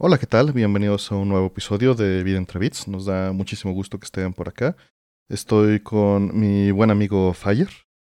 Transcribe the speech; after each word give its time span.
Hola, 0.00 0.16
¿qué 0.16 0.26
tal? 0.26 0.52
Bienvenidos 0.52 1.12
a 1.12 1.16
un 1.16 1.28
nuevo 1.28 1.48
episodio 1.48 1.94
de 1.94 2.22
Vida 2.22 2.38
entre 2.38 2.58
Bits. 2.58 2.88
Nos 2.88 3.04
da 3.04 3.30
muchísimo 3.32 3.74
gusto 3.74 3.98
que 3.98 4.06
estén 4.06 4.32
por 4.32 4.48
acá. 4.48 4.74
Estoy 5.28 5.80
con 5.80 6.30
mi 6.38 6.70
buen 6.70 6.90
amigo 6.90 7.34
Fire. 7.34 7.68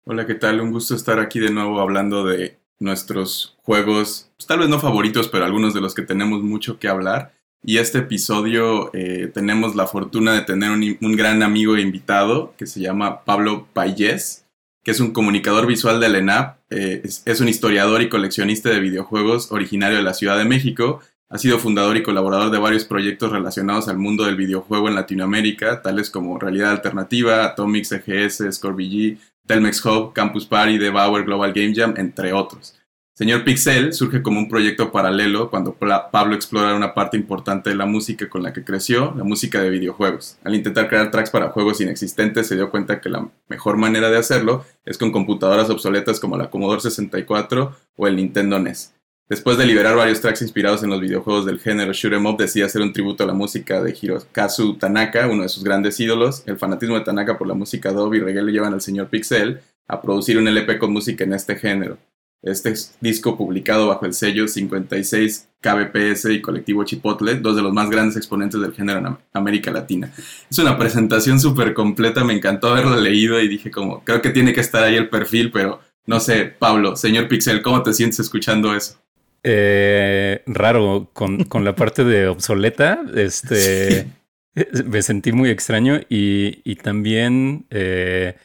Hola, 0.04 0.24
¿qué 0.24 0.36
tal? 0.36 0.60
Un 0.60 0.70
gusto 0.70 0.94
estar 0.94 1.18
aquí 1.18 1.40
de 1.40 1.50
nuevo 1.50 1.80
hablando 1.80 2.24
de 2.24 2.60
nuestros 2.78 3.58
juegos, 3.62 4.30
pues, 4.36 4.46
tal 4.46 4.60
vez 4.60 4.68
no 4.68 4.78
favoritos, 4.78 5.26
pero 5.28 5.44
algunos 5.44 5.74
de 5.74 5.80
los 5.80 5.94
que 5.94 6.02
tenemos 6.02 6.42
mucho 6.42 6.78
que 6.78 6.86
hablar. 6.86 7.39
Y 7.62 7.78
este 7.78 7.98
episodio 7.98 8.90
eh, 8.94 9.30
tenemos 9.32 9.76
la 9.76 9.86
fortuna 9.86 10.32
de 10.32 10.42
tener 10.42 10.70
un, 10.70 11.16
gran 11.16 11.42
amigo 11.42 11.76
e 11.76 11.82
invitado 11.82 12.54
que 12.56 12.66
se 12.66 12.80
llama 12.80 13.24
Pablo 13.24 13.66
Payés, 13.72 14.46
que 14.82 14.92
es 14.92 15.00
un 15.00 15.12
comunicador 15.12 15.66
visual 15.66 16.00
de 16.00 16.08
la 16.08 16.18
ENAP, 16.18 16.58
eh, 16.70 17.02
es 17.04 17.40
un 17.40 17.48
historiador 17.48 18.00
y 18.00 18.08
coleccionista 18.08 18.70
de 18.70 18.80
videojuegos 18.80 19.52
originario 19.52 19.98
de 19.98 20.04
la 20.04 20.14
Ciudad 20.14 20.38
de 20.38 20.46
México 20.46 21.00
ha 21.30 21.38
sido 21.38 21.60
fundador 21.60 21.96
y 21.96 22.02
colaborador 22.02 22.50
de 22.50 22.58
varios 22.58 22.84
proyectos 22.84 23.30
relacionados 23.30 23.86
al 23.86 23.98
mundo 23.98 24.24
del 24.24 24.34
videojuego 24.34 24.88
en 24.88 24.96
Latinoamérica, 24.96 25.80
tales 25.80 26.10
como 26.10 26.38
Realidad 26.40 26.72
Alternativa, 26.72 27.44
Atomics 27.44 27.92
EGS, 27.92 28.42
ScoreBG, 28.50 29.16
Telmex 29.46 29.84
Hub, 29.86 30.12
Campus 30.12 30.44
Party, 30.44 30.76
Devour, 30.76 31.24
Global 31.24 31.52
Game 31.52 31.72
Jam, 31.72 31.94
entre 31.96 32.32
otros. 32.32 32.79
Señor 33.20 33.44
Pixel 33.44 33.92
surge 33.92 34.22
como 34.22 34.38
un 34.38 34.48
proyecto 34.48 34.90
paralelo 34.90 35.50
cuando 35.50 35.74
Pablo 35.74 36.34
explora 36.34 36.74
una 36.74 36.94
parte 36.94 37.18
importante 37.18 37.68
de 37.68 37.76
la 37.76 37.84
música 37.84 38.30
con 38.30 38.42
la 38.42 38.54
que 38.54 38.64
creció, 38.64 39.12
la 39.14 39.24
música 39.24 39.60
de 39.60 39.68
videojuegos. 39.68 40.38
Al 40.42 40.54
intentar 40.54 40.88
crear 40.88 41.10
tracks 41.10 41.28
para 41.28 41.50
juegos 41.50 41.82
inexistentes, 41.82 42.46
se 42.46 42.54
dio 42.54 42.70
cuenta 42.70 42.98
que 42.98 43.10
la 43.10 43.28
mejor 43.46 43.76
manera 43.76 44.08
de 44.08 44.16
hacerlo 44.16 44.64
es 44.86 44.96
con 44.96 45.12
computadoras 45.12 45.68
obsoletas 45.68 46.18
como 46.18 46.38
la 46.38 46.48
Commodore 46.48 46.80
64 46.80 47.76
o 47.94 48.06
el 48.06 48.16
Nintendo 48.16 48.58
NES. 48.58 48.94
Después 49.28 49.58
de 49.58 49.66
liberar 49.66 49.96
varios 49.96 50.22
tracks 50.22 50.40
inspirados 50.40 50.82
en 50.82 50.88
los 50.88 51.02
videojuegos 51.02 51.44
del 51.44 51.60
género 51.60 51.92
shoot 51.92 52.14
'em 52.14 52.24
up, 52.24 52.38
decide 52.38 52.64
hacer 52.64 52.80
un 52.80 52.94
tributo 52.94 53.24
a 53.24 53.26
la 53.26 53.34
música 53.34 53.82
de 53.82 53.94
Hirokazu 54.00 54.78
Tanaka, 54.78 55.26
uno 55.26 55.42
de 55.42 55.50
sus 55.50 55.62
grandes 55.62 56.00
ídolos. 56.00 56.42
El 56.46 56.56
fanatismo 56.56 56.94
de 56.94 57.04
Tanaka 57.04 57.36
por 57.36 57.46
la 57.46 57.52
música 57.52 57.92
Dove 57.92 58.16
y 58.16 58.20
reggae 58.20 58.40
le 58.40 58.52
llevan 58.52 58.72
al 58.72 58.80
señor 58.80 59.08
Pixel 59.08 59.60
a 59.88 60.00
producir 60.00 60.38
un 60.38 60.48
LP 60.48 60.78
con 60.78 60.90
música 60.90 61.24
en 61.24 61.34
este 61.34 61.56
género. 61.56 61.98
Este 62.42 62.72
disco 63.00 63.36
publicado 63.36 63.88
bajo 63.88 64.06
el 64.06 64.14
sello 64.14 64.48
56 64.48 65.48
KBPS 65.60 66.30
y 66.30 66.40
Colectivo 66.40 66.84
Chipotle, 66.84 67.34
dos 67.34 67.54
de 67.54 67.62
los 67.62 67.72
más 67.72 67.90
grandes 67.90 68.16
exponentes 68.16 68.60
del 68.60 68.72
género 68.72 68.98
en 69.00 69.16
América 69.34 69.70
Latina. 69.70 70.10
Es 70.50 70.58
una 70.58 70.78
presentación 70.78 71.38
súper 71.38 71.74
completa, 71.74 72.24
me 72.24 72.32
encantó 72.32 72.68
haberlo 72.68 72.98
leído 72.98 73.38
y 73.40 73.48
dije 73.48 73.70
como, 73.70 74.02
creo 74.04 74.22
que 74.22 74.30
tiene 74.30 74.54
que 74.54 74.60
estar 74.60 74.82
ahí 74.82 74.96
el 74.96 75.10
perfil, 75.10 75.50
pero 75.52 75.80
no 76.06 76.18
sé, 76.18 76.46
Pablo, 76.46 76.96
señor 76.96 77.28
Pixel, 77.28 77.60
¿cómo 77.60 77.82
te 77.82 77.92
sientes 77.92 78.20
escuchando 78.20 78.74
eso? 78.74 78.98
Eh, 79.42 80.42
raro 80.46 81.10
con, 81.12 81.44
con, 81.44 81.64
la 81.64 81.74
parte 81.74 82.04
de 82.04 82.26
obsoleta. 82.26 83.02
Este 83.14 84.06
me 84.86 85.02
sentí 85.02 85.32
muy 85.32 85.50
extraño 85.50 86.00
y, 86.08 86.60
y 86.64 86.76
también 86.76 87.66
eh, 87.70 88.36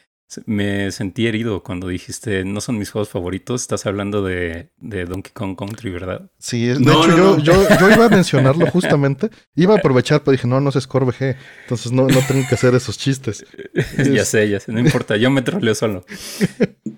me 0.44 0.90
sentí 0.90 1.26
herido 1.26 1.62
cuando 1.62 1.88
dijiste 1.88 2.44
no 2.44 2.60
son 2.60 2.78
mis 2.78 2.90
juegos 2.90 3.08
favoritos. 3.08 3.62
Estás 3.62 3.86
hablando 3.86 4.22
de, 4.22 4.70
de 4.78 5.04
Donkey 5.04 5.32
Kong 5.32 5.56
Country, 5.56 5.90
¿verdad? 5.90 6.30
Sí, 6.38 6.66
de 6.66 6.74
hecho 6.74 7.16
yo, 7.16 7.38
yo, 7.38 7.68
yo, 7.80 7.90
iba 7.90 8.06
a 8.06 8.08
mencionarlo 8.08 8.66
justamente. 8.66 9.30
Iba 9.54 9.74
a 9.74 9.78
aprovechar, 9.78 10.22
pero 10.22 10.32
dije, 10.32 10.48
no, 10.48 10.60
no 10.60 10.70
es 10.70 10.82
Score 10.82 11.14
Entonces 11.62 11.92
no, 11.92 12.06
no 12.06 12.20
tengo 12.26 12.46
que 12.48 12.54
hacer 12.54 12.74
esos 12.74 12.98
chistes. 12.98 13.44
ya 14.12 14.24
sé, 14.24 14.48
ya 14.48 14.60
sé, 14.60 14.72
no 14.72 14.80
importa, 14.80 15.16
yo 15.16 15.30
me 15.30 15.42
troleo 15.42 15.74
solo. 15.74 16.04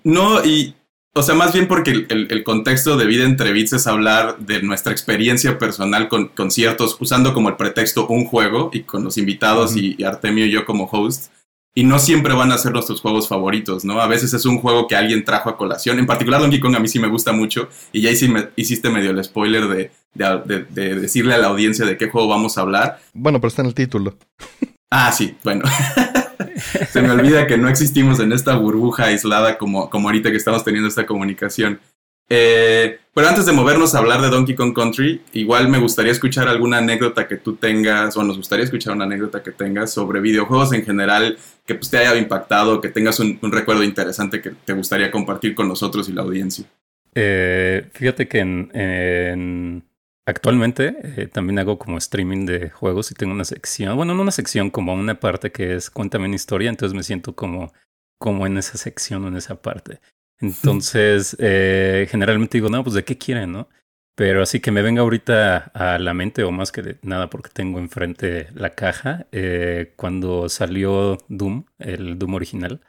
No, 0.03 0.43
y 0.45 0.75
o 1.13 1.23
sea, 1.23 1.35
más 1.35 1.53
bien 1.53 1.67
porque 1.67 2.05
el, 2.07 2.43
contexto 2.43 2.95
de 2.95 3.05
vida 3.05 3.25
entre 3.25 3.51
bits 3.51 3.73
es 3.73 3.87
hablar 3.87 4.37
de 4.39 4.61
nuestra 4.61 4.91
experiencia 4.91 5.57
personal 5.57 6.07
con 6.07 6.29
conciertos, 6.29 6.95
usando 6.99 7.33
como 7.33 7.49
el 7.49 7.57
pretexto 7.57 8.07
un 8.07 8.25
juego 8.25 8.69
y 8.71 8.83
con 8.83 9.03
los 9.03 9.17
invitados 9.17 9.75
y, 9.75 10.01
Artemio 10.03 10.45
y 10.45 10.51
yo 10.51 10.65
como 10.65 10.85
host. 10.85 11.31
Y 11.75 11.83
no 11.83 11.99
siempre 11.99 12.33
van 12.33 12.51
a 12.51 12.57
ser 12.57 12.73
nuestros 12.73 12.99
juegos 12.99 13.27
favoritos, 13.27 13.85
¿no? 13.85 14.01
A 14.01 14.07
veces 14.07 14.33
es 14.33 14.45
un 14.45 14.59
juego 14.59 14.87
que 14.87 14.95
alguien 14.95 15.23
trajo 15.23 15.49
a 15.49 15.57
colación. 15.57 15.99
En 15.99 16.07
particular 16.07 16.41
Donkey 16.41 16.59
Kong 16.59 16.75
a 16.75 16.79
mí 16.79 16.87
sí 16.87 16.99
me 16.99 17.07
gusta 17.07 17.31
mucho. 17.31 17.69
Y 17.93 18.01
ya 18.01 18.09
hiciste 18.09 18.89
medio 18.89 19.11
el 19.11 19.23
spoiler 19.23 19.67
de, 19.67 19.91
de 20.13 20.95
decirle 20.95 21.35
a 21.35 21.37
la 21.37 21.47
audiencia 21.47 21.85
de 21.85 21.97
qué 21.97 22.09
juego 22.09 22.27
vamos 22.27 22.57
a 22.57 22.61
hablar. 22.61 22.99
Bueno, 23.13 23.39
pero 23.39 23.49
está 23.49 23.61
en 23.61 23.67
el 23.67 23.75
título. 23.75 24.17
Ah, 24.91 25.11
sí, 25.11 25.37
bueno. 25.43 25.63
Se 26.91 27.01
me 27.01 27.11
olvida 27.11 27.47
que 27.47 27.57
no 27.57 27.69
existimos 27.69 28.19
en 28.19 28.31
esta 28.31 28.55
burbuja 28.55 29.05
aislada 29.05 29.57
como, 29.57 29.89
como 29.89 30.07
ahorita 30.07 30.31
que 30.31 30.37
estamos 30.37 30.63
teniendo 30.63 30.87
esta 30.87 31.05
comunicación. 31.05 31.79
Eh, 32.29 32.99
pero 33.13 33.27
antes 33.27 33.45
de 33.45 33.51
movernos 33.51 33.95
a 33.95 33.97
hablar 33.97 34.21
de 34.21 34.29
Donkey 34.29 34.55
Kong 34.55 34.73
Country, 34.73 35.21
igual 35.33 35.67
me 35.67 35.79
gustaría 35.79 36.11
escuchar 36.11 36.47
alguna 36.47 36.77
anécdota 36.77 37.27
que 37.27 37.37
tú 37.37 37.55
tengas, 37.55 38.15
o 38.15 38.23
nos 38.23 38.37
gustaría 38.37 38.65
escuchar 38.65 38.93
una 38.93 39.05
anécdota 39.05 39.41
que 39.41 39.51
tengas 39.51 39.91
sobre 39.91 40.21
videojuegos 40.21 40.71
en 40.73 40.85
general 40.85 41.37
que 41.65 41.75
pues, 41.75 41.89
te 41.89 41.97
haya 41.97 42.15
impactado, 42.15 42.79
que 42.79 42.89
tengas 42.89 43.19
un, 43.19 43.39
recuerdo 43.51 43.83
interesante 43.83 44.41
que 44.41 44.51
te 44.51 44.73
gustaría 44.73 45.11
compartir 45.11 45.55
con 45.55 45.67
nosotros 45.67 46.07
y 46.07 46.13
la 46.13 46.21
audiencia. 46.21 46.65
Eh, 47.15 47.89
fíjate 47.93 48.27
que 48.27 48.39
en 48.39 49.83
Actualmente 50.29 50.95
eh, 51.17 51.25
también 51.25 51.57
hago 51.57 51.79
como 51.79 51.97
streaming 51.97 52.45
de 52.45 52.69
juegos 52.69 53.09
y 53.09 53.15
tengo 53.15 53.33
una 53.33 53.45
sección, 53.45 53.95
bueno, 53.95 54.13
no 54.13 54.21
una 54.21 54.31
sección, 54.31 54.69
como 54.69 54.93
una 54.93 55.19
parte 55.19 55.51
que 55.51 55.73
es 55.73 55.89
cuéntame 55.89 56.27
una 56.27 56.35
historia, 56.35 56.69
entonces 56.69 56.95
me 56.95 57.01
siento 57.01 57.35
como, 57.35 57.73
como 58.19 58.45
en 58.45 58.59
esa 58.59 58.77
sección 58.77 59.25
o 59.25 59.27
en 59.29 59.37
esa 59.37 59.59
parte. 59.59 60.01
Entonces, 60.41 61.35
eh, 61.39 62.07
generalmente 62.09 62.57
digo, 62.57 62.69
no, 62.69 62.83
pues 62.83 62.95
de 62.95 63.03
qué 63.03 63.17
quieren, 63.17 63.51
¿no? 63.51 63.69
Pero 64.15 64.41
así 64.41 64.59
que 64.59 64.71
me 64.71 64.81
venga 64.81 65.01
ahorita 65.01 65.71
a 65.73 65.97
la 65.99 66.13
mente, 66.13 66.43
o 66.43 66.51
más 66.51 66.71
que 66.71 66.97
nada, 67.03 67.29
porque 67.29 67.49
tengo 67.53 67.79
enfrente 67.79 68.47
la 68.53 68.71
caja, 68.71 69.27
eh, 69.31 69.93
cuando 69.95 70.49
salió 70.49 71.17
Doom, 71.29 71.65
el 71.79 72.19
Doom 72.19 72.33
original, 72.35 72.81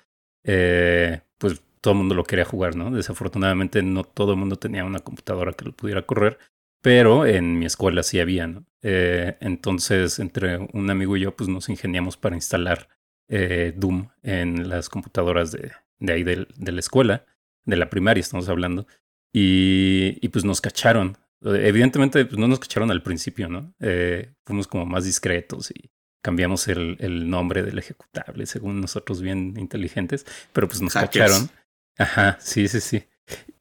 pues 0.42 1.62
todo 1.80 1.92
el 1.92 1.98
mundo 1.98 2.14
lo 2.14 2.24
quería 2.24 2.44
jugar, 2.44 2.76
¿no? 2.76 2.90
Desafortunadamente 2.90 3.82
no 3.82 4.04
todo 4.04 4.32
el 4.32 4.38
mundo 4.38 4.56
tenía 4.56 4.84
una 4.84 5.00
computadora 5.00 5.52
que 5.52 5.64
lo 5.66 5.72
pudiera 5.72 6.02
correr 6.02 6.38
pero 6.82 7.26
en 7.26 7.58
mi 7.58 7.66
escuela 7.66 8.02
sí 8.02 8.20
había, 8.20 8.46
¿no? 8.46 8.64
Eh, 8.82 9.36
entonces, 9.40 10.18
entre 10.18 10.56
un 10.72 10.90
amigo 10.90 11.16
y 11.16 11.20
yo, 11.20 11.36
pues 11.36 11.48
nos 11.48 11.68
ingeniamos 11.68 12.16
para 12.16 12.36
instalar 12.36 12.88
eh, 13.28 13.74
Doom 13.76 14.08
en 14.22 14.68
las 14.68 14.88
computadoras 14.88 15.52
de, 15.52 15.72
de 15.98 16.12
ahí 16.12 16.22
de, 16.24 16.46
la 16.56 16.80
escuela, 16.80 17.26
de 17.70 17.76
la 17.76 17.90
primaria 17.90 18.20
estamos 18.20 18.48
hablando, 18.48 18.86
y, 19.32 20.18
y 20.20 20.28
pues 20.28 20.44
nos 20.44 20.60
cacharon. 20.60 21.16
Evidentemente, 21.42 22.24
pues 22.26 22.38
no 22.38 22.48
nos 22.48 22.58
cacharon 22.58 22.90
al 22.90 23.02
principio, 23.02 23.48
¿no? 23.48 23.74
Eh, 23.80 24.34
fuimos 24.44 24.66
como 24.66 24.84
más 24.84 25.04
discretos 25.04 25.70
y 25.70 25.90
cambiamos 26.22 26.68
el, 26.68 26.98
el, 27.00 27.30
nombre 27.30 27.62
del 27.62 27.78
ejecutable, 27.78 28.44
según 28.44 28.80
nosotros 28.80 29.22
bien 29.22 29.54
inteligentes, 29.56 30.26
pero 30.52 30.68
pues 30.68 30.82
nos 30.82 30.92
cacharon. 30.92 31.48
Ajá, 31.96 32.36
sí, 32.40 32.68
sí, 32.68 32.80
sí. 32.80 33.04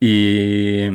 Y 0.01 0.89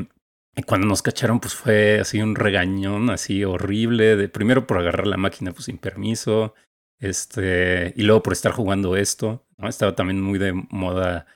y 0.56 0.62
cuando 0.62 0.86
nos 0.86 1.02
cacharon, 1.02 1.40
pues 1.40 1.54
fue 1.54 1.98
así 2.00 2.20
un 2.22 2.36
regañón 2.36 3.10
así 3.10 3.44
horrible. 3.44 4.16
De, 4.16 4.28
primero 4.28 4.66
por 4.66 4.78
agarrar 4.78 5.06
la 5.06 5.16
máquina 5.16 5.52
pues 5.52 5.64
sin 5.64 5.78
permiso. 5.78 6.54
Este, 7.00 7.92
y 7.96 8.02
luego 8.02 8.22
por 8.22 8.32
estar 8.32 8.52
jugando 8.52 8.96
esto. 8.96 9.46
¿no? 9.58 9.68
Estaba 9.68 9.96
también 9.96 10.20
muy 10.20 10.38
de 10.38 10.52
moda. 10.52 11.26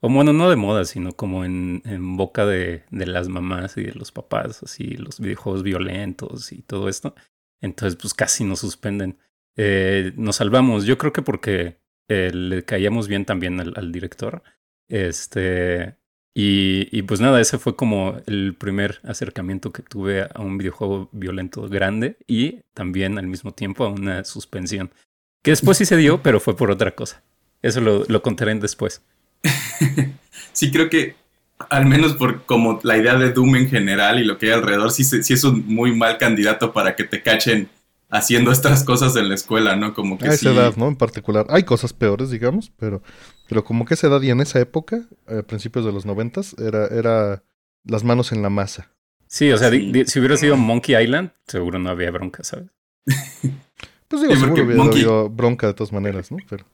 O 0.00 0.08
bueno, 0.08 0.32
no 0.32 0.48
de 0.48 0.56
moda, 0.56 0.84
sino 0.84 1.12
como 1.12 1.44
en, 1.44 1.82
boca 2.16 2.46
de, 2.46 2.84
las 2.90 3.28
mamás 3.28 3.76
y 3.76 3.82
de 3.82 3.94
los 3.94 4.12
papás, 4.12 4.62
así, 4.62 4.90
los 4.96 5.18
videojuegos 5.18 5.64
violentos 5.64 6.52
y 6.52 6.62
todo 6.62 6.88
esto. 6.88 7.14
Entonces, 7.60 7.98
pues 8.00 8.14
casi 8.14 8.44
nos 8.44 8.60
suspenden. 8.60 9.18
Eh, 9.56 10.12
nos 10.16 10.36
salvamos. 10.36 10.84
Yo 10.84 10.98
creo 10.98 11.12
que 11.12 11.22
porque 11.22 11.80
eh, 12.08 12.30
le 12.32 12.64
caíamos 12.64 13.08
bien 13.08 13.24
también 13.24 13.58
al, 13.58 13.90
director. 13.90 14.44
Este, 14.88 15.96
y, 16.32 17.02
pues 17.02 17.20
nada, 17.20 17.40
ese 17.40 17.58
fue 17.58 17.74
como 17.74 18.20
el 18.26 18.54
primer 18.54 19.00
acercamiento 19.02 19.72
que 19.72 19.82
tuve 19.82 20.22
a 20.22 20.40
un 20.40 20.58
videojuego 20.58 21.08
violento 21.10 21.68
grande 21.68 22.18
y 22.28 22.60
también 22.72 23.18
al 23.18 23.26
mismo 23.26 23.52
tiempo 23.52 23.84
a 23.84 23.88
una 23.88 24.22
suspensión. 24.24 24.92
Que 25.42 25.50
después 25.50 25.78
sí 25.78 25.86
se 25.86 25.96
dio, 25.96 26.22
pero 26.22 26.38
fue 26.38 26.56
por 26.56 26.70
otra 26.70 26.94
cosa. 26.94 27.24
Eso 27.62 27.80
lo 27.80 28.22
contaré 28.22 28.54
después. 28.54 29.02
sí, 30.52 30.70
creo 30.70 30.88
que 30.90 31.16
al 31.70 31.86
menos 31.86 32.14
por 32.14 32.44
como 32.46 32.80
la 32.82 32.96
idea 32.96 33.16
de 33.16 33.32
Doom 33.32 33.56
en 33.56 33.68
general 33.68 34.18
y 34.20 34.24
lo 34.24 34.38
que 34.38 34.46
hay 34.46 34.52
alrededor, 34.52 34.90
sí, 34.92 35.04
sí 35.04 35.32
es 35.32 35.44
un 35.44 35.64
muy 35.66 35.94
mal 35.94 36.18
candidato 36.18 36.72
para 36.72 36.94
que 36.96 37.04
te 37.04 37.22
cachen 37.22 37.68
haciendo 38.10 38.52
estas 38.52 38.84
cosas 38.84 39.16
en 39.16 39.28
la 39.28 39.34
escuela, 39.34 39.76
¿no? 39.76 39.92
Como 39.92 40.18
que 40.18 40.28
a 40.28 40.32
esa 40.32 40.50
edad, 40.52 40.76
¿no? 40.76 40.88
En 40.88 40.96
particular. 40.96 41.46
Hay 41.50 41.64
cosas 41.64 41.92
peores, 41.92 42.30
digamos, 42.30 42.72
pero, 42.78 43.02
pero 43.48 43.64
como 43.64 43.84
que 43.84 43.94
esa 43.94 44.06
edad 44.06 44.22
y 44.22 44.30
en 44.30 44.40
esa 44.40 44.60
época, 44.60 45.02
a 45.26 45.42
principios 45.42 45.84
de 45.84 45.92
los 45.92 46.06
noventas, 46.06 46.54
era, 46.58 46.86
era 46.86 47.42
las 47.84 48.04
manos 48.04 48.32
en 48.32 48.42
la 48.42 48.48
masa. 48.50 48.92
Sí, 49.26 49.50
o 49.52 49.58
sea, 49.58 49.68
si 49.70 50.18
hubiera 50.20 50.36
sido 50.38 50.56
Monkey 50.56 50.96
Island, 51.02 51.32
seguro 51.46 51.78
no 51.78 51.90
había 51.90 52.10
bronca, 52.10 52.42
¿sabes? 52.44 52.68
Pues 54.08 54.22
digo, 54.22 54.34
Sí, 54.34 54.40
seguro 54.40 54.64
hubiera 54.64 54.82
Monkey- 54.82 55.00
habido 55.02 55.28
bronca 55.28 55.66
de 55.66 55.74
todas 55.74 55.92
maneras, 55.92 56.30
¿no? 56.30 56.38
Pero, 56.48 56.64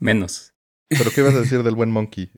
Menos. 0.00 0.53
Pero 0.88 1.10
¿qué 1.10 1.20
ibas 1.20 1.34
a 1.34 1.40
decir 1.40 1.62
del 1.62 1.74
buen 1.74 1.90
Monkey? 1.90 2.30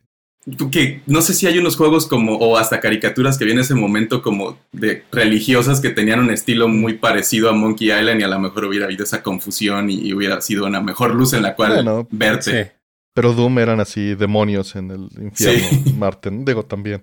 Tú 0.57 0.71
que 0.71 1.03
no 1.07 1.23
sé 1.23 1.35
si 1.35 1.49
hay 1.49 1.59
unos 1.59 1.75
juegos 1.77 2.07
como, 2.07 2.37
o 2.37 2.57
hasta 2.57 2.79
caricaturas 2.81 3.37
que 3.37 3.45
vi 3.45 3.51
en 3.51 3.59
ese 3.59 3.75
momento 3.75 4.23
como 4.23 4.57
de 4.71 5.03
religiosas 5.11 5.81
que 5.81 5.91
tenían 5.91 6.21
un 6.21 6.31
estilo 6.31 6.69
muy 6.69 6.95
parecido 6.95 7.49
a 7.51 7.53
Monkey 7.53 7.89
Island 7.91 8.21
y 8.21 8.23
a 8.23 8.29
lo 8.29 8.39
mejor 8.39 8.65
hubiera 8.67 8.85
habido 8.87 9.03
esa 9.03 9.23
confusión 9.25 9.91
y, 9.91 9.95
y 10.07 10.15
hubiera 10.15 10.41
sido 10.41 10.67
una 10.67 10.81
mejor 10.81 11.15
luz 11.17 11.33
en 11.33 11.43
la 11.43 11.57
cual 11.57 11.75
Bueno, 11.75 12.07
verte. 12.13 12.65
Sí. 12.65 12.71
Pero 13.13 13.33
Doom 13.33 13.59
eran 13.59 13.81
así 13.81 14.15
demonios 14.15 14.77
en 14.77 14.91
el 14.93 15.09
infierno, 15.21 15.69
Sí. 15.85 15.93
Marten. 15.99 16.45
Digo, 16.45 16.65
también. 16.65 17.03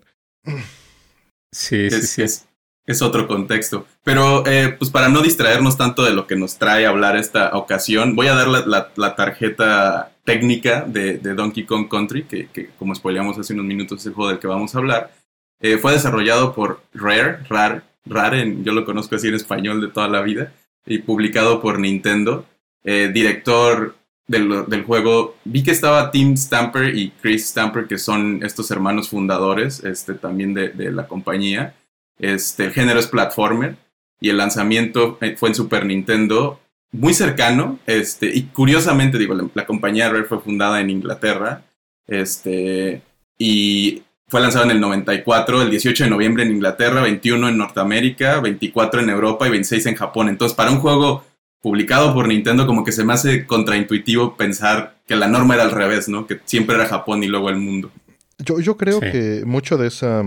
Sí, 1.52 1.90
sí, 1.90 1.96
es, 1.98 2.10
sí. 2.12 2.22
es- 2.24 2.48
es 2.86 3.02
otro 3.02 3.28
contexto. 3.28 3.86
Pero 4.04 4.46
eh, 4.46 4.76
pues 4.78 4.92
para 4.92 5.08
no 5.08 5.22
distraernos 5.22 5.78
tanto 5.78 6.04
de 6.04 6.12
lo 6.12 6.28
que 6.28 6.36
nos 6.36 6.58
trae 6.58 6.86
a 6.86 6.90
hablar 6.90 7.16
esta 7.16 7.56
ocasión, 7.58 8.14
voy 8.16 8.28
a 8.28 8.36
dar 8.36 8.48
la, 8.50 8.66
la- 8.66 8.92
la 8.98 9.16
tarjeta 9.16 10.13
técnica 10.24 10.82
de, 10.82 11.18
Donkey 11.18 11.66
Kong 11.66 11.88
Country, 11.90 12.24
que, 12.24 12.48
que, 12.48 12.70
como 12.80 12.96
spoileamos 12.96 13.38
hace 13.38 13.54
unos 13.54 13.66
minutos 13.66 14.00
es 14.00 14.06
el 14.08 14.14
juego 14.14 14.30
del 14.30 14.40
que 14.40 14.48
vamos 14.48 14.74
a 14.74 14.78
hablar. 14.80 15.14
Eh, 15.60 15.78
fue 15.78 15.94
desarrollado 15.94 16.54
por 16.54 16.82
Rare, 16.94 17.40
Rare, 17.50 17.82
Rare, 18.06 18.42
en- 18.42 18.64
yo 18.64 18.74
lo 18.74 18.86
conozco 18.86 19.16
así 19.16 19.28
en 19.28 19.36
español 19.36 19.82
de 19.82 19.88
toda 19.88 20.08
la 20.08 20.22
vida, 20.22 20.54
y 20.86 21.00
publicado 21.00 21.62
por 21.62 21.80
Nintendo. 21.80 22.46
Eh, 22.84 23.10
director 23.14 23.96
del, 24.28 24.66
del 24.68 24.84
juego, 24.84 25.38
vi 25.46 25.64
que 25.64 25.72
estaba 25.72 26.12
Tim 26.12 26.36
Stamper 26.36 26.96
y 26.98 27.12
Chris 27.22 27.48
Stamper, 27.50 27.88
que 27.88 27.98
son 27.98 28.44
estos 28.44 28.72
hermanos 28.72 29.10
fundadores 29.10 29.84
este, 29.84 30.14
también 30.16 30.54
de, 30.54 30.70
de 30.70 30.92
la 30.92 31.08
compañía. 31.08 31.76
Este, 32.20 32.66
el 32.66 32.72
género 32.74 33.00
es 33.00 33.08
platformer 33.08 33.76
y 34.20 34.30
el 34.30 34.38
lanzamiento 34.38 35.18
eh, 35.22 35.36
fue 35.38 35.50
en 35.50 35.56
Super 35.56 35.86
Nintendo, 35.86 36.60
muy 36.94 37.14
cercano. 37.14 37.80
Este, 37.86 38.28
y 38.34 38.44
curiosamente, 38.44 39.18
digo, 39.18 39.34
la, 39.34 39.46
la 39.54 39.66
compañía 39.66 40.10
Rare 40.10 40.24
fue 40.24 40.40
fundada 40.40 40.80
en 40.80 40.90
Inglaterra. 40.90 41.64
Este, 42.08 43.02
y 43.38 44.04
fue 44.28 44.40
lanzado 44.42 44.66
en 44.66 44.72
el 44.72 44.80
94, 44.80 45.62
el 45.62 45.70
18 45.70 46.06
de 46.06 46.10
noviembre 46.10 46.44
en 46.44 46.52
Inglaterra, 46.52 47.02
21 47.02 47.50
en 47.50 47.58
Norteamérica, 47.58 48.40
24 48.40 49.02
en 49.02 49.10
Europa 49.10 49.48
y 49.48 49.52
26 49.52 49.86
en 49.88 49.96
Japón. 49.96 50.30
Entonces, 50.30 50.56
para 50.56 50.72
un 50.72 50.80
juego 50.80 51.24
publicado 51.62 52.14
por 52.14 52.28
Nintendo, 52.28 52.66
como 52.66 52.84
que 52.84 52.92
se 52.92 53.04
me 53.04 53.14
hace 53.14 53.46
contraintuitivo 53.46 54.36
pensar 54.36 54.98
que 55.08 55.16
la 55.16 55.28
norma 55.28 55.54
era 55.56 55.64
al 55.64 55.72
revés, 55.72 56.10
¿no? 56.10 56.26
Que 56.28 56.40
siempre 56.46 56.76
era 56.76 56.88
Japón 56.88 57.24
y 57.24 57.28
luego 57.28 57.50
el 57.50 57.58
mundo. 57.58 57.92
Yo, 58.40 58.60
yo 58.60 58.76
creo 58.78 59.00
Sí. 59.00 59.12
que 59.12 59.44
mucho 59.46 59.78
de 59.78 59.88
esa, 59.88 60.24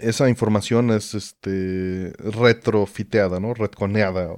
esa 0.00 0.28
información 0.28 0.90
es 0.90 1.14
este 1.14 2.12
retrofiteada, 2.18 3.38
¿no? 3.38 3.54
Retconeada, 3.54 4.34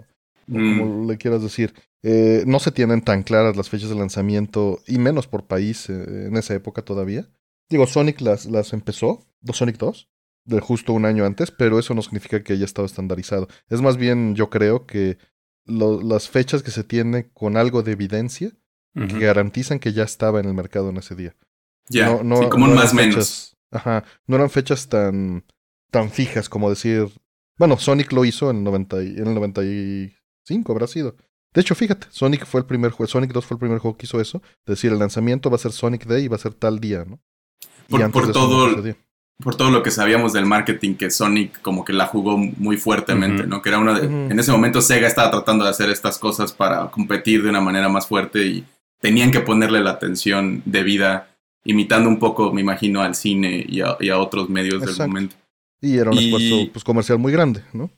o 0.50 0.58
Mm. 0.58 0.78
como 0.78 1.10
le 1.10 1.18
quieras 1.18 1.42
decir. 1.42 1.74
Eh, 2.02 2.44
no 2.46 2.58
se 2.60 2.70
tienen 2.70 3.02
tan 3.02 3.22
claras 3.22 3.56
las 3.56 3.68
fechas 3.68 3.88
de 3.90 3.96
lanzamiento, 3.96 4.80
y 4.86 4.98
menos 4.98 5.26
por 5.26 5.46
país 5.46 5.88
eh, 5.90 6.26
en 6.28 6.36
esa 6.36 6.54
época 6.54 6.82
todavía. 6.82 7.28
Digo, 7.68 7.86
Sonic 7.86 8.20
las, 8.20 8.46
las 8.46 8.72
empezó, 8.72 9.26
Sonic 9.52 9.76
2, 9.78 10.08
de 10.44 10.60
justo 10.60 10.92
un 10.94 11.04
año 11.04 11.24
antes, 11.26 11.50
pero 11.50 11.78
eso 11.78 11.92
no 11.94 12.00
significa 12.02 12.42
que 12.42 12.54
haya 12.54 12.64
estado 12.64 12.86
estandarizado. 12.86 13.48
Es 13.68 13.82
más 13.82 13.96
bien, 13.98 14.34
yo 14.34 14.48
creo 14.48 14.86
que 14.86 15.18
lo- 15.66 16.00
las 16.00 16.28
fechas 16.30 16.62
que 16.62 16.70
se 16.70 16.84
tiene 16.84 17.28
con 17.32 17.56
algo 17.58 17.82
de 17.82 17.92
evidencia 17.92 18.52
que 18.94 19.18
garantizan 19.20 19.78
que 19.78 19.92
ya 19.92 20.02
estaba 20.02 20.40
en 20.40 20.46
el 20.46 20.54
mercado 20.54 20.88
en 20.90 20.96
ese 20.96 21.14
día. 21.14 21.36
Ya, 21.88 22.06
No, 22.08 22.22
no, 22.24 22.42
sí, 22.42 22.48
como 22.48 22.66
no 22.66 22.72
un 22.72 22.78
más 22.78 22.94
menos. 22.94 23.56
Ajá, 23.70 24.02
no 24.26 24.36
eran 24.36 24.50
fechas 24.50 24.88
tan, 24.88 25.44
tan 25.90 26.10
fijas 26.10 26.48
como 26.48 26.68
decir. 26.70 27.06
Bueno, 27.58 27.76
Sonic 27.76 28.12
lo 28.12 28.24
hizo 28.24 28.50
en 28.50 28.56
el, 28.58 28.64
90 28.64 29.62
y- 29.62 30.14
en 30.54 30.58
el 30.58 30.64
95, 30.64 30.72
habrá 30.72 30.86
sido. 30.86 31.16
De 31.54 31.60
hecho, 31.62 31.74
fíjate, 31.74 32.06
Sonic 32.10 32.44
fue 32.46 32.60
el 32.60 32.66
primer 32.66 32.90
juego, 32.90 33.08
Sonic 33.10 33.32
2 33.32 33.44
fue 33.46 33.54
el 33.54 33.58
primer 33.60 33.78
juego 33.78 33.96
que 33.96 34.06
hizo 34.06 34.20
eso. 34.20 34.42
Es 34.66 34.66
decir, 34.76 34.92
el 34.92 34.98
lanzamiento 34.98 35.48
va 35.50 35.56
a 35.56 35.58
ser 35.58 35.72
Sonic 35.72 36.04
Day 36.06 36.24
y 36.24 36.28
va 36.28 36.36
a 36.36 36.40
ser 36.40 36.54
tal 36.54 36.78
día, 36.78 37.04
¿no? 37.06 37.20
Por- 37.88 38.00
no 38.00 38.32
todo- 38.32 38.94
por 39.42 39.54
todo 39.54 39.70
lo 39.70 39.82
que 39.84 39.90
sabíamos 39.92 40.32
del 40.32 40.46
marketing 40.46 40.94
que 40.96 41.10
Sonic 41.10 41.62
como 41.62 41.84
que 41.84 41.92
la 41.92 42.06
jugó 42.06 42.36
muy 42.36 42.76
fuertemente. 42.76 43.46
¿no? 43.46 43.62
Que 43.62 43.68
era 43.70 43.78
una 43.78 43.98
de, 43.98 44.06
en 44.06 44.38
ese 44.38 44.50
momento 44.52 44.82
Sega 44.82 45.06
estaba 45.06 45.30
tratando 45.30 45.64
de 45.64 45.70
hacer 45.70 45.88
estas 45.90 46.18
cosas 46.18 46.52
para 46.52 46.90
competir 46.90 47.42
de 47.44 47.48
una 47.48 47.60
manera 47.60 47.88
más 47.88 48.06
fuerte 48.08 48.44
y 48.44 48.64
tenían 49.00 49.30
que 49.30 49.40
ponerle 49.40 49.80
la 49.80 49.90
atención 49.90 50.60
debida, 50.66 51.28
imitando 51.64 52.08
un 52.08 52.18
poco, 52.18 52.52
me 52.52 52.60
imagino, 52.62 53.00
al 53.00 53.14
cine 53.14 53.64
y 53.66 53.80
a, 53.80 53.96
y 54.00 54.08
a 54.10 54.18
otros 54.18 54.50
medios 54.50 54.80
del 54.84 54.96
momento. 55.06 55.36
Y 55.80 55.96
era 55.98 56.10
un 56.10 56.18
Y- 56.18 56.24
esfuerzo 56.34 56.72
pues, 56.72 56.84
comercial 56.84 57.18
muy 57.18 57.30
grande, 57.32 57.62
¿no? 57.72 57.90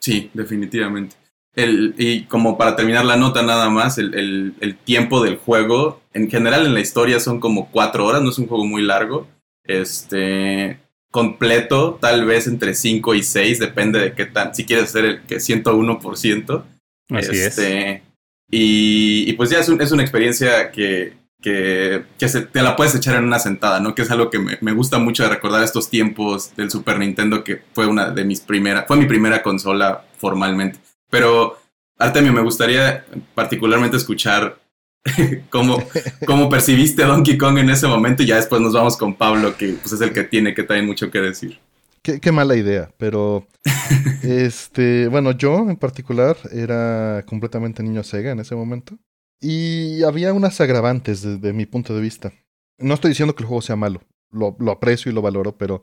Sí, 0.00 0.30
definitivamente. 0.34 1.14
El, 1.58 1.94
y 1.98 2.24
como 2.24 2.56
para 2.56 2.76
terminar 2.76 3.04
la 3.04 3.16
nota 3.16 3.42
nada 3.42 3.68
más, 3.68 3.98
el, 3.98 4.14
el- 4.14 4.54
el 4.60 4.76
tiempo 4.76 5.22
del 5.22 5.36
juego, 5.36 6.00
en 6.14 6.30
general 6.30 6.66
en 6.66 6.74
la 6.74 6.80
historia 6.80 7.20
son 7.20 7.40
como 7.40 7.70
cuatro 7.70 8.06
horas, 8.06 8.22
no 8.22 8.30
es 8.30 8.38
un 8.38 8.46
juego 8.46 8.64
muy 8.64 8.82
largo. 8.82 9.26
Este, 9.64 10.78
completo, 11.10 11.98
tal 12.00 12.24
vez 12.26 12.46
entre 12.46 12.74
5 12.74 13.14
y 13.14 13.22
6, 13.22 13.58
depende 13.58 13.98
de 13.98 14.12
qué 14.12 14.26
tan, 14.26 14.54
si 14.54 14.64
quieres 14.64 14.86
hacer 14.86 15.04
el 15.04 15.22
que 15.22 15.40
101%. 15.40 16.64
Así 17.10 17.30
es. 17.38 17.58
Este, 17.58 18.02
Y, 18.50 19.28
y 19.28 19.32
pues 19.34 19.50
ya 19.50 19.58
es, 19.60 19.68
un- 19.68 19.80
es 19.82 19.92
una 19.92 20.02
experiencia 20.02 20.70
que, 20.70 21.14
que, 21.42 22.04
que 22.18 22.28
se, 22.28 22.42
te 22.42 22.62
la 22.62 22.76
puedes 22.76 22.94
echar 22.94 23.16
en 23.16 23.24
una 23.24 23.38
sentada, 23.38 23.78
¿no? 23.80 23.94
Que 23.94 24.02
es 24.02 24.10
algo 24.10 24.30
que 24.30 24.38
me, 24.38 24.58
me 24.62 24.72
gusta 24.72 24.98
mucho 24.98 25.22
de 25.24 25.28
recordar 25.30 25.62
estos 25.62 25.90
tiempos 25.90 26.54
del 26.56 26.70
Super 26.70 26.98
Nintendo, 26.98 27.44
que 27.44 27.60
fue 27.74 27.86
una 27.86 28.10
de 28.10 28.24
mis 28.24 28.40
primeras, 28.40 28.86
fue 28.86 28.96
mi 28.96 29.04
primera 29.06 29.42
consola 29.42 30.04
formalmente. 30.18 30.78
Pero, 31.10 31.58
Artemio, 31.98 32.32
me 32.32 32.42
gustaría 32.42 33.04
particularmente 33.34 33.96
escuchar 33.96 34.58
cómo, 35.50 35.82
cómo 36.26 36.48
percibiste 36.48 37.04
Donkey 37.04 37.38
Kong 37.38 37.58
en 37.58 37.70
ese 37.70 37.86
momento 37.86 38.22
y 38.22 38.26
ya 38.26 38.36
después 38.36 38.60
nos 38.60 38.72
vamos 38.72 38.96
con 38.96 39.14
Pablo, 39.14 39.56
que 39.56 39.74
pues, 39.74 39.92
es 39.92 40.00
el 40.00 40.12
que 40.12 40.24
tiene 40.24 40.54
que 40.54 40.64
también 40.64 40.86
mucho 40.86 41.10
que 41.10 41.20
decir. 41.20 41.58
Qué, 42.02 42.20
qué 42.20 42.32
mala 42.32 42.56
idea, 42.56 42.90
pero 42.96 43.46
este, 44.22 45.08
bueno, 45.08 45.32
yo 45.32 45.68
en 45.68 45.76
particular 45.76 46.36
era 46.52 47.24
completamente 47.26 47.82
niño 47.82 48.02
Sega 48.02 48.32
en 48.32 48.40
ese 48.40 48.54
momento 48.54 48.98
y 49.40 50.02
había 50.02 50.32
unas 50.32 50.60
agravantes 50.60 51.22
desde 51.22 51.52
mi 51.52 51.66
punto 51.66 51.94
de 51.94 52.00
vista. 52.00 52.32
No 52.78 52.94
estoy 52.94 53.10
diciendo 53.10 53.34
que 53.34 53.42
el 53.42 53.48
juego 53.48 53.62
sea 53.62 53.76
malo, 53.76 54.02
lo, 54.30 54.56
lo 54.58 54.72
aprecio 54.72 55.10
y 55.10 55.14
lo 55.14 55.22
valoro, 55.22 55.56
pero 55.56 55.82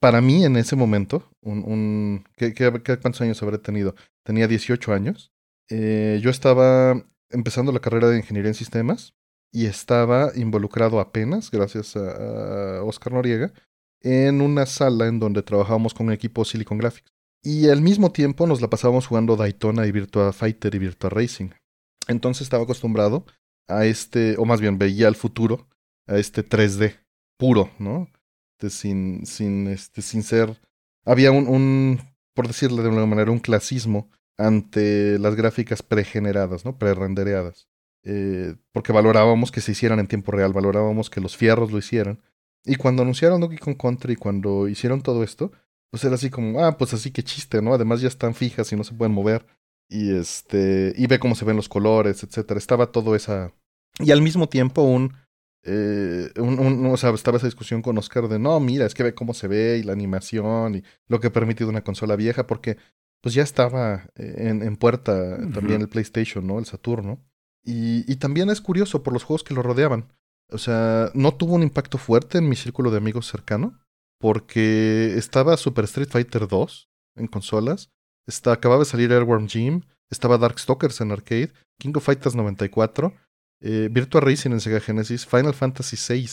para 0.00 0.20
mí 0.20 0.44
en 0.44 0.56
ese 0.56 0.76
momento, 0.76 1.30
un, 1.42 1.64
un 1.64 2.24
¿qué, 2.36 2.52
qué, 2.54 2.70
cuántos 2.82 3.20
años 3.20 3.42
habré 3.42 3.58
tenido? 3.58 3.94
Tenía 4.24 4.48
18 4.48 4.92
años. 4.92 5.32
Eh, 5.68 6.20
yo 6.22 6.30
estaba 6.30 7.02
empezando 7.30 7.72
la 7.72 7.80
carrera 7.80 8.08
de 8.08 8.18
ingeniería 8.18 8.50
en 8.50 8.54
sistemas 8.54 9.14
y 9.52 9.66
estaba 9.66 10.32
involucrado 10.34 11.00
apenas, 11.00 11.50
gracias 11.50 11.96
a, 11.96 12.82
Oscar 12.84 13.12
Noriega, 13.12 13.52
en 14.02 14.40
una 14.40 14.66
sala 14.66 15.06
en 15.06 15.18
donde 15.18 15.42
trabajábamos 15.42 15.94
con 15.94 16.06
un 16.06 16.12
equipo 16.12 16.44
Silicon 16.44 16.78
Graphics. 16.78 17.10
Y 17.42 17.68
al 17.68 17.80
mismo 17.80 18.12
tiempo 18.12 18.46
nos 18.46 18.60
la 18.60 18.68
pasábamos 18.68 19.06
jugando 19.06 19.36
Daytona 19.36 19.86
y 19.86 19.92
Virtua 19.92 20.32
Fighter 20.32 20.74
y 20.74 20.78
Virtua 20.78 21.10
Racing. 21.10 21.50
Entonces 22.08 22.42
estaba 22.42 22.64
acostumbrado 22.64 23.24
a 23.68 23.86
este, 23.86 24.36
o 24.36 24.44
más 24.44 24.60
bien 24.60 24.78
veía 24.78 25.08
el 25.08 25.16
futuro, 25.16 25.68
a 26.06 26.18
este 26.18 26.48
3D 26.48 26.98
puro, 27.38 27.70
¿no? 27.78 28.08
Este, 28.56 28.70
sin, 28.70 29.26
sin, 29.26 29.66
este, 29.68 30.00
sin 30.00 30.22
ser... 30.22 30.58
Había 31.04 31.30
un, 31.30 31.46
un, 31.46 32.00
por 32.34 32.46
decirle 32.46 32.82
de 32.82 32.88
alguna 32.88 33.06
manera, 33.06 33.30
un 33.30 33.38
clasismo 33.38 34.10
ante 34.38 35.18
las 35.18 35.36
gráficas 35.36 35.82
pregeneradas, 35.82 36.64
¿no? 36.64 36.78
Prerendereadas. 36.78 37.68
Eh, 38.02 38.54
porque 38.72 38.92
valorábamos 38.92 39.52
que 39.52 39.60
se 39.60 39.72
hicieran 39.72 39.98
en 39.98 40.06
tiempo 40.06 40.32
real, 40.32 40.52
valorábamos 40.52 41.10
que 41.10 41.20
los 41.20 41.36
fierros 41.36 41.70
lo 41.70 41.78
hicieran. 41.78 42.22
Y 42.64 42.76
cuando 42.76 43.02
anunciaron 43.02 43.40
Donkey 43.40 43.58
Kong 43.58 43.76
Country, 43.76 44.16
cuando 44.16 44.68
hicieron 44.68 45.02
todo 45.02 45.22
esto, 45.22 45.52
pues 45.90 46.02
era 46.04 46.14
así 46.14 46.30
como, 46.30 46.64
ah, 46.64 46.78
pues 46.78 46.94
así 46.94 47.10
que 47.10 47.22
chiste, 47.22 47.60
¿no? 47.60 47.74
Además 47.74 48.00
ya 48.00 48.08
están 48.08 48.34
fijas 48.34 48.72
y 48.72 48.76
no 48.76 48.84
se 48.84 48.94
pueden 48.94 49.12
mover. 49.12 49.46
Y 49.88 50.16
este, 50.16 50.94
y 50.96 51.06
ve 51.06 51.18
cómo 51.18 51.34
se 51.34 51.44
ven 51.44 51.56
los 51.56 51.68
colores, 51.68 52.24
etcétera. 52.24 52.58
Estaba 52.58 52.90
todo 52.90 53.14
esa. 53.14 53.52
Y 54.00 54.10
al 54.10 54.22
mismo 54.22 54.48
tiempo 54.48 54.82
un. 54.82 55.12
Eh, 55.68 56.30
un, 56.38 56.58
un- 56.60 56.86
o 56.86 56.96
sea, 56.96 57.10
estaba 57.10 57.38
esa 57.38 57.46
discusión 57.48 57.82
con 57.82 57.98
Oscar 57.98 58.28
de 58.28 58.38
no, 58.38 58.60
mira, 58.60 58.86
es 58.86 58.94
que 58.94 59.02
ve 59.02 59.14
cómo 59.14 59.34
se 59.34 59.48
ve 59.48 59.78
y 59.78 59.82
la 59.82 59.92
animación 59.92 60.76
y 60.76 60.82
lo 61.08 61.18
que 61.20 61.26
ha 61.26 61.32
permitido 61.32 61.68
una 61.70 61.82
consola 61.82 62.14
vieja, 62.16 62.46
porque 62.46 62.76
pues 63.22 63.34
ya 63.34 63.42
estaba 63.42 64.08
eh, 64.14 64.34
en, 64.48 64.62
en 64.62 64.76
puerta 64.76 65.36
también 65.52 65.80
el 65.80 65.88
PlayStation, 65.88 66.46
¿no? 66.46 66.58
El 66.60 66.66
Saturno. 66.66 67.18
Y, 67.64 68.10
y 68.10 68.16
también 68.16 68.48
es 68.50 68.60
curioso 68.60 69.02
por 69.02 69.12
los 69.12 69.24
juegos 69.24 69.42
que 69.42 69.54
lo 69.54 69.62
rodeaban. 69.62 70.12
O 70.52 70.58
sea, 70.58 71.10
no 71.14 71.34
tuvo 71.34 71.54
un 71.56 71.64
impacto 71.64 71.98
fuerte 71.98 72.38
en 72.38 72.48
mi 72.48 72.54
círculo 72.54 72.92
de 72.92 72.98
amigos 72.98 73.26
cercano, 73.26 73.80
porque 74.20 75.14
estaba 75.16 75.56
Super 75.56 75.84
Street 75.84 76.08
Fighter 76.10 76.46
2 76.46 76.88
en 77.16 77.26
consolas, 77.26 77.90
está, 78.26 78.52
acababa 78.52 78.80
de 78.80 78.84
salir 78.86 79.12
Airworm 79.12 79.48
Jim, 79.48 79.82
estaba 80.10 80.38
Darkstalkers 80.38 81.00
en 81.00 81.10
arcade, 81.10 81.52
King 81.80 81.92
of 81.96 82.04
Fighters 82.04 82.36
94, 82.36 83.14
eh, 83.60 83.88
Virtua 83.90 84.20
Racing 84.20 84.50
en 84.50 84.60
Sega 84.60 84.80
Genesis, 84.80 85.26
Final 85.26 85.54
Fantasy 85.54 85.96
VI 85.96 86.28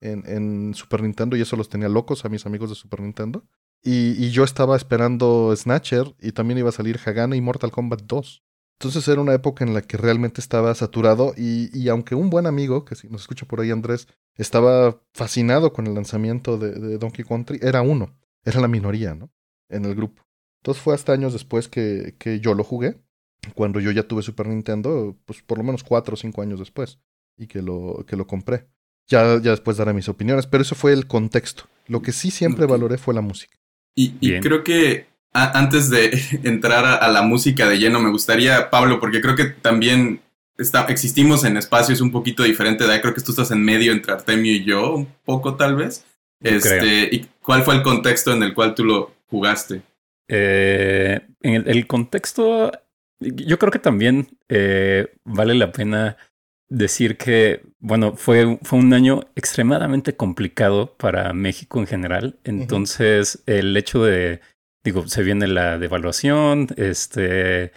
en, 0.00 0.74
Super 0.74 1.02
Nintendo, 1.02 1.36
y 1.36 1.40
eso 1.40 1.56
los 1.56 1.68
tenía 1.68 1.88
locos 1.88 2.24
a 2.24 2.28
mis 2.28 2.46
amigos 2.46 2.70
de 2.70 2.76
Super 2.76 3.00
Nintendo. 3.00 3.44
Y, 3.82 4.30
yo 4.30 4.44
estaba 4.44 4.76
esperando 4.76 5.54
Snatcher, 5.56 6.14
y 6.20 6.32
también 6.32 6.58
iba 6.58 6.68
a 6.68 6.72
salir 6.72 6.98
Hagana 7.04 7.36
y 7.36 7.40
Mortal 7.40 7.70
Kombat 7.70 8.02
2. 8.02 8.42
Entonces 8.80 9.08
era 9.08 9.20
una 9.20 9.34
época 9.34 9.64
en 9.64 9.74
la 9.74 9.82
que 9.82 9.96
realmente 9.96 10.40
estaba 10.40 10.72
saturado 10.74 11.34
y, 11.36 11.76
y 11.76 11.88
aunque 11.88 12.14
un 12.14 12.30
buen 12.30 12.46
amigo, 12.46 12.84
que 12.84 12.94
si 12.94 13.08
nos 13.08 13.22
escucha 13.22 13.44
por 13.44 13.60
ahí 13.60 13.72
Andrés, 13.72 14.06
estaba 14.36 15.02
fascinado 15.12 15.72
con 15.72 15.88
el 15.88 15.94
lanzamiento 15.94 16.58
de, 16.58 16.72
de 16.72 16.96
Donkey 16.96 17.24
Country, 17.24 17.58
era 17.60 17.82
uno, 17.82 18.16
era 18.44 18.60
la 18.60 18.68
minoría, 18.68 19.16
¿no? 19.16 19.32
En 19.68 19.84
el 19.84 19.96
grupo. 19.96 20.22
Entonces 20.60 20.82
fue 20.82 20.94
hasta 20.94 21.12
años 21.12 21.32
después 21.32 21.66
que, 21.68 22.14
que 22.18 22.38
yo 22.38 22.54
lo 22.54 22.62
jugué, 22.62 23.00
cuando 23.54 23.80
yo 23.80 23.90
ya 23.90 24.02
tuve 24.02 24.22
Super 24.22 24.46
Nintendo, 24.48 25.16
pues 25.24 25.42
por 25.42 25.58
lo 25.58 25.64
menos 25.64 25.84
cuatro 25.84 26.14
o 26.14 26.16
cinco 26.16 26.42
años 26.42 26.58
después, 26.58 26.98
y 27.36 27.46
que 27.46 27.62
lo, 27.62 28.04
que 28.06 28.16
lo 28.16 28.26
compré. 28.26 28.66
Ya, 29.06 29.40
ya 29.40 29.52
después 29.52 29.78
daré 29.78 29.94
mis 29.94 30.08
opiniones, 30.08 30.46
pero 30.46 30.62
eso 30.62 30.74
fue 30.74 30.92
el 30.92 31.06
contexto. 31.06 31.64
Lo 31.86 32.02
que 32.02 32.12
sí 32.12 32.30
siempre 32.30 32.66
valoré 32.66 32.98
fue 32.98 33.14
la 33.14 33.22
música. 33.22 33.56
Y, 33.94 34.14
y 34.20 34.38
creo 34.40 34.62
que 34.62 35.06
antes 35.32 35.90
de 35.90 36.10
entrar 36.44 36.84
a, 36.84 37.08
la 37.08 37.22
música 37.22 37.68
de 37.68 37.78
lleno, 37.78 38.00
me 38.00 38.10
gustaría, 38.10 38.70
Pablo, 38.70 39.00
porque 39.00 39.20
creo 39.20 39.36
que 39.36 39.46
también 39.46 40.20
está, 40.56 40.84
existimos 40.86 41.44
en 41.44 41.56
espacios 41.56 42.00
un 42.00 42.12
poquito 42.12 42.42
diferentes 42.42 42.86
de 42.86 42.94
ahí. 42.94 43.00
Creo 43.00 43.14
que 43.14 43.20
tú 43.20 43.32
estás 43.32 43.50
en 43.50 43.64
medio 43.64 43.92
entre 43.92 44.12
Artemio 44.12 44.52
y 44.52 44.64
yo, 44.64 44.94
un 44.94 45.08
poco 45.24 45.56
tal 45.56 45.76
vez. 45.76 46.04
Este, 46.40 47.08
¿Y 47.12 47.26
cuál 47.42 47.62
fue 47.62 47.74
el 47.74 47.82
contexto 47.82 48.32
en 48.32 48.42
el 48.42 48.54
cual 48.54 48.74
tú 48.74 48.84
lo 48.84 49.12
jugaste? 49.26 49.82
Eh, 50.28 51.20
en 51.42 51.68
el, 51.68 51.86
contexto, 51.86 52.70
yo 53.20 53.58
creo 53.58 53.72
que 53.72 53.78
también 53.78 54.38
eh, 54.48 55.14
vale 55.24 55.54
la 55.54 55.72
pena 55.72 56.16
decir 56.68 57.16
que, 57.16 57.62
bueno, 57.78 58.14
fue, 58.16 58.58
fue 58.62 58.78
un 58.78 58.92
año 58.92 59.20
extremadamente 59.34 60.16
complicado 60.16 60.96
para 60.96 61.32
México 61.32 61.80
en 61.80 61.86
general. 61.86 62.38
Entonces, 62.44 63.42
el 63.46 63.76
hecho 63.76 64.04
de 64.04 64.40
digo, 64.84 65.06
se 65.06 65.22
viene 65.22 65.46
la 65.46 65.78
devaluación, 65.78 66.68
este, 66.76 67.72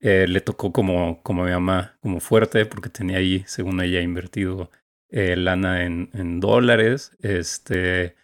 eh, 0.00 0.26
le 0.28 0.40
tocó 0.40 0.72
como, 0.72 1.22
como 1.22 1.44
mi 1.44 1.50
mamá, 1.50 1.98
como 2.00 2.20
fuerte, 2.20 2.66
porque 2.66 2.90
tenía 2.90 3.18
ahí, 3.18 3.44
según 3.46 3.80
ella, 3.80 4.00
invertido 4.00 4.70
eh, 5.10 5.36
lana 5.36 5.84
en, 5.84 6.10
en, 6.12 6.40
dólares, 6.40 7.16
este, 7.20 8.14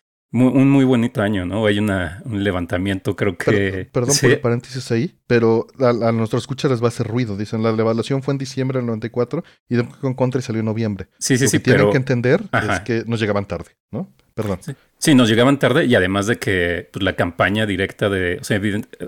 un 0.44 0.70
muy 0.70 0.84
bonito 0.84 1.22
año, 1.22 1.46
¿no? 1.46 1.66
Hay 1.66 1.78
una, 1.78 2.22
un 2.24 2.42
levantamiento, 2.42 3.16
creo 3.16 3.36
que... 3.36 3.88
perdón 3.92 4.16
por 4.20 4.30
el 4.30 4.40
paréntesis 4.40 4.90
ahí, 4.90 5.14
pero 5.26 5.66
a, 5.78 6.08
a 6.08 6.12
nuestros 6.12 6.42
escuchas 6.42 6.70
les 6.70 6.80
va 6.80 6.86
a 6.86 6.88
hacer 6.88 7.06
ruido. 7.06 7.36
Dicen, 7.36 7.62
la 7.62 7.72
devaluación 7.72 8.22
fue 8.22 8.32
en 8.32 8.38
diciembre 8.38 8.78
del 8.78 8.86
94 8.86 9.44
y 9.68 9.82
con 9.82 10.14
Country 10.14 10.42
salió 10.42 10.60
en 10.60 10.66
noviembre. 10.66 11.08
Sí, 11.18 11.36
sí, 11.36 11.44
Lo 11.44 11.50
sí. 11.50 11.58
que 11.58 11.64
tienen 11.64 11.90
que 11.90 11.96
entender 11.96 12.42
es 12.52 12.80
que 12.80 13.04
nos 13.06 13.20
llegaban 13.20 13.46
tarde, 13.46 13.76
¿no? 13.90 14.12
Perdón. 14.34 14.58
Sí. 14.98 15.14
nos 15.14 15.28
llegaban 15.30 15.58
tarde 15.58 15.86
y 15.86 15.94
además 15.94 16.26
de 16.26 16.36
que 16.36 16.90
pues, 16.92 17.02
la 17.02 17.14
campaña 17.14 17.64
directa 17.64 18.10
de, 18.10 18.38
o 18.38 18.44
sea, 18.44 18.60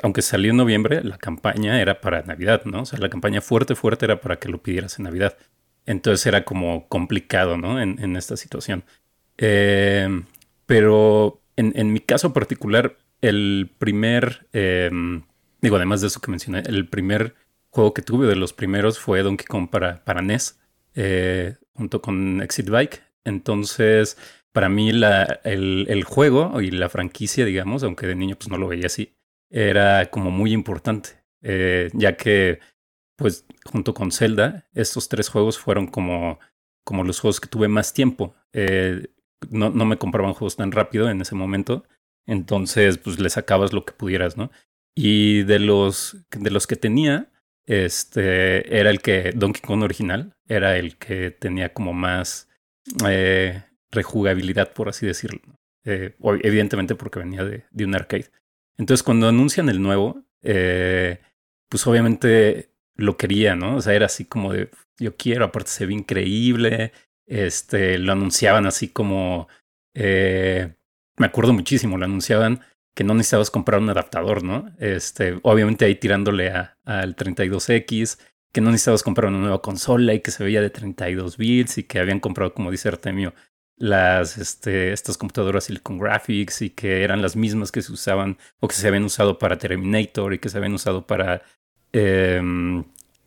aunque 0.02 0.22
salió 0.22 0.52
en 0.52 0.56
noviembre, 0.56 1.04
la 1.04 1.18
campaña 1.18 1.80
era 1.82 2.00
para 2.00 2.22
Navidad, 2.22 2.62
¿no? 2.64 2.82
O 2.82 2.86
sea, 2.86 2.98
la 2.98 3.10
campaña 3.10 3.42
fuerte, 3.42 3.74
fuerte 3.74 4.06
era 4.06 4.20
para 4.20 4.38
que 4.38 4.48
lo 4.48 4.62
pidieras 4.62 4.98
en 4.98 5.04
Navidad. 5.04 5.36
Entonces 5.84 6.24
era 6.26 6.44
como 6.44 6.88
complicado, 6.88 7.58
¿no? 7.58 7.80
En, 7.80 7.98
en 8.02 8.16
esta 8.16 8.36
situación. 8.38 8.84
Eh, 9.36 10.08
pero 10.68 11.40
en, 11.56 11.72
en, 11.76 11.94
mi 11.94 12.00
caso 12.00 12.34
particular, 12.34 12.98
el 13.22 13.70
primer, 13.78 14.46
eh, 14.52 14.90
digo, 15.62 15.76
además 15.76 16.02
de 16.02 16.08
eso 16.08 16.20
que 16.20 16.30
mencioné, 16.30 16.62
el 16.66 16.86
primer 16.86 17.34
juego 17.70 17.94
que 17.94 18.02
tuve 18.02 18.26
de 18.26 18.36
los 18.36 18.52
primeros 18.52 18.98
fue 18.98 19.22
Donkey 19.22 19.46
Kong 19.46 19.70
para, 19.70 20.04
para 20.04 20.20
NES, 20.20 20.60
eh, 20.94 21.56
junto 21.72 22.02
con 22.02 22.42
Exit 22.42 22.68
Bike. 22.68 23.02
Entonces, 23.24 24.18
para 24.52 24.68
mí 24.68 24.92
la, 24.92 25.40
el, 25.42 25.86
el, 25.88 26.04
juego 26.04 26.60
y 26.60 26.70
la 26.70 26.90
franquicia, 26.90 27.46
digamos, 27.46 27.82
aunque 27.82 28.06
de 28.06 28.14
niño 28.14 28.36
pues 28.36 28.50
no 28.50 28.58
lo 28.58 28.68
veía 28.68 28.88
así, 28.88 29.16
era 29.48 30.10
como 30.10 30.30
muy 30.30 30.52
importante, 30.52 31.24
eh, 31.40 31.88
ya 31.94 32.18
que 32.18 32.60
pues 33.16 33.46
junto 33.64 33.94
con 33.94 34.12
Zelda, 34.12 34.68
estos 34.74 35.08
tres 35.08 35.30
juegos 35.30 35.58
fueron 35.58 35.86
como, 35.86 36.38
como 36.84 37.04
los 37.04 37.20
juegos 37.20 37.40
que 37.40 37.48
tuve 37.48 37.68
más 37.68 37.94
tiempo. 37.94 38.34
Eh, 38.52 39.08
no, 39.50 39.70
no 39.70 39.84
me 39.84 39.98
compraban 39.98 40.34
juegos 40.34 40.56
tan 40.56 40.72
rápido 40.72 41.10
en 41.10 41.20
ese 41.20 41.34
momento, 41.34 41.84
entonces 42.26 42.98
pues 42.98 43.18
le 43.18 43.30
sacabas 43.30 43.72
lo 43.72 43.84
que 43.84 43.92
pudieras, 43.92 44.36
¿no? 44.36 44.50
Y 44.94 45.44
de 45.44 45.58
los, 45.58 46.16
de 46.30 46.50
los 46.50 46.66
que 46.66 46.76
tenía, 46.76 47.30
este 47.66 48.78
era 48.78 48.90
el 48.90 49.00
que 49.00 49.32
Donkey 49.34 49.62
Kong 49.62 49.82
original, 49.82 50.34
era 50.46 50.76
el 50.76 50.96
que 50.96 51.30
tenía 51.30 51.72
como 51.72 51.92
más... 51.92 52.48
Eh, 53.06 53.62
rejugabilidad, 53.90 54.72
por 54.72 54.88
así 54.88 55.06
decirlo. 55.06 55.40
Eh, 55.84 56.14
evidentemente 56.42 56.94
porque 56.94 57.18
venía 57.18 57.44
de, 57.44 57.64
de, 57.70 57.84
un 57.84 57.94
arcade. 57.94 58.30
Entonces 58.76 59.02
cuando 59.02 59.28
anuncian 59.28 59.68
el 59.68 59.80
nuevo, 59.80 60.24
eh, 60.42 61.20
pues 61.68 61.86
obviamente 61.86 62.74
lo 62.94 63.16
quería, 63.16 63.54
¿no? 63.54 63.76
O 63.76 63.80
sea, 63.80 63.94
era 63.94 64.06
así 64.06 64.24
como 64.24 64.52
de, 64.52 64.70
yo 64.98 65.16
quiero, 65.16 65.44
aparte 65.44 65.70
se 65.70 65.86
ve 65.86 65.94
increíble, 65.94 66.92
este, 67.28 67.98
lo 67.98 68.12
anunciaban 68.12 68.66
así 68.66 68.88
como, 68.88 69.48
eh, 69.94 70.74
me 71.16 71.26
acuerdo 71.26 71.52
muchísimo, 71.52 71.98
lo 71.98 72.06
anunciaban 72.06 72.60
que 72.94 73.04
no 73.04 73.14
necesitabas 73.14 73.50
comprar 73.50 73.80
un 73.80 73.90
adaptador, 73.90 74.42
¿no? 74.42 74.72
Este, 74.80 75.38
obviamente 75.42 75.84
ahí 75.84 75.94
tirándole 75.94 76.50
al 76.84 77.14
32X, 77.14 78.18
que 78.52 78.60
no 78.60 78.70
necesitabas 78.70 79.02
comprar 79.04 79.28
una 79.28 79.38
nueva 79.38 79.62
consola 79.62 80.14
y 80.14 80.20
que 80.20 80.32
se 80.32 80.42
veía 80.42 80.60
de 80.60 80.70
32 80.70 81.36
bits 81.36 81.78
y 81.78 81.84
que 81.84 82.00
habían 82.00 82.18
comprado, 82.18 82.54
como 82.54 82.70
dice 82.70 82.88
Artemio, 82.88 83.34
las, 83.76 84.38
este, 84.38 84.92
estas 84.92 85.16
computadoras 85.16 85.64
Silicon 85.64 85.98
Graphics 85.98 86.62
y 86.62 86.70
que 86.70 87.04
eran 87.04 87.22
las 87.22 87.36
mismas 87.36 87.70
que 87.70 87.82
se 87.82 87.92
usaban 87.92 88.38
o 88.58 88.66
que 88.66 88.74
se 88.74 88.88
habían 88.88 89.04
usado 89.04 89.38
para 89.38 89.58
Terminator 89.58 90.34
y 90.34 90.38
que 90.38 90.48
se 90.48 90.58
habían 90.58 90.74
usado 90.74 91.06
para 91.06 91.42
eh, 91.92 92.42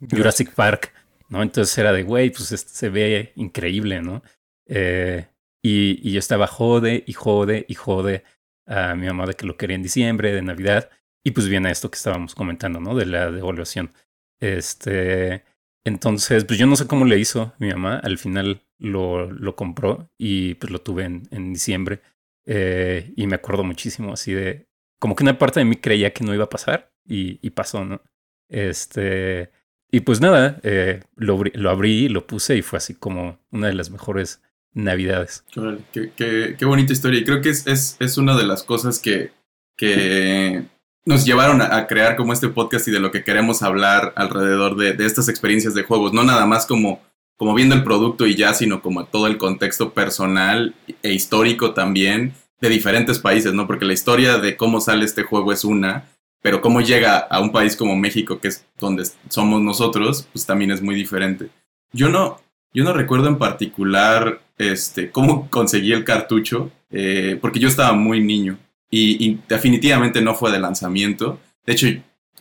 Jurassic 0.10 0.54
Park, 0.54 0.92
¿no? 1.32 1.42
Entonces 1.42 1.76
era 1.78 1.94
de, 1.94 2.04
güey, 2.04 2.30
pues 2.30 2.52
este 2.52 2.72
se 2.72 2.90
ve 2.90 3.34
increíble, 3.36 4.02
¿no? 4.02 4.22
Eh, 4.68 5.28
y, 5.64 6.08
y, 6.08 6.14
yo 6.14 6.20
estaba 6.20 6.48
jode 6.48 7.04
y 7.08 7.14
jode 7.14 7.66
y 7.68 7.76
jode 7.76 8.24
a 8.68 8.96
mi 8.96 9.08
mamá 9.08 9.26
de 9.26 9.34
que 9.36 9.46
lo 9.46 9.58
quería 9.58 9.76
en 9.76 9.84
diciembre, 9.84 10.34
de 10.34 10.42
Navidad, 10.42 10.90
y 11.24 11.32
pues 11.32 11.48
viene 11.48 11.72
esto 11.72 11.90
que 11.92 11.98
estábamos 11.98 12.36
comentando, 12.36 12.80
¿no? 12.80 12.96
De 12.96 13.06
la 13.06 13.32
devaluación. 13.32 13.92
Este, 14.40 15.44
entonces, 15.86 16.46
pues 16.46 16.60
yo 16.60 16.68
no 16.68 16.76
sé 16.76 16.88
cómo 16.88 17.06
le 17.06 17.20
hizo 17.20 17.54
mi 17.60 17.70
mamá. 17.70 17.98
Al 18.04 18.18
final 18.18 18.64
lo, 18.80 19.32
lo 19.32 19.56
compró 19.56 20.10
y 20.18 20.56
pues 20.56 20.72
lo 20.72 20.82
tuve 20.82 21.06
en, 21.06 21.28
en 21.32 21.54
diciembre. 21.54 22.02
Eh, 22.46 23.14
y 23.16 23.28
me 23.28 23.36
acuerdo 23.36 23.64
muchísimo 23.64 24.14
así 24.14 24.34
de... 24.34 24.68
Como 25.00 25.16
que 25.16 25.24
una 25.24 25.38
parte 25.38 25.60
de 25.60 25.66
mí 25.66 25.78
creía 25.78 26.14
que 26.14 26.24
no 26.24 26.34
iba 26.34 26.46
a 26.46 26.50
pasar 26.50 26.94
y, 27.06 27.40
y 27.46 27.52
pasó, 27.52 27.86
¿no? 27.86 28.02
Este... 28.50 29.52
Y 29.92 30.02
pues 30.02 30.22
nada, 30.22 30.60
eh, 30.64 31.02
lo, 31.18 31.40
lo, 31.54 31.70
abrí, 31.70 32.08
lo 32.08 32.26
puse 32.26 32.56
y 32.58 32.62
fue 32.62 32.78
así 32.78 32.96
como 32.96 33.40
una 33.52 33.68
de 33.68 33.74
las 33.74 33.92
mejores 33.92 34.42
navidades. 34.74 35.44
Qué, 35.92 36.12
qué, 36.16 36.56
qué 36.58 36.66
bonita 36.66 36.94
historia. 36.94 37.20
Y 37.20 37.26
creo 37.26 37.42
que 37.42 37.50
es, 37.50 37.68
es, 37.68 37.98
es 38.00 38.18
una 38.18 38.38
de 38.38 38.46
las 38.46 38.64
cosas 38.64 39.00
que, 39.00 39.32
que 39.76 40.64
nos 41.06 41.26
llevaron 41.26 41.62
a, 41.62 41.76
a, 41.76 41.88
crear 41.88 42.16
como 42.16 42.32
este 42.32 42.48
podcast 42.48 42.88
y 42.88 42.92
de 42.92 43.02
lo 43.02 43.12
que 43.12 43.26
queremos 43.26 43.64
hablar 43.64 44.14
alrededor 44.16 44.78
de, 44.78 44.94
de, 44.94 45.06
estas 45.06 45.28
experiencias 45.28 45.74
de 45.74 45.84
juegos. 45.84 46.14
No 46.14 46.24
nada 46.24 46.46
más 46.46 46.66
como, 46.66 47.02
como 47.36 47.54
viendo 47.54 47.76
el 47.76 47.84
producto 47.84 48.28
y 48.28 48.36
ya, 48.36 48.54
sino 48.54 48.82
como 48.82 49.06
todo 49.06 49.28
el 49.28 49.38
contexto 49.38 49.94
personal 49.94 50.74
e 51.04 51.12
histórico 51.12 51.74
también 51.74 52.34
de 52.62 52.70
diferentes 52.70 53.20
países, 53.20 53.54
¿no? 53.54 53.68
Porque 53.68 53.86
la 53.86 53.94
historia 53.94 54.38
de 54.38 54.56
cómo 54.56 54.80
sale 54.80 55.04
este 55.04 55.24
juego 55.24 55.52
es 55.52 55.66
una, 55.66 56.06
pero 56.42 56.62
cómo 56.62 56.82
llega 56.82 57.18
a 57.18 57.40
un 57.40 57.52
país 57.52 57.76
como 57.76 57.96
México, 57.96 58.40
que 58.40 58.50
es 58.50 58.66
donde 58.80 59.04
somos 59.30 59.62
nosotros, 59.62 60.28
pues 60.34 60.46
también 60.46 60.72
es 60.72 60.82
muy 60.82 60.96
diferente. 60.96 61.50
Yo 61.94 62.10
no, 62.10 62.40
yo 62.74 62.84
no 62.84 62.94
recuerdo 62.94 63.28
en 63.28 63.38
particular 63.38 64.42
este, 64.58 65.12
cómo 65.12 65.50
conseguí 65.50 65.94
el 65.94 66.04
cartucho, 66.04 66.72
eh, 66.90 67.38
porque 67.40 67.60
yo 67.60 67.68
estaba 67.68 67.94
muy 67.94 68.24
niño 68.24 68.58
y, 68.90 69.40
definitivamente 69.48 70.22
no 70.22 70.36
fue 70.36 70.52
de 70.52 70.60
lanzamiento. 70.60 71.40
De 71.66 71.74
hecho, 71.74 71.88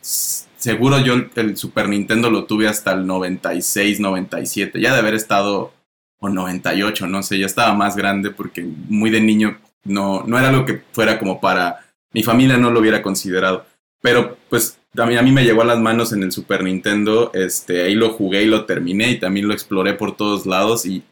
seguro 0.00 0.98
yo 0.98 1.14
el 1.36 1.56
Super 1.56 1.88
Nintendo 1.88 2.30
lo 2.30 2.44
tuve 2.44 2.66
hasta 2.68 2.92
el 2.92 3.06
96, 3.06 4.00
97, 4.00 4.80
ya 4.80 4.92
de 4.92 4.98
haber 4.98 5.14
estado, 5.14 5.72
o 6.18 6.28
98, 6.28 7.06
no 7.06 7.22
sé, 7.22 7.38
ya 7.38 7.46
estaba 7.46 7.72
más 7.74 7.96
grande 7.96 8.30
porque 8.30 8.62
muy 8.62 9.10
de 9.10 9.20
niño 9.20 9.58
no, 9.84 10.22
no 10.26 10.38
era 10.38 10.48
algo 10.48 10.66
que 10.66 10.82
fuera 10.92 11.18
como 11.18 11.40
para, 11.40 11.80
mi 12.12 12.22
familia 12.22 12.58
no 12.58 12.70
lo 12.70 12.80
hubiera 12.80 13.02
considerado. 13.02 13.64
Pero 14.00 14.36
pues 14.48 14.78
también 14.94 15.20
a 15.20 15.22
mí 15.22 15.30
me 15.30 15.44
llegó 15.44 15.62
a 15.62 15.66
las 15.66 15.78
manos 15.78 16.12
en 16.12 16.22
el 16.22 16.32
Super 16.32 16.64
Nintendo, 16.64 17.30
este, 17.34 17.82
ahí 17.82 17.94
lo 17.94 18.10
jugué 18.10 18.42
y 18.42 18.46
lo 18.46 18.64
terminé 18.64 19.10
y 19.10 19.20
también 19.20 19.46
lo 19.46 19.54
exploré 19.54 19.94
por 19.94 20.16
todos 20.16 20.46
lados 20.46 20.84
y 20.86 21.04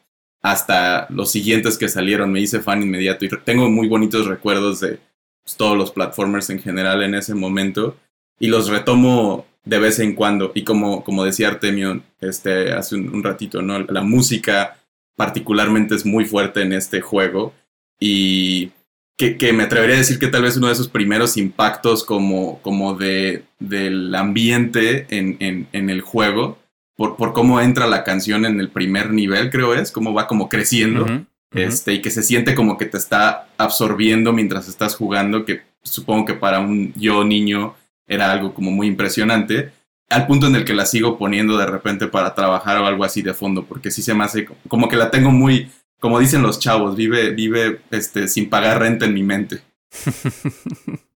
hasta 0.43 1.07
los 1.11 1.31
siguientes 1.31 1.79
que 1.79 1.89
salieron 1.89 2.33
me 2.33 2.41
hice 2.41 2.61
fan 2.61 2.83
inmediato 2.83 3.25
y 3.25 3.29
tengo 3.45 3.69
muy 3.69 3.89
bonitos 3.89 4.27
recuerdos 4.27 4.81
de 4.81 4.99
pues, 5.45 5.57
todos 5.57 5.77
los 5.77 5.91
platformers 5.91 6.51
en 6.51 6.61
general 6.61 7.03
en 7.03 7.15
ese 7.15 7.35
momento 7.35 7.97
y 8.39 8.49
los 8.49 8.69
retomo 8.69 9.47
de 9.65 9.79
vez 9.79 9.99
en 9.99 10.15
cuando 10.15 10.53
y 10.55 10.65
como, 10.65 11.05
como 11.05 11.25
decía 11.25 11.49
Artemio 11.49 12.03
este, 12.21 12.73
hace 12.73 12.97
un, 12.97 13.15
un 13.15 13.23
ratito, 13.23 13.63
¿no? 13.63 13.81
la 13.81 14.03
música 14.03 14.79
particularmente 15.17 15.95
es 15.95 16.07
muy 16.07 16.25
fuerte 16.25 16.63
en 16.63 16.73
este 16.73 17.01
juego 17.01 17.53
y 18.01 18.71
que, 19.19 19.53
me 19.53 19.65
atrevería 19.65 19.97
a 19.97 19.99
decir 19.99 20.21
que 20.21 20.29
tal 20.29 20.43
vez 20.43 20.57
uno 20.57 20.69
de 20.69 20.75
esos 20.75 20.89
primeros 20.89 21.37
impactos 21.37 22.05
como, 22.05 22.61
como 22.63 22.95
de, 22.95 23.45
del 23.59 24.15
ambiente 24.15 25.07
en, 25.11 25.67
en, 25.73 25.91
el 25.91 26.03
juego, 26.03 26.59
por, 26.97 27.17
por, 27.17 27.33
cómo 27.33 27.61
entra 27.61 27.89
la 27.89 28.05
canción 28.05 28.47
en 28.47 28.61
el 28.61 28.69
primer 28.69 29.11
nivel, 29.11 29.51
creo 29.51 29.75
es, 29.75 29.91
cómo 29.91 30.15
va 30.15 30.29
como 30.29 30.49
creciendo, 30.49 31.05
este, 31.53 31.95
y 31.95 32.01
que 32.01 32.13
se 32.13 32.23
siente 32.23 32.55
como 32.55 32.79
que 32.79 32.87
te 32.87 32.97
está 32.97 33.49
absorbiendo 33.59 34.33
mientras 34.33 34.69
estás 34.69 34.95
jugando, 34.95 35.45
que 35.45 35.63
supongo 35.83 36.25
que 36.25 36.35
para 36.35 36.61
un 36.61 36.93
yo 36.95 37.25
niño 37.25 37.75
era 38.07 38.31
algo 38.31 38.55
como 38.55 38.71
muy 38.71 38.87
impresionante, 38.87 39.73
al 40.11 40.29
punto 40.29 40.47
en 40.47 40.55
el 40.55 40.65
que 40.65 40.75
la 40.75 40.87
sigo 40.87 41.19
poniendo 41.19 41.59
de 41.59 41.67
repente 41.67 42.07
para 42.07 42.35
trabajar 42.37 42.79
o 42.79 42.87
algo 42.87 43.03
así 43.03 43.23
de 43.23 43.35
fondo, 43.35 43.65
porque 43.65 43.91
sí 43.91 44.01
se 44.01 44.15
me 44.15 44.23
hace 44.23 44.49
como 44.69 44.89
que 44.89 44.97
la 44.97 45.11
tengo 45.11 45.33
muy 45.33 45.71
como 46.01 46.19
dicen 46.19 46.43
los 46.43 46.59
chavos, 46.59 46.97
vive, 46.97 47.31
vive 47.31 47.81
este, 47.91 48.29
sin 48.29 48.49
pagar 48.49 48.81
renta 48.81 49.07
en 49.07 49.15
mi 49.15 49.23
mente. 49.23 49.61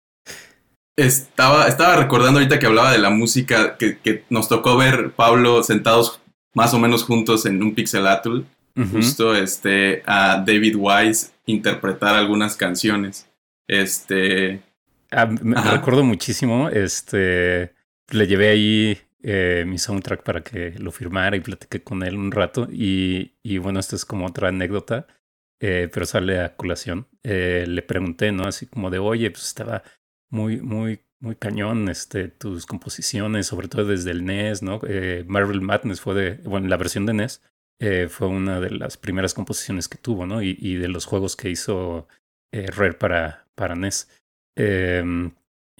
estaba, 0.96 1.66
estaba 1.66 1.96
recordando 1.96 2.38
ahorita 2.38 2.58
que 2.58 2.66
hablaba 2.66 2.92
de 2.92 2.98
la 2.98 3.10
música 3.10 3.76
que, 3.76 3.98
que, 3.98 4.24
nos 4.30 4.48
tocó 4.48 4.76
ver, 4.76 5.12
Pablo, 5.12 5.62
sentados 5.62 6.20
más 6.54 6.74
o 6.74 6.78
menos 6.78 7.04
juntos 7.04 7.46
en 7.46 7.62
un 7.62 7.74
pixelatul. 7.74 8.46
Justo 8.92 9.34
este, 9.34 10.02
a 10.06 10.42
David 10.46 10.76
Wise 10.78 11.32
interpretar 11.44 12.14
algunas 12.14 12.56
canciones. 12.56 13.28
Este. 13.68 14.62
Ah, 15.10 15.26
me 15.26 15.60
recuerdo 15.60 16.02
muchísimo. 16.02 16.70
Este. 16.70 17.74
Le 18.08 18.26
llevé 18.26 18.48
ahí 18.48 18.98
eh, 19.22 19.64
mi 19.66 19.78
soundtrack 19.78 20.22
para 20.22 20.42
que 20.42 20.72
lo 20.78 20.92
firmara 20.92 21.36
y 21.36 21.40
platiqué 21.40 21.82
con 21.82 22.02
él 22.02 22.16
un 22.16 22.32
rato. 22.32 22.68
Y, 22.70 23.36
y 23.42 23.58
bueno, 23.58 23.80
esto 23.80 23.96
es 23.96 24.04
como 24.04 24.26
otra 24.26 24.48
anécdota, 24.48 25.06
eh, 25.60 25.88
pero 25.92 26.06
sale 26.06 26.40
a 26.40 26.56
colación. 26.56 27.06
Eh, 27.22 27.66
le 27.68 27.82
pregunté, 27.82 28.32
¿no? 28.32 28.44
Así 28.44 28.66
como 28.66 28.90
de, 28.90 28.98
oye, 28.98 29.30
pues 29.30 29.46
estaba 29.46 29.82
muy, 30.30 30.60
muy, 30.60 31.00
muy 31.20 31.36
cañón 31.36 31.88
este, 31.88 32.28
tus 32.28 32.66
composiciones, 32.66 33.46
sobre 33.46 33.68
todo 33.68 33.84
desde 33.86 34.10
el 34.10 34.24
NES, 34.24 34.62
¿no? 34.62 34.80
Marvel 35.26 35.60
Madness 35.60 36.00
fue 36.00 36.14
de, 36.14 36.34
bueno, 36.48 36.68
la 36.68 36.76
versión 36.76 37.06
de 37.06 37.14
NES 37.14 37.42
fue 38.08 38.28
una 38.28 38.60
de 38.60 38.70
las 38.70 38.96
primeras 38.96 39.34
composiciones 39.34 39.88
que 39.88 39.98
tuvo, 39.98 40.26
¿no? 40.26 40.42
Y, 40.42 40.56
y 40.60 40.76
de 40.76 40.88
los 40.88 41.06
juegos 41.06 41.36
que 41.36 41.50
hizo 41.50 42.08
Rare 42.52 42.94
para, 42.94 43.46
para 43.54 43.74
NES. 43.74 44.08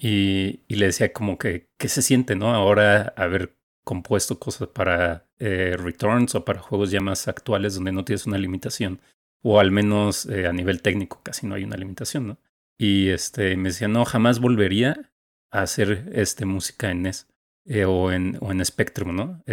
Y, 0.03 0.63
le 0.67 0.87
decía 0.87 1.13
como 1.13 1.37
que, 1.37 1.69
¿qué 1.77 1.87
se 1.87 2.01
siente, 2.01 2.35
no? 2.35 2.55
Ahora 2.55 3.13
haber 3.15 3.55
compuesto 3.83 4.39
cosas 4.39 4.67
para 4.69 5.29
eh, 5.37 5.75
returns 5.77 6.33
o 6.33 6.43
para 6.43 6.59
juegos 6.59 6.89
ya 6.89 7.01
más 7.01 7.27
actuales 7.27 7.75
donde 7.75 7.91
no 7.91 8.03
tienes 8.03 8.25
una 8.25 8.39
limitación. 8.39 8.99
O 9.43 9.59
al 9.59 9.69
menos 9.69 10.25
eh, 10.25 10.47
a 10.47 10.53
nivel 10.53 10.81
técnico 10.81 11.21
casi 11.21 11.45
no 11.45 11.53
hay 11.53 11.65
una 11.65 11.77
limitación, 11.77 12.27
¿no? 12.29 12.37
Y 12.79 13.09
este, 13.09 13.55
me 13.57 13.69
decía, 13.69 13.87
no, 13.87 14.03
jamás 14.05 14.39
volvería 14.39 15.11
a 15.51 15.61
hacer 15.61 16.09
este, 16.13 16.45
música 16.45 16.89
en 16.89 17.03
NES 17.03 17.27
eh, 17.65 17.85
o, 17.85 18.11
en, 18.11 18.39
o 18.41 18.51
en 18.51 18.65
Spectrum, 18.65 19.15
¿no? 19.15 19.43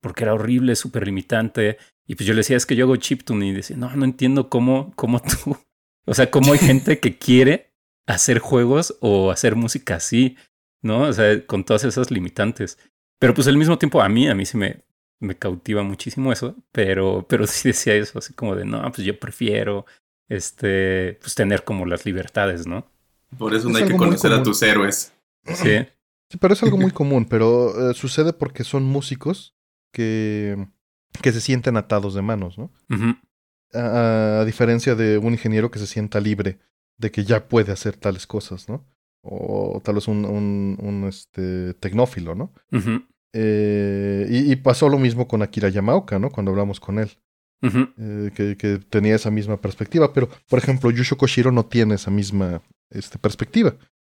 porque 0.00 0.24
era 0.24 0.34
horrible, 0.34 0.74
súper 0.76 1.06
limitante. 1.06 1.76
Y 2.06 2.14
pues 2.14 2.26
yo 2.26 2.32
le 2.32 2.38
decía, 2.38 2.56
es 2.56 2.66
que 2.66 2.74
yo 2.74 2.86
hago 2.86 2.96
chiptune 2.96 3.46
y 3.48 3.52
decía, 3.52 3.76
no, 3.76 3.94
no 3.94 4.04
entiendo 4.04 4.48
cómo, 4.48 4.92
cómo 4.96 5.20
tú, 5.44 5.58
o 6.06 6.14
sea, 6.14 6.30
cómo 6.30 6.54
hay 6.54 6.58
gente 6.58 6.98
que 6.98 7.18
quiere 7.18 7.71
hacer 8.06 8.38
juegos 8.38 8.96
o 9.00 9.30
hacer 9.30 9.56
música 9.56 9.96
así, 9.96 10.36
¿no? 10.82 11.02
O 11.02 11.12
sea, 11.12 11.44
con 11.46 11.64
todas 11.64 11.84
esas 11.84 12.10
limitantes. 12.10 12.78
Pero 13.18 13.34
pues 13.34 13.46
al 13.46 13.56
mismo 13.56 13.78
tiempo 13.78 14.02
a 14.02 14.08
mí, 14.08 14.28
a 14.28 14.34
mí 14.34 14.44
sí 14.44 14.56
me, 14.56 14.82
me 15.20 15.36
cautiva 15.36 15.82
muchísimo 15.82 16.32
eso, 16.32 16.56
pero, 16.72 17.26
pero 17.28 17.46
sí 17.48 17.68
decía 17.68 17.94
eso, 17.94 18.18
así 18.18 18.32
como 18.34 18.56
de, 18.56 18.64
no, 18.64 18.82
pues 18.92 19.06
yo 19.06 19.18
prefiero, 19.18 19.86
este, 20.28 21.18
pues 21.20 21.34
tener 21.34 21.64
como 21.64 21.86
las 21.86 22.04
libertades, 22.04 22.66
¿no? 22.66 22.86
Por 23.38 23.54
eso 23.54 23.68
no 23.68 23.78
hay 23.78 23.86
que 23.86 23.96
conocer 23.96 24.32
a 24.32 24.42
tus 24.42 24.62
héroes. 24.62 25.12
Sí. 25.54 25.78
Sí, 26.32 26.38
pero 26.38 26.54
es 26.54 26.62
algo 26.62 26.78
muy 26.78 26.92
común, 26.92 27.26
pero 27.26 27.90
eh, 27.90 27.92
sucede 27.92 28.32
porque 28.32 28.64
son 28.64 28.84
músicos 28.84 29.54
que, 29.92 30.66
que 31.20 31.30
se 31.30 31.42
sienten 31.42 31.76
atados 31.76 32.14
de 32.14 32.22
manos, 32.22 32.56
¿no? 32.56 32.70
a, 33.74 34.42
diferencia 34.46 34.94
de 34.94 35.18
un 35.18 35.32
ingeniero 35.32 35.70
que 35.70 35.78
se 35.78 35.86
sienta 35.86 36.20
libre 36.20 36.58
de 37.02 37.10
que 37.10 37.24
ya 37.24 37.48
puede 37.48 37.72
hacer 37.72 37.96
tales 37.96 38.26
cosas, 38.26 38.68
¿no? 38.68 38.86
O 39.22 39.80
tal 39.84 39.96
vez 39.96 40.08
un, 40.08 40.24
un, 40.24 40.78
un 40.80 41.04
este, 41.08 41.74
tecnófilo, 41.74 42.34
¿no? 42.34 42.52
eh, 43.34 44.26
y, 44.30 44.52
y, 44.52 44.56
pasó 44.56 44.88
lo 44.88 44.98
mismo 44.98 45.26
con 45.28 45.42
Akira 45.42 45.68
Yamaoka, 45.68 46.18
¿no? 46.18 46.30
Cuando 46.30 46.50
hablamos 46.52 46.80
con 46.80 46.98
él. 46.98 47.10
eh, 47.62 48.30
que, 48.34 48.56
que, 48.56 48.78
tenía 48.78 49.14
esa 49.14 49.30
misma 49.30 49.60
perspectiva. 49.60 50.12
Pero, 50.12 50.28
por 50.48 50.58
ejemplo, 50.58 50.90
Yusho 50.90 51.16
Koshiro 51.16 51.52
no 51.52 51.64
tiene 51.66 51.94
esa 51.94 52.10
misma 52.10 52.62
este, 52.90 53.18
perspectiva. 53.18 53.74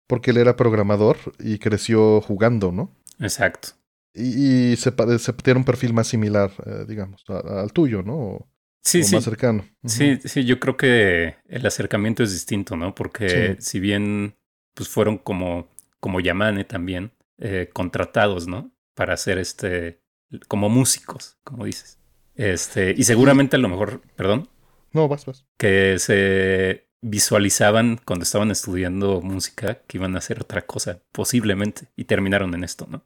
Porque 0.06 0.30
él 0.30 0.36
era 0.36 0.56
programador 0.56 1.16
y 1.40 1.58
creció 1.58 2.20
jugando, 2.20 2.70
¿no? 2.72 2.90
Exacto. 3.18 3.68
Y, 4.14 4.72
y 4.72 4.76
se, 4.76 4.92
se, 5.18 5.32
tiene 5.32 5.58
un 5.58 5.64
perfil 5.64 5.92
más 5.92 6.06
similar, 6.06 6.50
eh, 6.66 6.84
digamos, 6.86 7.24
a, 7.28 7.60
al 7.62 7.72
tuyo, 7.72 8.02
¿no? 8.02 8.46
Sí, 8.82 9.02
sí. 9.04 9.14
más 9.14 9.24
cercano. 9.24 9.64
Sí, 9.84 10.18
sí, 10.24 10.44
yo 10.44 10.60
creo 10.60 10.76
que 10.76 11.36
el 11.48 11.66
acercamiento 11.66 12.22
es 12.22 12.32
distinto, 12.32 12.76
¿no? 12.76 12.94
Porque 12.94 13.56
si 13.60 13.80
bien 13.80 14.36
pues 14.74 14.88
fueron 14.88 15.18
como, 15.18 15.68
como 16.00 16.20
Yamane 16.20 16.64
también, 16.64 17.12
eh, 17.38 17.70
contratados, 17.72 18.46
¿no? 18.46 18.72
Para 18.94 19.14
hacer 19.14 19.38
este, 19.38 20.00
como 20.48 20.68
músicos, 20.68 21.38
como 21.44 21.64
dices. 21.64 21.98
Este, 22.34 22.94
y 22.96 23.04
seguramente 23.04 23.56
a 23.56 23.58
lo 23.58 23.68
mejor, 23.68 24.02
perdón. 24.16 24.48
No, 24.92 25.08
vas, 25.08 25.26
vas. 25.26 25.44
Que 25.58 25.98
se 25.98 26.88
visualizaban 27.02 28.00
cuando 28.04 28.22
estaban 28.22 28.50
estudiando 28.50 29.20
música 29.20 29.82
que 29.86 29.98
iban 29.98 30.14
a 30.14 30.18
hacer 30.18 30.40
otra 30.40 30.62
cosa, 30.62 31.02
posiblemente, 31.12 31.88
y 31.96 32.04
terminaron 32.04 32.54
en 32.54 32.64
esto, 32.64 32.86
¿no? 32.88 33.04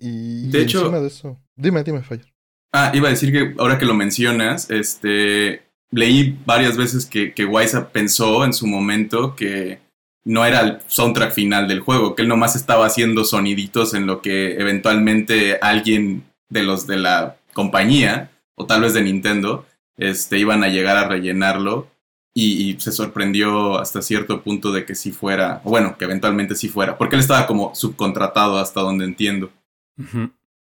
Y 0.00 0.48
de 0.50 0.62
hecho, 0.62 0.88
de 0.90 1.06
eso. 1.06 1.40
Dime, 1.56 1.82
dime, 1.82 2.02
Fire. 2.02 2.32
Ah, 2.72 2.92
iba 2.94 3.08
a 3.08 3.10
decir 3.10 3.32
que 3.32 3.54
ahora 3.58 3.78
que 3.78 3.86
lo 3.86 3.94
mencionas, 3.94 4.70
este, 4.70 5.62
leí 5.90 6.38
varias 6.44 6.76
veces 6.76 7.06
que, 7.06 7.32
que 7.32 7.48
pensó 7.92 8.44
en 8.44 8.52
su 8.52 8.66
momento 8.66 9.34
que 9.34 9.80
no 10.24 10.44
era 10.44 10.60
el 10.60 10.78
soundtrack 10.86 11.32
final 11.32 11.66
del 11.68 11.80
juego, 11.80 12.14
que 12.14 12.22
él 12.22 12.28
nomás 12.28 12.54
estaba 12.54 12.84
haciendo 12.86 13.24
soniditos 13.24 13.94
en 13.94 14.06
lo 14.06 14.20
que 14.20 14.60
eventualmente 14.60 15.58
alguien 15.62 16.24
de 16.50 16.62
los 16.62 16.86
de 16.86 16.98
la 16.98 17.36
compañía, 17.54 18.30
o 18.54 18.66
tal 18.66 18.82
vez 18.82 18.92
de 18.92 19.02
Nintendo, 19.02 19.66
este, 19.96 20.38
iban 20.38 20.62
a 20.62 20.68
llegar 20.68 20.96
a 20.96 21.08
rellenarlo 21.08 21.88
y, 22.34 22.76
se 22.78 22.92
sorprendió 22.92 23.78
hasta 23.78 24.02
cierto 24.02 24.42
punto 24.42 24.70
de 24.70 24.84
que 24.84 24.94
sí 24.94 25.10
fuera, 25.10 25.60
o 25.64 25.70
bueno, 25.70 25.96
que 25.98 26.04
eventualmente 26.04 26.54
sí 26.54 26.68
fuera, 26.68 26.96
porque 26.96 27.16
él 27.16 27.20
estaba 27.20 27.46
como 27.46 27.74
subcontratado 27.74 28.58
hasta 28.58 28.80
donde 28.80 29.06
entiendo. 29.06 29.50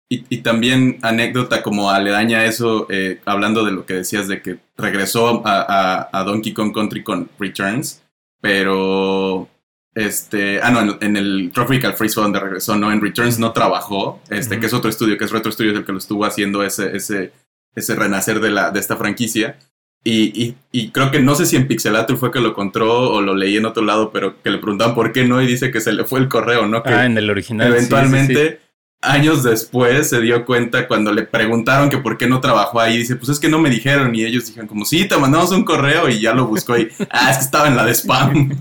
Y, 0.09 0.37
también 0.41 0.99
anécdota 1.01 1.63
como 1.63 1.89
aledaña 1.89 2.39
a 2.39 2.45
eso, 2.45 2.85
eh, 2.89 3.19
hablando 3.25 3.65
de 3.65 3.71
lo 3.71 3.85
que 3.85 3.95
decías 3.95 4.27
de 4.27 4.43
que 4.43 4.59
regresó 4.77 5.41
a, 5.43 6.23
Donkey 6.25 6.53
Kong 6.53 6.71
Country 6.71 7.03
con 7.03 7.29
Returns, 7.39 8.03
pero 8.39 9.49
este, 9.95 10.61
ah 10.61 10.69
no, 10.69 10.97
en, 11.01 11.17
el 11.17 11.51
Tropical 11.51 11.93
Freeze 11.93 12.13
fue 12.13 12.23
donde 12.23 12.39
regresó, 12.39 12.75
no, 12.75 12.91
en 12.91 13.01
Returns 13.01 13.39
no 13.39 13.53
trabajó, 13.53 14.21
este, 14.29 14.59
que 14.59 14.67
es 14.67 14.73
otro 14.73 14.89
estudio, 14.89 15.17
que 15.17 15.25
es 15.25 15.31
Retro 15.31 15.51
Studios 15.51 15.75
el 15.75 15.85
que 15.85 15.91
lo 15.91 15.97
estuvo 15.97 16.25
haciendo 16.25 16.63
ese, 16.63 16.95
ese, 16.95 17.31
ese 17.73 17.95
renacer 17.95 18.39
de, 18.39 18.51
la, 18.51 18.69
de 18.69 18.79
esta 18.79 18.97
franquicia. 18.97 19.57
Y, 20.05 20.55
y, 20.73 20.89
creo 20.89 21.11
que 21.11 21.21
no 21.21 21.33
sé 21.33 21.45
si 21.45 21.55
en 21.55 21.65
Pixelator 21.65 22.17
fue 22.17 22.29
que 22.29 22.41
lo 22.41 22.49
encontró 22.49 23.09
o 23.09 23.21
lo 23.21 23.35
leí 23.35 23.55
en 23.55 23.65
otro 23.65 23.83
lado, 23.83 24.11
pero 24.11 24.41
que 24.43 24.49
le 24.49 24.57
preguntaban 24.57 24.95
por 24.95 25.13
qué 25.13 25.23
no 25.23 25.41
y 25.41 25.47
dice 25.47 25.71
que 25.71 25.79
se 25.79 25.93
le 25.93 26.03
fue 26.03 26.19
el 26.19 26.27
correo, 26.27 26.67
¿no? 26.67 26.83
Que 26.83 26.89
ah, 26.89 27.05
en 27.05 27.17
el 27.17 27.29
original. 27.29 27.69
Eventualmente 27.69 28.59
años 29.03 29.43
después 29.43 30.09
se 30.09 30.21
dio 30.21 30.45
cuenta 30.45 30.87
cuando 30.87 31.11
le 31.11 31.23
preguntaron 31.23 31.89
que 31.89 31.97
por 31.97 32.17
qué 32.17 32.27
no 32.27 32.41
trabajó 32.41 32.79
ahí. 32.79 32.97
Dice, 32.97 33.15
pues 33.15 33.29
es 33.29 33.39
que 33.39 33.49
no 33.49 33.59
me 33.59 33.69
dijeron. 33.69 34.15
Y 34.15 34.23
ellos 34.23 34.47
dijeron 34.47 34.67
como, 34.67 34.85
sí, 34.85 35.07
te 35.07 35.17
mandamos 35.17 35.51
un 35.51 35.63
correo 35.63 36.09
y 36.09 36.19
ya 36.19 36.33
lo 36.33 36.47
buscó 36.47 36.77
y, 36.77 36.89
ah, 37.11 37.31
es 37.31 37.37
que 37.37 37.43
estaba 37.43 37.67
en 37.67 37.75
la 37.75 37.85
de 37.85 37.93
spam. 37.93 38.57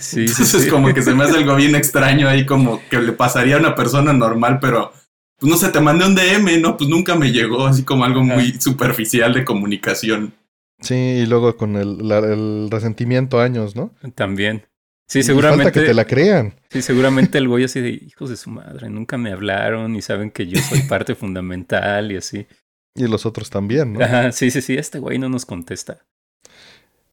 Sí, 0.00 0.20
Entonces 0.28 0.66
como 0.66 0.92
que 0.92 1.02
se 1.02 1.14
me 1.14 1.24
hace 1.24 1.38
algo 1.38 1.54
bien 1.56 1.74
extraño 1.74 2.28
ahí 2.28 2.44
como 2.44 2.80
que 2.90 2.98
le 3.00 3.12
pasaría 3.12 3.56
a 3.56 3.60
una 3.60 3.74
persona 3.74 4.12
normal, 4.12 4.58
pero 4.60 4.92
pues 5.38 5.50
no 5.50 5.56
sé, 5.56 5.68
te 5.68 5.80
mandé 5.80 6.04
un 6.04 6.16
DM, 6.16 6.60
¿no? 6.60 6.76
Pues 6.76 6.90
nunca 6.90 7.14
me 7.14 7.30
llegó, 7.30 7.66
así 7.66 7.84
como 7.84 8.04
algo 8.04 8.22
muy 8.22 8.60
superficial 8.60 9.32
de 9.34 9.44
comunicación. 9.44 10.34
Sí, 10.80 10.94
y 10.94 11.26
luego 11.26 11.56
con 11.56 11.76
el, 11.76 12.10
el 12.10 12.68
resentimiento 12.70 13.40
años, 13.40 13.76
¿no? 13.76 13.92
También. 14.14 14.64
Sí, 15.08 15.22
seguramente. 15.22 15.64
Falta 15.64 15.80
que 15.80 15.86
te 15.86 15.94
la 15.94 16.04
crean. 16.04 16.54
Sí, 16.68 16.82
seguramente 16.82 17.38
el 17.38 17.48
güey 17.48 17.64
así 17.64 17.80
de 17.80 17.90
hijos 17.90 18.28
de 18.28 18.36
su 18.36 18.50
madre, 18.50 18.90
nunca 18.90 19.16
me 19.16 19.32
hablaron 19.32 19.96
y 19.96 20.02
saben 20.02 20.30
que 20.30 20.46
yo 20.46 20.60
soy 20.60 20.82
parte 20.82 21.14
fundamental 21.14 22.12
y 22.12 22.16
así. 22.16 22.46
Y 22.94 23.06
los 23.06 23.24
otros 23.24 23.48
también, 23.48 23.94
¿no? 23.94 24.04
Ajá, 24.04 24.32
sí, 24.32 24.50
sí, 24.50 24.60
sí, 24.60 24.74
este 24.74 24.98
güey 24.98 25.18
no 25.18 25.28
nos 25.28 25.46
contesta. 25.46 26.04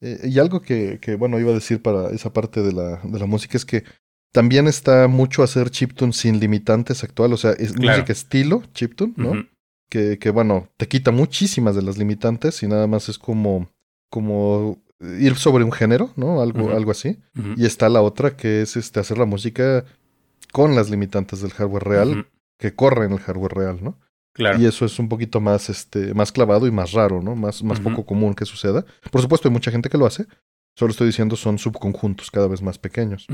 Eh, 0.00 0.20
y 0.24 0.38
algo 0.38 0.60
que, 0.60 0.98
que, 1.00 1.14
bueno, 1.14 1.40
iba 1.40 1.52
a 1.52 1.54
decir 1.54 1.80
para 1.80 2.10
esa 2.10 2.32
parte 2.32 2.62
de 2.62 2.72
la, 2.72 3.00
de 3.02 3.18
la 3.18 3.26
música 3.26 3.56
es 3.56 3.64
que 3.64 3.84
también 4.32 4.66
está 4.66 5.08
mucho 5.08 5.42
hacer 5.42 5.70
chiptune 5.70 6.12
sin 6.12 6.38
limitantes 6.38 7.02
actual, 7.02 7.32
o 7.32 7.36
sea, 7.38 7.52
es 7.52 7.74
música 7.74 8.12
estilo 8.12 8.62
chiptune, 8.74 9.14
¿no? 9.16 9.46
que, 9.88 10.18
que, 10.18 10.30
bueno, 10.30 10.68
te 10.76 10.88
quita 10.88 11.10
muchísimas 11.10 11.76
de 11.76 11.82
las 11.82 11.96
limitantes 11.96 12.62
y 12.62 12.66
nada 12.66 12.86
más 12.86 13.08
es 13.08 13.18
como, 13.18 13.70
como 14.10 14.82
ir 15.00 15.36
sobre 15.36 15.64
un 15.64 15.72
género, 15.72 16.10
¿no? 16.16 16.40
Algo, 16.40 16.70
algo 16.70 16.90
así. 16.90 17.18
Y 17.56 17.66
está 17.66 17.88
la 17.88 18.02
otra 18.02 18.36
que 18.36 18.62
es 18.62 18.76
este, 18.76 19.00
hacer 19.00 19.18
la 19.18 19.26
música 19.26 19.84
con 20.52 20.74
las 20.74 20.90
limitantes 20.90 21.40
del 21.40 21.52
hardware 21.52 21.84
real, 21.84 22.28
que 22.58 22.74
corre 22.74 23.06
en 23.06 23.12
el 23.12 23.18
hardware 23.18 23.52
real, 23.52 23.78
¿no? 23.82 23.98
Claro. 24.32 24.58
Y 24.60 24.66
eso 24.66 24.84
es 24.84 24.98
un 24.98 25.08
poquito 25.08 25.40
más, 25.40 25.70
este, 25.70 26.12
más 26.12 26.30
clavado 26.30 26.66
y 26.66 26.70
más 26.70 26.92
raro, 26.92 27.22
¿no? 27.22 27.34
Más, 27.34 27.62
más 27.62 27.80
poco 27.80 28.04
común 28.04 28.34
que 28.34 28.44
suceda. 28.44 28.84
Por 29.10 29.22
supuesto, 29.22 29.48
hay 29.48 29.52
mucha 29.52 29.70
gente 29.70 29.88
que 29.88 29.98
lo 29.98 30.06
hace. 30.06 30.26
Solo 30.74 30.90
estoy 30.90 31.06
diciendo 31.06 31.36
son 31.36 31.58
subconjuntos 31.58 32.30
cada 32.30 32.46
vez 32.46 32.60
más 32.60 32.78
pequeños. 32.78 33.26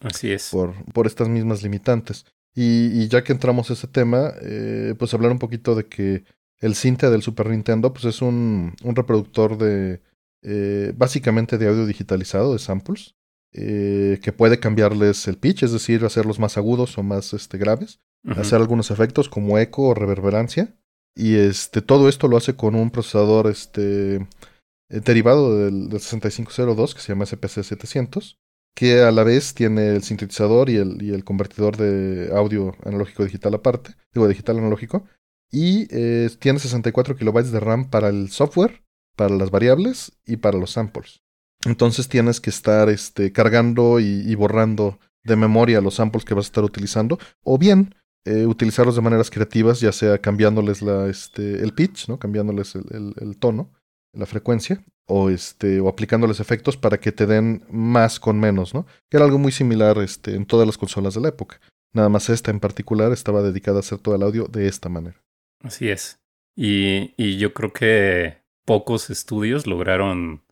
Así 0.00 0.32
es. 0.32 0.50
por, 0.50 0.74
por 0.92 1.06
estas 1.06 1.28
mismas 1.28 1.62
limitantes. 1.62 2.26
Y, 2.54 2.86
y 3.00 3.08
ya 3.08 3.22
que 3.22 3.32
entramos 3.32 3.70
a 3.70 3.74
ese 3.74 3.86
tema, 3.86 4.32
eh, 4.42 4.94
pues 4.98 5.14
hablar 5.14 5.30
un 5.30 5.38
poquito 5.38 5.74
de 5.76 5.86
que 5.86 6.24
el 6.58 6.74
Cinta 6.74 7.08
del 7.08 7.22
Super 7.22 7.48
Nintendo, 7.48 7.92
pues 7.92 8.04
es 8.04 8.20
un, 8.20 8.74
un 8.82 8.96
reproductor 8.96 9.56
de, 9.58 10.00
eh, 10.42 10.92
básicamente 10.96 11.58
de 11.58 11.68
audio 11.68 11.86
digitalizado, 11.86 12.52
de 12.52 12.58
samples, 12.58 13.14
eh, 13.52 14.18
que 14.22 14.32
puede 14.32 14.58
cambiarles 14.58 15.28
el 15.28 15.36
pitch, 15.36 15.62
es 15.62 15.72
decir, 15.72 16.04
hacerlos 16.04 16.38
más 16.38 16.56
agudos 16.56 16.96
o 16.98 17.02
más 17.02 17.32
este, 17.32 17.58
graves, 17.58 18.00
hacer 18.36 18.60
algunos 18.60 18.90
efectos 18.90 19.28
como 19.28 19.58
eco 19.58 19.88
o 19.88 19.94
reverberancia. 19.94 20.76
Y 21.14 21.34
este, 21.34 21.82
todo 21.82 22.08
esto 22.08 22.28
lo 22.28 22.36
hace 22.36 22.56
con 22.56 22.74
un 22.74 22.90
procesador 22.90 23.48
este, 23.48 24.16
eh, 24.16 25.00
derivado 25.04 25.58
del, 25.58 25.88
del 25.90 26.00
6502 26.00 26.94
que 26.94 27.00
se 27.00 27.08
llama 27.08 27.26
SPC 27.26 27.62
700 27.62 28.38
que 28.74 29.02
a 29.02 29.12
la 29.12 29.24
vez 29.24 29.54
tiene 29.54 29.90
el 29.90 30.02
sintetizador 30.02 30.70
y 30.70 30.76
el, 30.76 31.02
y 31.02 31.12
el 31.12 31.24
convertidor 31.24 31.76
de 31.76 32.30
audio 32.34 32.74
analógico 32.84 33.24
digital 33.24 33.54
aparte, 33.54 33.94
digo 34.14 34.28
digital 34.28 34.58
analógico, 34.58 35.04
y 35.50 35.86
eh, 35.90 36.30
tiene 36.38 36.58
64 36.58 37.16
kilobytes 37.16 37.52
de 37.52 37.60
RAM 37.60 37.90
para 37.90 38.08
el 38.08 38.30
software, 38.30 38.82
para 39.16 39.34
las 39.36 39.50
variables 39.50 40.12
y 40.26 40.36
para 40.38 40.58
los 40.58 40.72
samples. 40.72 41.20
Entonces 41.64 42.08
tienes 42.08 42.40
que 42.40 42.50
estar 42.50 42.88
este, 42.88 43.32
cargando 43.32 44.00
y, 44.00 44.34
borrando 44.34 44.98
de 45.24 45.36
memoria 45.36 45.80
los 45.80 45.94
samples 45.94 46.24
que 46.24 46.34
vas 46.34 46.46
a 46.46 46.48
estar 46.48 46.64
utilizando, 46.64 47.18
o 47.44 47.56
bien 47.58 47.94
eh, 48.24 48.46
utilizarlos 48.46 48.96
de 48.96 49.02
maneras 49.02 49.30
creativas, 49.30 49.80
ya 49.80 49.92
sea 49.92 50.18
cambiándoles 50.18 50.82
la, 50.82 51.06
este, 51.08 51.62
el 51.62 51.72
pitch, 51.72 52.08
¿no? 52.08 52.18
cambiándoles 52.18 52.74
el, 52.74 52.84
el- 52.90 53.14
el 53.20 53.36
tono, 53.36 53.72
la 54.12 54.26
frecuencia, 54.26 54.84
o, 55.06 55.30
este, 55.30 55.80
o 55.80 55.88
aplicándoles 55.88 56.40
efectos 56.40 56.76
para 56.76 56.98
que 56.98 57.12
te 57.12 57.26
den 57.26 57.64
más 57.70 58.20
con 58.20 58.38
menos, 58.38 58.74
¿no? 58.74 58.86
Que 59.10 59.16
era 59.16 59.24
algo 59.26 59.38
muy 59.38 59.50
similar 59.52 59.98
este, 59.98 60.34
en 60.36 60.46
todas 60.46 60.66
las 60.66 60.78
consolas 60.78 61.14
de 61.14 61.20
la 61.20 61.28
época. 61.28 61.60
Nada 61.92 62.08
más 62.08 62.28
esta 62.30 62.50
en 62.50 62.60
particular 62.60 63.12
estaba 63.12 63.42
dedicada 63.42 63.78
a 63.78 63.80
hacer 63.80 63.98
todo 63.98 64.14
el 64.14 64.22
audio 64.22 64.44
de 64.46 64.68
esta 64.68 64.88
manera. 64.88 65.20
Así 65.60 65.88
es. 65.90 66.20
Y, 66.56 67.14
y 67.16 67.38
yo 67.38 67.52
creo 67.52 67.72
que 67.72 68.41
pocos 68.64 69.10
estudios 69.10 69.66
lograron 69.66 70.42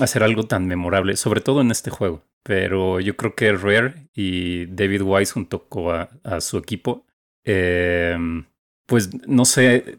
hacer 0.00 0.22
algo 0.22 0.44
tan 0.44 0.66
memorable, 0.66 1.16
sobre 1.16 1.40
todo 1.40 1.60
en 1.60 1.70
este 1.70 1.90
juego. 1.90 2.22
Pero 2.42 3.00
yo 3.00 3.16
creo 3.16 3.34
que 3.34 3.52
Rare 3.52 4.08
y 4.14 4.66
David 4.66 5.02
Wise 5.02 5.32
junto 5.32 5.66
a, 6.24 6.40
su 6.40 6.58
equipo, 6.58 7.06
eh, 7.44 8.16
pues 8.86 9.10
no 9.26 9.44
sé, 9.44 9.98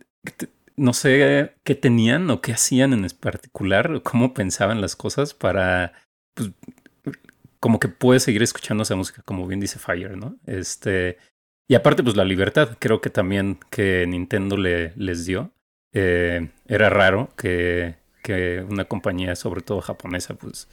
no 0.76 0.94
sé 0.94 1.54
qué 1.64 1.76
tenían 1.76 2.30
o 2.32 2.42
qué 2.42 2.54
hacían 2.54 2.94
en 2.94 3.08
particular, 3.20 4.02
cómo 4.04 4.34
pensaban 4.34 4.82
las 4.82 4.96
cosas 4.96 5.34
para, 5.34 5.94
pues, 6.34 6.52
como 7.60 7.80
que 7.80 7.88
puedes 7.88 8.24
seguir 8.24 8.42
escuchando 8.42 8.84
esa 8.84 8.96
música, 8.96 9.22
como 9.24 9.46
bien 9.48 9.60
dice 9.60 9.78
Fire, 9.78 10.18
¿no? 10.18 10.38
Este, 10.48 11.18
y 11.70 11.76
aparte, 11.76 12.04
pues 12.04 12.18
la 12.18 12.26
libertad, 12.26 12.78
creo 12.80 13.02
que 13.02 13.12
también 13.12 13.60
que 13.70 14.06
Nintendo 14.08 14.58
le, 14.58 14.94
les 14.96 15.26
dio. 15.26 15.54
Eh, 15.94 16.50
era 16.68 16.90
raro 16.90 17.30
que, 17.38 17.96
que 18.24 18.66
una 18.70 18.86
compañía, 18.86 19.36
sobre 19.36 19.62
todo 19.62 19.82
japonesa, 19.82 20.36
pues 20.36 20.70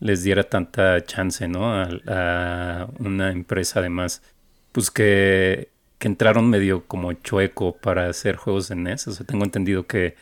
les 0.00 0.22
diera 0.24 0.44
tanta 0.44 1.04
chance, 1.04 1.46
¿no? 1.48 1.72
A, 1.74 2.88
una 2.98 3.30
empresa 3.32 3.80
además, 3.80 4.22
pues 4.72 4.90
que, 4.90 5.70
que 5.98 6.08
entraron 6.08 6.50
medio 6.50 6.86
como 6.86 7.12
chueco 7.12 7.76
para 7.78 8.08
hacer 8.08 8.36
juegos 8.36 8.68
de 8.68 8.76
NES. 8.76 9.08
O 9.08 9.12
sea, 9.12 9.26
tengo 9.26 9.44
entendido 9.44 9.86
que, 9.86 10.16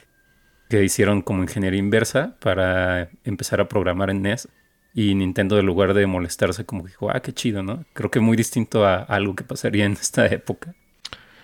que 0.69 0.85
hicieron 0.85 1.23
como 1.23 1.43
ingeniería 1.43 1.79
inversa 1.79 2.37
para 2.41 3.11
empezar 3.25 3.61
a 3.61 3.69
programar 3.69 4.11
en 4.11 4.23
NES. 4.23 4.49
Y 4.95 5.15
Nintendo, 5.15 5.59
en 5.59 5.67
lugar 5.67 5.95
de 5.95 6.07
molestarse, 6.07 6.67
como 6.67 6.87
dijo, 6.87 7.11
ah, 7.11 7.21
qué 7.23 7.33
chido, 7.33 7.63
¿no? 7.63 7.85
Creo 7.95 8.11
que 8.11 8.21
muy 8.21 8.37
distinto 8.37 8.85
a 8.87 8.97
algo 9.05 9.37
que 9.37 9.45
pasaría 9.45 9.85
en 9.87 9.93
esta 9.93 10.27
época 10.27 10.75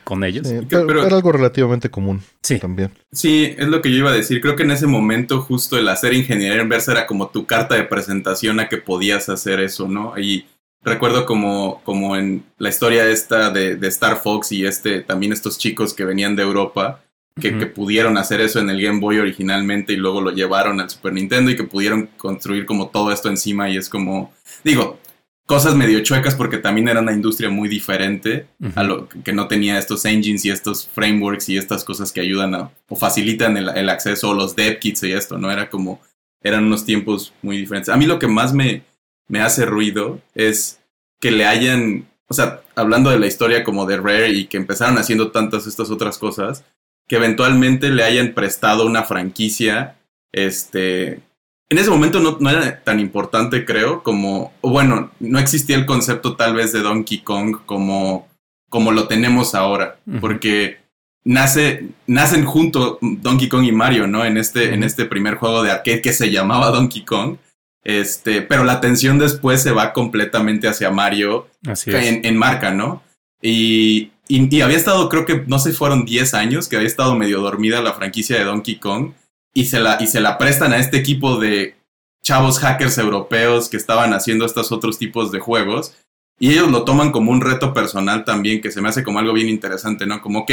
con 0.07 0.23
ellos. 0.23 0.47
Sí, 0.47 0.55
pero, 0.69 0.87
pero- 0.87 1.05
era 1.05 1.17
algo 1.17 1.33
relativamente 1.33 1.91
común 1.91 2.23
Sí, 2.41 2.61
también. 2.61 2.93
Sí, 3.13 3.55
es 3.59 3.67
lo 3.67 3.83
que 3.83 3.91
yo 3.91 3.97
iba 3.97 4.11
a 4.11 4.15
decir. 4.15 4.41
Creo 4.41 4.55
que 4.55 4.63
en 4.63 4.71
ese 4.71 4.87
momento 4.87 5.41
justo 5.41 5.77
el 5.77 5.89
hacer 5.89 6.15
ingeniería 6.15 6.63
inversa 6.63 6.93
era 6.93 7.07
como 7.09 7.29
tu 7.29 7.45
carta 7.45 7.75
de 7.75 7.83
presentación 7.83 8.61
a 8.61 8.69
que 8.69 8.77
podías 8.77 9.29
hacer 9.29 9.59
eso, 9.59 9.89
¿no? 9.89 10.17
Y 10.17 10.47
recuerdo 10.85 11.27
como, 11.27 11.83
como 11.83 12.17
en 12.17 12.45
la 12.59 12.69
historia 12.69 13.09
esta 13.11 13.51
de, 13.51 13.75
de 13.75 13.89
Star 13.89 14.19
Fox 14.19 14.53
y 14.53 14.65
este, 14.65 15.01
también 15.01 15.33
estos 15.33 15.59
chicos 15.59 15.93
que 15.93 16.05
venían 16.05 16.37
de 16.37 16.45
Europa, 16.45 17.03
que, 17.41 17.59
que 17.59 17.67
pudieron 17.67 18.17
hacer 18.17 18.41
eso 18.41 18.61
en 18.61 18.71
el 18.71 18.81
Game 18.81 19.01
Boy 19.01 19.19
originalmente 19.19 19.93
y 19.93 19.97
luego 19.97 20.21
lo 20.21 20.31
llevaron 20.31 20.81
al 20.81 20.89
Super 20.89 21.13
Nintendo 21.13 21.51
y 21.51 21.57
que 21.57 21.65
pudieron 21.65 22.09
construir 22.17 22.65
como 22.65 22.89
todo 22.91 23.11
esto 23.13 23.29
encima 23.29 23.69
y 23.69 23.77
es 23.77 23.89
como, 23.89 24.33
digo, 24.63 24.99
cosas 25.47 25.77
medio 25.77 26.03
chuecas 26.03 26.35
porque 26.35 26.59
también 26.59 26.89
era 26.89 27.01
una 27.01 27.13
industria 27.13 27.49
muy 27.49 27.69
diferente 27.69 28.49
a 28.75 28.83
lo 28.83 29.09
que 29.09 29.33
no 29.33 29.47
tenía 29.47 29.79
estos 29.79 30.05
engines 30.05 30.45
y 30.45 30.51
estos 30.51 30.89
frameworks 30.89 31.49
y 31.49 31.57
estas 31.57 31.85
cosas 31.85 32.13
que 32.13 32.21
ayudan 32.21 32.55
a, 32.55 32.71
o 32.89 32.97
facilitan 32.97 33.57
el, 33.57 33.69
el 33.71 33.89
acceso 33.89 34.31
o 34.31 34.35
los 34.35 34.57
dev 34.57 34.81
kits 34.81 35.05
y 35.05 35.13
esto, 35.13 35.39
¿no? 35.39 35.51
Era 35.51 35.71
como, 35.71 36.01
eran 36.43 36.65
unos 36.65 36.85
tiempos 36.85 37.33
muy 37.43 37.57
diferentes. 37.57 37.89
A 37.89 37.97
mí 37.97 38.07
lo 38.07 38.19
que 38.19 38.27
más 38.27 38.53
me, 38.53 38.83
me 39.29 39.41
hace 39.41 39.65
ruido 39.65 40.21
es 40.35 40.81
que 41.21 41.31
le 41.31 41.47
hayan, 41.47 42.09
o 42.27 42.35
sea, 42.35 42.61
hablando 42.75 43.11
de 43.11 43.19
la 43.21 43.29
historia 43.29 43.63
como 43.63 43.87
de 43.87 43.99
Rare 43.99 44.31
y 44.31 44.47
que 44.47 44.57
empezaron 44.57 44.99
haciendo 44.99 45.31
tantas 45.31 45.67
estas 45.69 45.91
otras 45.91 46.19
cosas, 46.19 46.65
que 47.09 47.17
eventualmente 47.17 47.91
le 47.91 48.03
hayan 48.03 48.35
prestado 48.35 48.85
una 48.85 49.05
franquicia, 49.05 49.97
este... 50.33 51.21
En 51.69 51.79
ese 51.79 51.91
momento 51.91 52.21
no, 52.21 52.37
no 52.39 52.49
era 52.49 52.83
tan 52.85 53.01
importante, 53.01 53.65
creo, 53.65 54.03
como, 54.03 54.53
o 54.61 54.71
bueno, 54.71 55.11
no 55.19 55.39
existía 55.39 55.77
el 55.77 55.87
concepto 55.87 56.37
tal 56.37 56.55
vez 56.55 56.73
de 56.73 56.81
Donkey 56.81 57.19
Kong 57.19 57.57
como, 57.67 58.29
como 58.69 58.93
lo 58.93 59.09
tenemos 59.09 59.55
ahora, 59.55 59.99
porque 60.21 60.79
nace, 61.25 61.89
nacen 62.07 62.45
junto 62.45 62.99
Donkey 63.03 63.49
Kong 63.49 63.65
y 63.65 63.73
Mario, 63.73 64.07
¿no? 64.07 64.25
En 64.25 64.37
este, 64.37 64.75
en 64.75 64.85
este 64.85 65.07
primer 65.07 65.35
juego 65.35 65.65
de 65.65 65.73
arcade 65.73 66.03
que 66.03 66.13
se 66.13 66.31
llamaba 66.31 66.71
Donkey 66.71 67.05
Kong. 67.05 67.37
Este, 67.83 68.43
pero 68.43 68.65
la 68.65 68.75
atención 68.75 69.19
después 69.19 69.63
se 69.63 69.71
va 69.71 69.93
completamente 69.93 70.67
hacia 70.67 70.91
Mario 70.91 71.49
Así 71.69 71.91
en, 71.93 72.25
en 72.25 72.37
marca, 72.37 72.73
¿no? 72.73 73.03
Y, 73.41 74.11
y, 74.27 74.57
y 74.57 74.61
había 74.61 74.77
estado, 74.77 75.09
creo 75.09 75.25
que, 75.25 75.45
no 75.47 75.59
sé, 75.59 75.73
fueron 75.73 76.05
10 76.05 76.35
años 76.35 76.69
que 76.69 76.77
había 76.77 76.89
estado 76.89 77.15
medio 77.15 77.41
dormida 77.41 77.81
la 77.83 77.93
franquicia 77.93 78.39
de 78.39 78.45
Donkey 78.45 78.77
Kong 78.77 79.13
y 79.57 79.65
se 79.65 79.81
la, 79.81 79.97
y 79.99 80.07
se 80.07 80.21
la 80.21 80.37
prestan 80.37 80.75
a 80.75 80.77
este 80.77 80.99
equipo 80.99 81.39
de 81.39 81.77
chavos 82.23 82.59
hackers 82.59 82.99
europeos 82.99 83.71
que 83.71 83.79
estaban 83.79 84.13
haciendo 84.13 84.45
estos 84.45 84.71
otros 84.71 84.99
tipos 84.99 85.33
de 85.33 85.41
juegos 85.41 85.95
y 86.39 86.51
ellos 86.51 86.71
lo 86.71 86.85
toman 86.85 87.11
como 87.11 87.33
un 87.33 87.41
reto 87.41 87.73
personal 87.73 88.27
también 88.27 88.61
que 88.61 88.71
se 88.71 88.83
me 88.83 88.91
hace 88.91 89.03
como 89.03 89.19
algo 89.19 89.33
bien 89.33 89.49
interesante, 89.49 90.05
¿no? 90.05 90.21
Como, 90.21 90.41
ok, 90.41 90.51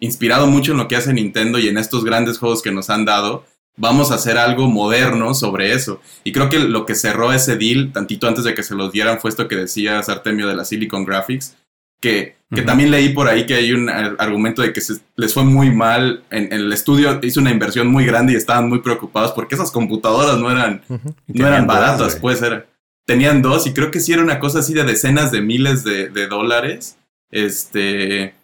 inspirado 0.00 0.46
mucho 0.46 0.72
en 0.72 0.78
lo 0.78 0.88
que 0.88 0.96
hace 0.96 1.12
Nintendo 1.12 1.58
y 1.58 1.68
en 1.68 1.76
estos 1.76 2.02
grandes 2.02 2.38
juegos 2.38 2.62
que 2.62 2.72
nos 2.72 2.88
han 2.88 3.04
dado, 3.04 3.44
vamos 3.76 4.10
a 4.10 4.14
hacer 4.14 4.38
algo 4.38 4.68
moderno 4.68 5.34
sobre 5.34 5.74
eso. 5.74 6.00
Y 6.24 6.32
creo 6.32 6.48
que 6.48 6.58
lo 6.58 6.86
que 6.86 6.94
cerró 6.94 7.34
ese 7.34 7.58
deal, 7.58 7.92
tantito 7.92 8.26
antes 8.26 8.44
de 8.44 8.54
que 8.54 8.62
se 8.62 8.74
los 8.74 8.90
dieran, 8.90 9.20
fue 9.20 9.28
esto 9.28 9.48
que 9.48 9.56
decía 9.56 9.98
Artemio 9.98 10.48
de 10.48 10.56
la 10.56 10.64
Silicon 10.64 11.04
Graphics, 11.04 11.56
que, 12.00 12.36
que 12.54 12.62
también 12.62 12.90
leí 12.90 13.08
por 13.10 13.26
ahí 13.28 13.44
que 13.46 13.54
hay 13.54 13.72
un 13.72 13.88
ar- 13.88 14.14
argumento 14.18 14.62
de 14.62 14.72
que 14.72 14.80
se- 14.80 15.00
les 15.16 15.34
fue 15.34 15.44
muy 15.44 15.70
mal, 15.70 16.22
en, 16.30 16.44
en 16.44 16.52
el 16.60 16.72
estudio 16.72 17.18
hizo 17.22 17.40
una 17.40 17.50
inversión 17.50 17.88
muy 17.88 18.04
grande 18.06 18.32
y 18.32 18.36
estaban 18.36 18.68
muy 18.68 18.80
preocupados 18.80 19.32
porque 19.32 19.54
esas 19.56 19.70
computadoras 19.70 20.38
no 20.38 20.50
eran, 20.50 20.82
no 20.88 21.46
eran 21.46 21.66
dos, 21.66 21.76
baratas, 21.76 22.08
güey. 22.12 22.20
pues 22.20 22.42
era. 22.42 22.66
Tenían 23.06 23.40
dos 23.42 23.66
y 23.66 23.72
creo 23.72 23.90
que 23.90 24.00
sí 24.00 24.12
era 24.12 24.22
una 24.22 24.38
cosa 24.40 24.58
así 24.60 24.74
de 24.74 24.84
decenas 24.84 25.30
de 25.32 25.40
miles 25.40 25.84
de, 25.84 26.08
de 26.08 26.26
dólares. 26.26 26.96
Este. 27.30 28.34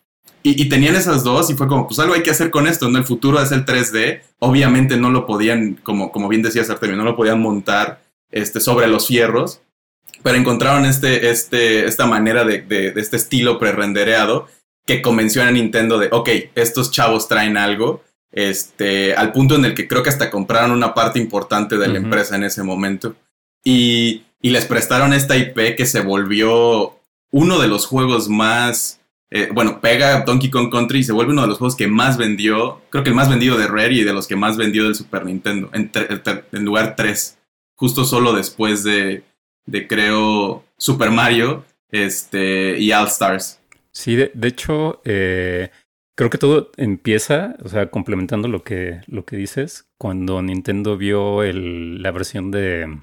Y, 0.44 0.60
y 0.60 0.68
tenían 0.68 0.96
esas 0.96 1.22
dos 1.22 1.50
y 1.50 1.54
fue 1.54 1.68
como, 1.68 1.86
pues 1.86 1.98
algo 2.00 2.14
hay 2.14 2.22
que 2.22 2.30
hacer 2.30 2.50
con 2.50 2.66
esto, 2.66 2.88
¿no? 2.88 2.98
El 2.98 3.04
futuro 3.04 3.40
es 3.40 3.52
el 3.52 3.64
3D. 3.64 4.22
Obviamente 4.40 4.96
no 4.96 5.10
lo 5.10 5.26
podían, 5.26 5.74
como, 5.82 6.10
como 6.10 6.28
bien 6.28 6.42
decías 6.42 6.68
Artemio, 6.70 6.96
no 6.96 7.04
lo 7.04 7.16
podían 7.16 7.40
montar 7.40 8.02
este, 8.30 8.60
sobre 8.60 8.86
los 8.88 9.06
fierros. 9.06 9.60
Pero 10.22 10.36
encontraron 10.36 10.84
este, 10.84 11.30
este, 11.30 11.86
esta 11.86 12.06
manera 12.06 12.44
de, 12.44 12.62
de- 12.62 12.92
de 12.92 13.00
este 13.00 13.16
estilo 13.16 13.58
prerendereado 13.58 14.48
que 14.86 15.02
convenció 15.02 15.42
a 15.42 15.50
Nintendo 15.50 15.98
de, 15.98 16.08
ok, 16.10 16.28
estos 16.54 16.90
chavos 16.90 17.28
traen 17.28 17.56
algo. 17.56 18.02
Este, 18.32 19.14
al 19.14 19.32
punto 19.32 19.56
en 19.56 19.64
el 19.64 19.74
que 19.74 19.86
creo 19.86 20.02
que 20.02 20.08
hasta 20.08 20.30
compraron 20.30 20.70
una 20.70 20.94
parte 20.94 21.18
importante 21.18 21.76
de 21.76 21.88
la 21.88 21.98
empresa 21.98 22.34
en 22.36 22.44
ese 22.44 22.62
momento. 22.62 23.14
Y, 23.64 24.24
y 24.40 24.50
les 24.50 24.64
prestaron 24.64 25.12
esta 25.12 25.36
IP 25.36 25.76
que 25.76 25.86
se 25.86 26.00
volvió 26.00 26.98
uno 27.30 27.58
de 27.60 27.68
los 27.68 27.86
juegos 27.86 28.28
más. 28.28 29.00
eh, 29.30 29.48
bueno, 29.52 29.80
pega 29.80 30.22
Donkey 30.22 30.50
Kong 30.50 30.70
Country 30.70 31.00
y 31.00 31.04
se 31.04 31.12
vuelve 31.12 31.32
uno 31.32 31.42
de 31.42 31.48
los 31.48 31.58
juegos 31.58 31.76
que 31.76 31.86
más 31.88 32.16
vendió. 32.16 32.80
Creo 32.90 33.04
que 33.04 33.10
el 33.10 33.16
más 33.16 33.28
vendido 33.28 33.56
de 33.58 33.66
Rare 33.68 33.92
y 33.94 34.02
de 34.04 34.12
los 34.12 34.26
que 34.26 34.36
más 34.36 34.56
vendió 34.56 34.84
del 34.84 34.94
Super 34.94 35.24
Nintendo. 35.24 35.70
En, 35.72 35.90
en 36.52 36.64
lugar 36.64 36.94
3. 36.96 37.38
justo 37.76 38.04
solo 38.04 38.32
después 38.32 38.82
de, 38.84 39.22
de 39.66 39.86
creo, 39.86 40.64
Super 40.76 41.10
Mario 41.10 41.64
este, 41.90 42.78
y 42.78 42.92
All 42.92 43.06
Stars. 43.06 43.60
Sí, 43.92 44.16
de, 44.16 44.30
hecho, 44.42 45.02
eh, 45.04 45.70
creo 46.16 46.30
que 46.30 46.38
todo 46.38 46.70
empieza, 46.76 47.56
o 47.62 47.68
sea, 47.68 47.90
complementando 47.90 48.48
lo 48.48 48.64
que, 48.64 49.02
lo 49.06 49.24
que 49.24 49.36
dices, 49.36 49.88
cuando 49.98 50.40
Nintendo 50.40 50.96
vio 50.96 51.42
el, 51.42 52.02
la 52.02 52.10
versión 52.10 52.50
de, 52.50 53.00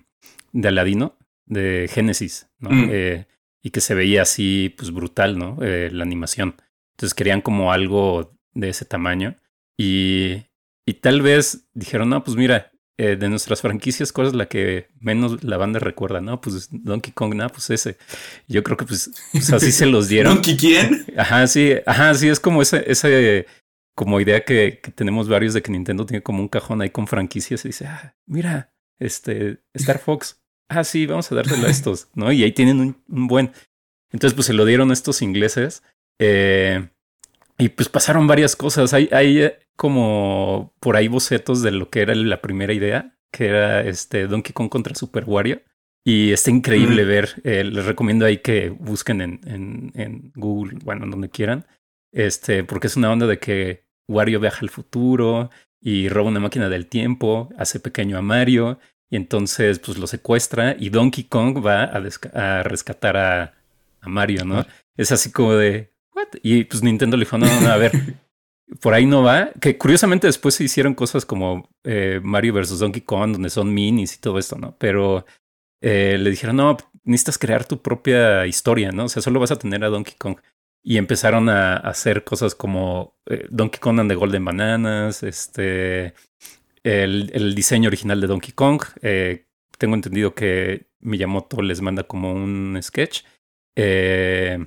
de 0.52 0.68
Aladino, 0.68 1.18
de 1.46 1.90
Genesis, 1.92 2.50
¿no? 2.60 2.72
Mm. 2.72 2.90
Eh, 2.92 3.28
y 3.62 3.72
que 3.72 3.82
se 3.82 3.94
veía 3.94 4.22
así, 4.24 4.74
pues 4.78 4.92
brutal, 4.92 5.38
¿no? 5.38 5.58
Eh, 5.62 5.90
la 5.92 6.04
animación. 6.04 6.56
Entonces 6.96 7.14
querían 7.14 7.42
como 7.42 7.72
algo 7.72 8.38
de 8.54 8.70
ese 8.70 8.86
tamaño. 8.86 9.36
Y, 9.78 10.46
y 10.86 10.96
tal 10.96 11.22
vez 11.22 11.70
dijeron, 11.74 12.10
no, 12.10 12.24
pues 12.24 12.38
mira, 12.38 12.69
eh, 13.02 13.16
de 13.16 13.30
nuestras 13.30 13.62
franquicias, 13.62 14.12
¿cuál 14.12 14.28
es 14.28 14.34
la 14.34 14.50
que 14.50 14.90
menos 15.00 15.42
la 15.42 15.56
banda 15.56 15.80
recuerda? 15.80 16.20
No, 16.20 16.42
pues 16.42 16.68
Donkey 16.70 17.14
Kong, 17.14 17.34
no, 17.34 17.48
pues 17.48 17.70
ese. 17.70 17.98
Yo 18.50 18.62
creo 18.62 18.76
que 18.76 18.84
pues, 18.84 19.10
pues 19.32 19.54
así 19.54 19.72
se 19.72 19.86
los 19.86 20.08
dieron. 20.10 20.36
¿Donkey 20.36 20.58
quién? 20.58 21.06
Ajá, 21.16 21.48
sí, 21.48 21.76
ajá, 21.86 22.14
sí, 22.14 22.28
es 22.28 22.42
como 22.42 22.62
esa, 22.62 22.76
esa 22.80 23.08
como 23.96 24.20
idea 24.20 24.44
que, 24.44 24.82
que, 24.84 24.92
tenemos 24.92 25.30
varios 25.30 25.54
de 25.54 25.62
que 25.62 25.72
Nintendo 25.72 26.06
tiene 26.06 26.22
como 26.22 26.42
un 26.42 26.50
cajón 26.50 26.82
ahí 26.82 26.90
con 26.90 27.08
franquicias 27.08 27.64
y 27.64 27.70
dice, 27.70 27.88
ah, 27.88 28.18
mira, 28.26 28.74
este, 29.00 29.60
Star 29.74 30.00
Fox, 30.04 30.44
ah, 30.68 30.84
sí, 30.84 31.06
vamos 31.06 31.32
a 31.32 31.36
dárselo 31.36 31.68
a 31.68 31.70
estos, 31.70 32.10
¿no? 32.16 32.34
Y 32.34 32.44
ahí 32.44 32.52
tienen 32.52 32.82
un, 32.82 33.28
buen. 33.28 33.54
Entonces, 34.12 34.36
pues 34.36 34.48
se 34.48 34.54
lo 34.54 34.66
dieron 34.66 34.90
a 34.90 34.94
estos 34.94 35.22
ingleses. 35.22 35.84
Eh, 36.20 36.90
y 37.60 37.70
pues 37.70 37.90
pasaron 37.90 38.26
varias 38.26 38.56
cosas. 38.56 38.94
Hay, 38.94 39.10
hay 39.12 39.44
eh, 39.44 39.60
como 39.76 40.74
por 40.80 40.96
ahí 40.96 41.08
bocetos 41.08 41.62
de 41.62 41.72
lo 41.72 41.90
que 41.90 42.02
era 42.02 42.16
la 42.16 42.42
primera 42.42 42.74
idea, 42.74 43.18
que 43.32 43.48
era 43.48 43.82
este 43.82 44.28
Donkey 44.28 44.54
Kong 44.54 44.70
contra 44.70 44.96
Super 44.96 45.26
Wario. 45.26 45.62
Y 46.04 46.32
está 46.32 46.50
increíble 46.50 47.04
ver. 47.04 47.42
Eh, 47.44 47.64
les 47.64 47.86
recomiendo 47.86 48.26
ahí 48.26 48.38
que 48.38 48.70
busquen 48.70 49.22
en, 49.22 49.42
en, 49.46 49.92
en, 49.94 50.32
Google, 50.36 50.80
bueno, 50.84 51.06
donde 51.06 51.30
quieran. 51.30 51.68
Este, 52.12 52.64
porque 52.64 52.88
es 52.88 52.96
una 52.96 53.12
onda 53.12 53.28
de 53.28 53.38
que 53.38 53.86
Wario 54.08 54.40
viaja 54.40 54.62
al 54.62 54.70
futuro 54.70 55.52
y 55.82 56.10
roba 56.10 56.30
una 56.30 56.40
máquina 56.40 56.70
del 56.70 56.88
tiempo, 56.88 57.50
hace 57.58 57.80
pequeño 57.80 58.18
a 58.18 58.22
Mario 58.22 58.80
y 59.10 59.16
entonces, 59.16 59.80
pues 59.80 59.98
lo 59.98 60.08
secuestra 60.08 60.76
y 60.78 60.90
Donkey 60.90 61.24
Kong 61.24 61.66
va 61.66 61.84
a, 61.84 62.64
rescatar 62.64 63.18
a, 63.18 63.54
Mario, 64.02 64.46
¿no? 64.46 64.66
Es 64.96 65.12
así 65.12 65.32
como 65.32 65.56
de, 65.56 65.92
¿what? 66.20 66.40
Y 66.44 66.64
pues 66.66 66.84
Nintendo 66.84 67.18
le 67.18 67.26
dijo, 67.26 67.38
no, 67.38 67.62
no, 67.62 67.70
a 67.70 67.78
ver, 67.78 67.92
por 68.82 68.94
ahí 68.94 69.06
no 69.06 69.24
va. 69.24 69.52
Que 69.60 69.78
curiosamente 69.78 70.28
después 70.28 70.56
se 70.56 70.64
hicieron 70.64 70.94
cosas 70.94 71.26
como 71.26 71.70
eh, 71.84 72.20
Mario 72.24 72.54
vs. 72.54 72.80
Donkey 72.80 73.02
Kong, 73.02 73.34
donde 73.34 73.50
son 73.50 73.74
minis 73.74 74.16
y 74.16 74.20
todo 74.20 74.40
esto, 74.40 74.58
¿no? 74.58 74.76
Pero 74.78 75.26
eh, 75.82 76.18
le 76.20 76.30
dijeron, 76.30 76.58
no, 76.58 76.78
necesitas 77.04 77.38
crear 77.38 77.66
tu 77.66 77.82
propia 77.82 78.46
historia, 78.46 78.92
¿no? 78.92 79.06
O 79.06 79.10
sea, 79.10 79.22
solo 79.22 79.40
vas 79.40 79.52
a 79.52 79.60
tener 79.60 79.84
a 79.84 79.90
Donkey 79.90 80.16
Kong. 80.18 80.38
Y 80.82 80.98
empezaron 80.98 81.50
a, 81.50 81.76
hacer 81.76 82.24
cosas 82.24 82.56
como 82.56 83.18
eh, 83.26 83.48
Donkey 83.50 83.80
Kong 83.80 84.00
and 84.00 84.10
the 84.10 84.16
Golden 84.16 84.46
Bananas, 84.46 85.24
este, 85.24 86.14
el, 86.84 87.54
diseño 87.54 87.88
original 87.88 88.22
de 88.22 88.28
Donkey 88.28 88.54
Kong. 88.54 88.82
Tengo 89.80 89.96
entendido 89.96 90.36
que 90.36 90.88
Miyamoto 91.00 91.62
les 91.62 91.82
manda 91.82 92.04
como 92.04 92.34
un 92.34 92.78
sketch. 92.82 93.24
Eh, 93.76 94.60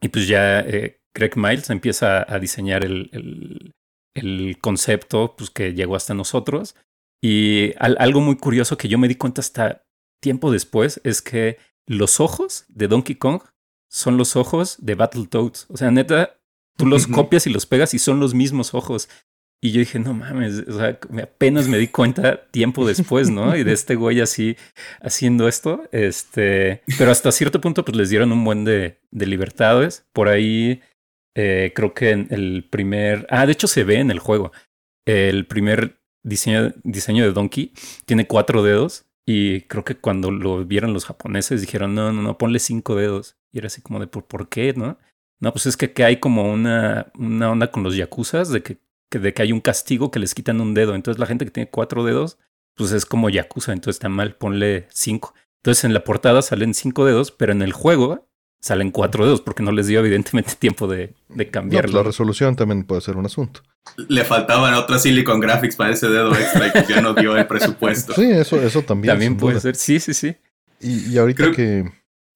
y 0.00 0.08
pues 0.08 0.28
ya 0.28 0.60
eh, 0.60 0.97
Greg 1.18 1.36
Miles 1.36 1.68
empieza 1.70 2.24
a 2.32 2.38
diseñar 2.38 2.84
el, 2.84 3.74
el, 4.14 4.58
concepto 4.60 5.34
pues, 5.36 5.50
que 5.50 5.74
llegó 5.74 5.96
hasta 5.96 6.14
nosotros. 6.14 6.76
Y 7.20 7.72
algo 7.78 8.20
muy 8.20 8.36
curioso 8.36 8.78
que 8.78 8.88
yo 8.88 8.96
me 8.98 9.08
di 9.08 9.16
cuenta 9.16 9.40
hasta 9.40 9.84
tiempo 10.22 10.52
después 10.52 11.00
es 11.02 11.20
que 11.20 11.58
los 11.86 12.20
ojos 12.20 12.64
de 12.68 12.86
Donkey 12.86 13.16
Kong 13.16 13.42
son 13.90 14.16
los 14.16 14.36
ojos 14.36 14.76
de 14.78 14.94
Battletoads. 14.94 15.66
O 15.70 15.76
sea, 15.76 15.90
neta, 15.90 16.38
tú 16.76 16.86
los 16.86 17.08
copias 17.08 17.46
y 17.48 17.50
los 17.50 17.66
pegas 17.66 17.94
y 17.94 17.98
son 17.98 18.20
los 18.20 18.34
mismos 18.34 18.72
ojos. 18.74 19.08
Y 19.60 19.72
yo 19.72 19.80
dije, 19.80 19.98
no 19.98 20.14
mames, 20.14 20.60
o 20.68 20.78
sea, 20.78 21.00
apenas 21.20 21.66
me 21.66 21.78
di 21.78 21.88
cuenta 21.88 22.48
tiempo 22.52 22.86
después, 22.86 23.28
¿no? 23.28 23.56
Y 23.56 23.64
de 23.64 23.72
este 23.72 23.96
güey 23.96 24.20
así 24.20 24.56
haciendo 25.00 25.48
esto, 25.48 25.82
este, 25.90 26.82
pero 26.96 27.10
hasta 27.10 27.32
cierto 27.32 27.60
punto 27.60 27.84
pues 27.84 27.96
les 27.96 28.10
dieron 28.10 28.30
un 28.30 28.44
buen 28.44 28.64
de, 28.64 29.00
de 29.10 29.26
libertades. 29.26 30.06
Por 30.12 30.28
ahí 30.28 30.80
eh, 31.34 31.72
creo 31.74 31.94
que 31.94 32.10
en 32.10 32.28
el 32.30 32.68
primer, 32.68 33.26
ah, 33.30 33.46
de 33.46 33.52
hecho 33.52 33.66
se 33.68 33.84
ve 33.84 34.00
en 34.00 34.10
el 34.10 34.18
juego, 34.18 34.52
el 35.06 35.46
primer 35.46 36.00
diseño, 36.22 36.74
diseño 36.84 37.24
de 37.24 37.32
Donkey 37.32 37.72
tiene 38.04 38.26
cuatro 38.26 38.62
dedos 38.62 39.06
y 39.26 39.62
creo 39.62 39.84
que 39.84 39.96
cuando 39.96 40.30
lo 40.30 40.64
vieron 40.64 40.92
los 40.92 41.06
japoneses 41.06 41.60
dijeron, 41.60 41.94
no, 41.94 42.12
no, 42.12 42.22
no, 42.22 42.38
ponle 42.38 42.58
cinco 42.58 42.96
dedos. 42.96 43.36
Y 43.52 43.58
era 43.58 43.68
así 43.68 43.80
como 43.82 44.00
de, 44.00 44.06
¿por, 44.06 44.26
¿por 44.26 44.48
qué, 44.48 44.74
no? 44.74 44.98
No, 45.40 45.52
pues 45.52 45.66
es 45.66 45.76
que, 45.76 45.92
que 45.92 46.04
hay 46.04 46.18
como 46.18 46.50
una, 46.50 47.12
una 47.14 47.50
onda 47.50 47.70
con 47.70 47.82
los 47.82 47.96
yakuzas 47.96 48.50
de 48.50 48.62
que 48.62 48.78
que 49.10 49.18
de 49.18 49.34
que 49.34 49.42
hay 49.42 49.52
un 49.52 49.60
castigo 49.60 50.10
que 50.10 50.18
les 50.18 50.34
quitan 50.34 50.60
un 50.60 50.74
dedo. 50.74 50.94
Entonces 50.94 51.18
la 51.18 51.26
gente 51.26 51.44
que 51.44 51.50
tiene 51.50 51.70
cuatro 51.70 52.04
dedos, 52.04 52.38
pues 52.74 52.92
es 52.92 53.06
como 53.06 53.30
Yakuza, 53.30 53.72
entonces 53.72 53.96
está 53.96 54.08
mal, 54.08 54.36
ponle 54.36 54.86
cinco. 54.90 55.34
Entonces 55.62 55.84
en 55.84 55.94
la 55.94 56.04
portada 56.04 56.42
salen 56.42 56.74
cinco 56.74 57.04
dedos, 57.04 57.32
pero 57.32 57.52
en 57.52 57.62
el 57.62 57.72
juego 57.72 58.27
salen 58.60 58.90
cuatro 58.90 59.24
dedos 59.24 59.40
porque 59.40 59.62
no 59.62 59.72
les 59.72 59.86
dio 59.86 60.00
evidentemente 60.00 60.54
tiempo 60.58 60.86
de, 60.86 60.96
de 60.98 61.14
pues, 61.28 61.48
cambiarlo. 61.50 61.98
la 61.98 62.02
resolución 62.02 62.56
también 62.56 62.84
puede 62.84 63.00
ser 63.00 63.16
un 63.16 63.26
asunto. 63.26 63.62
Le 64.08 64.24
faltaban 64.24 64.74
otras 64.74 65.02
Silicon 65.02 65.40
Graphics 65.40 65.76
para 65.76 65.92
ese 65.92 66.08
dedo 66.08 66.32
extra 66.34 66.68
y 66.68 66.72
que 66.72 66.92
ya 66.92 67.00
no 67.00 67.14
dio 67.14 67.36
el 67.36 67.46
presupuesto. 67.46 68.12
Sí, 68.18 68.30
eso, 68.30 68.60
eso 68.60 68.82
también. 68.82 69.12
También 69.12 69.36
puede 69.36 69.60
ser, 69.60 69.76
sí, 69.76 70.00
sí, 70.00 70.12
sí. 70.12 70.36
Y, 70.80 71.12
y 71.12 71.18
ahorita 71.18 71.52
que... 71.52 71.90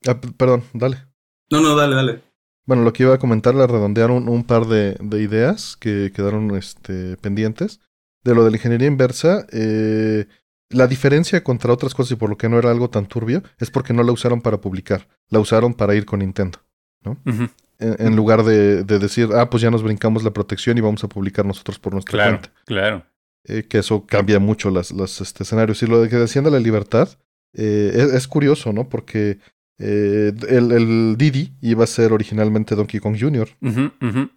Ah, 0.07 0.19
perdón, 0.37 0.65
dale. 0.73 1.05
No, 1.51 1.61
no, 1.61 1.77
dale, 1.77 1.95
dale. 1.95 2.23
Bueno, 2.65 2.85
lo 2.85 2.93
que 2.93 3.03
iba 3.03 3.15
a 3.15 3.19
comentar, 3.19 3.55
le 3.55 3.67
redondearon 3.67 4.29
un, 4.29 4.45
par 4.45 4.67
de, 4.67 4.97
ideas 5.21 5.77
que 5.77 6.13
quedaron 6.15 6.55
este, 6.57 7.17
pendientes. 7.19 7.81
De 8.23 8.35
lo 8.35 8.45
de 8.45 8.51
la 8.51 8.57
ingeniería 8.57 8.87
inversa, 8.87 9.47
eh, 9.51 10.27
la 10.73 10.87
diferencia 10.87 11.43
contra 11.45 11.73
otras 11.73 11.95
cosas 11.95 12.13
y 12.13 12.17
por 12.17 12.31
lo 12.31 12.37
que 12.37 12.49
no 12.49 12.59
era 12.59 12.71
algo 12.71 12.91
tan 12.91 13.07
turbio 13.07 13.43
es 13.59 13.71
porque 13.71 13.93
no 13.93 14.03
la 14.03 14.13
usaron 14.13 14.41
para 14.41 14.61
publicar, 14.61 15.09
la 15.29 15.41
usaron 15.41 15.75
para 15.75 15.95
ir 15.95 16.05
con 16.05 16.21
Nintendo, 16.21 16.59
¿no? 17.05 17.19
en, 17.83 18.17
lugar 18.17 18.45
de, 18.45 18.85
decir, 18.85 19.31
ah, 19.35 19.51
pues 19.51 19.63
ya 19.63 19.71
nos 19.71 19.83
brincamos 19.83 20.23
la 20.23 20.33
protección 20.33 20.79
y 20.79 20.81
vamos 20.81 21.03
a 21.05 21.09
publicar 21.09 21.45
nosotros 21.45 21.79
por 21.79 21.93
nuestra 21.93 22.13
claro, 22.13 22.31
cuenta. 22.39 22.53
Claro. 22.65 23.07
Eh, 23.45 23.65
que 23.69 23.79
eso 23.79 24.07
cambia 24.07 24.39
mucho 24.39 24.71
las, 24.71 24.93
los 24.93 25.21
este, 25.21 25.43
escenarios. 25.43 25.83
Y 25.83 25.87
lo 25.87 26.01
de 26.01 26.09
que 26.09 26.17
decían 26.17 26.45
de 26.45 26.51
la 26.51 26.61
libertad, 26.61 27.09
eh, 27.55 27.91
es, 27.95 28.15
es, 28.15 28.29
curioso, 28.29 28.73
¿no? 28.73 28.89
Porque 28.89 29.39
eh, 29.79 30.33
el, 30.49 30.73
el, 30.73 31.17
Didi 31.19 31.53
iba 31.61 31.85
a 31.85 31.89
ser 31.89 32.13
originalmente 32.13 32.77
Donkey 32.77 33.01
Kong 33.01 33.17
Jr. 33.19 33.49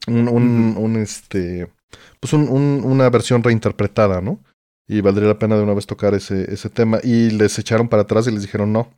Un, 0.07 0.95
este, 0.97 1.71
pues 2.19 2.33
una 2.33 3.09
versión 3.09 3.43
reinterpretada, 3.43 4.21
¿no? 4.21 4.43
Y 4.87 5.01
valdría 5.01 5.27
la 5.27 5.39
pena 5.39 5.57
de 5.57 5.63
una 5.63 5.73
vez 5.73 5.85
tocar 5.85 6.13
ese, 6.13 6.51
ese 6.53 6.69
tema. 6.69 6.99
Y 7.03 7.31
les 7.31 7.57
echaron 7.57 7.89
para 7.89 8.03
atrás 8.03 8.27
y 8.27 8.31
les 8.31 8.41
dijeron, 8.41 8.71
no, 8.71 8.91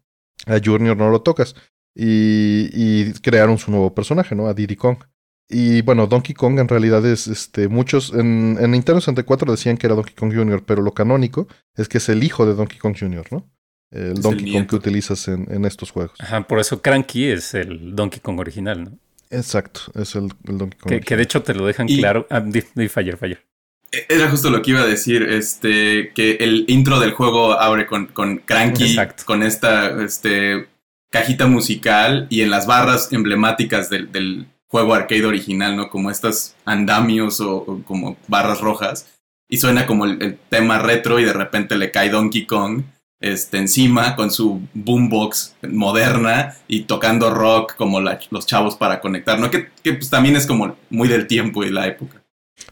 a 0.45 0.59
Junior 0.63 0.97
no 0.97 1.09
lo 1.09 1.21
tocas. 1.21 1.55
Y, 1.95 2.69
y 2.73 3.13
crearon 3.21 3.57
su 3.57 3.71
nuevo 3.71 3.93
personaje, 3.95 4.35
¿no? 4.35 4.47
A 4.47 4.53
Diddy 4.53 4.75
Kong. 4.75 4.97
Y 5.49 5.81
bueno, 5.81 6.07
Donkey 6.07 6.35
Kong 6.35 6.59
en 6.59 6.67
realidad 6.67 7.05
es, 7.05 7.27
este, 7.27 7.69
muchos, 7.69 8.13
en, 8.13 8.57
en 8.59 8.71
Nintendo 8.71 8.99
64 8.99 9.49
decían 9.49 9.77
que 9.77 9.87
era 9.87 9.95
Donkey 9.95 10.13
Kong 10.13 10.33
Jr., 10.35 10.63
pero 10.65 10.81
lo 10.81 10.93
canónico 10.93 11.47
es 11.75 11.87
que 11.87 11.99
es 11.99 12.09
el 12.09 12.23
hijo 12.23 12.45
de 12.45 12.53
Donkey 12.53 12.77
Kong 12.77 12.95
Jr., 12.99 13.25
¿no? 13.31 13.49
el 13.91 14.21
Donkey 14.21 14.51
Kong 14.51 14.67
que 14.67 14.75
utilizas 14.75 15.27
en, 15.27 15.47
en, 15.49 15.65
estos 15.65 15.91
juegos. 15.91 16.19
Ajá, 16.19 16.45
por 16.45 16.59
eso 16.59 16.81
Cranky 16.81 17.27
es 17.27 17.53
el 17.53 17.95
Donkey 17.95 18.19
Kong 18.19 18.39
original, 18.39 18.83
¿no? 18.83 18.99
Exacto, 19.29 19.81
es 19.95 20.15
el, 20.15 20.29
Donkey 20.43 20.79
Kong. 20.79 20.89
Que, 20.89 20.99
que, 21.01 21.15
de 21.15 21.23
hecho 21.23 21.43
te 21.43 21.53
lo 21.53 21.65
dejan 21.65 21.87
claro. 21.87 22.27
Ah, 22.29 22.41
di, 22.41 22.61
Fire, 22.61 23.17
Fire. 23.17 23.39
E, 23.91 24.05
era 24.09 24.29
justo 24.29 24.49
lo 24.49 24.61
que 24.61 24.71
iba 24.71 24.81
a 24.81 24.85
decir, 24.85 25.23
este, 25.23 26.11
que 26.13 26.37
el 26.39 26.65
intro 26.67 26.99
del 26.99 27.11
juego 27.11 27.59
abre 27.59 27.85
con, 27.87 28.07
con 28.07 28.37
Cranky, 28.37 28.97
con 29.25 29.43
esta 29.43 30.03
este, 30.03 30.67
cajita 31.11 31.47
musical 31.47 32.27
y 32.29 32.41
en 32.41 32.49
las 32.49 32.67
barras 32.67 33.11
emblemáticas 33.11 33.89
del, 33.89 34.11
del 34.11 34.47
juego 34.67 34.93
arcade 34.93 35.25
original, 35.25 35.75
¿no? 35.75 35.89
Como 35.89 36.11
estas 36.11 36.55
andamios 36.65 37.39
o, 37.39 37.81
como 37.85 38.17
barras 38.27 38.61
rojas. 38.61 39.07
Y 39.49 39.57
suena 39.57 39.87
como 39.87 40.05
el, 40.05 40.21
el, 40.21 40.37
tema 40.49 40.77
retro 40.79 41.19
y 41.19 41.23
de 41.23 41.31
repente 41.31 41.77
le 41.77 41.89
cae 41.91 42.09
Donkey 42.09 42.45
Kong 42.45 42.83
este, 43.19 43.57
encima 43.57 44.15
con 44.15 44.29
su 44.29 44.61
boombox 44.73 45.55
moderna 45.69 46.55
y 46.67 46.81
tocando 46.81 47.33
rock 47.33 47.75
como 47.75 47.99
los 47.99 48.45
chavos 48.45 48.75
para 48.75 48.99
conectar, 48.99 49.39
¿no? 49.39 49.49
Que, 49.49 49.69
pues 49.83 50.09
también 50.09 50.35
es 50.35 50.45
como 50.45 50.75
muy 50.89 51.07
del 51.07 51.27
tiempo 51.27 51.63
y 51.63 51.71
la 51.71 51.87
época. 51.87 52.21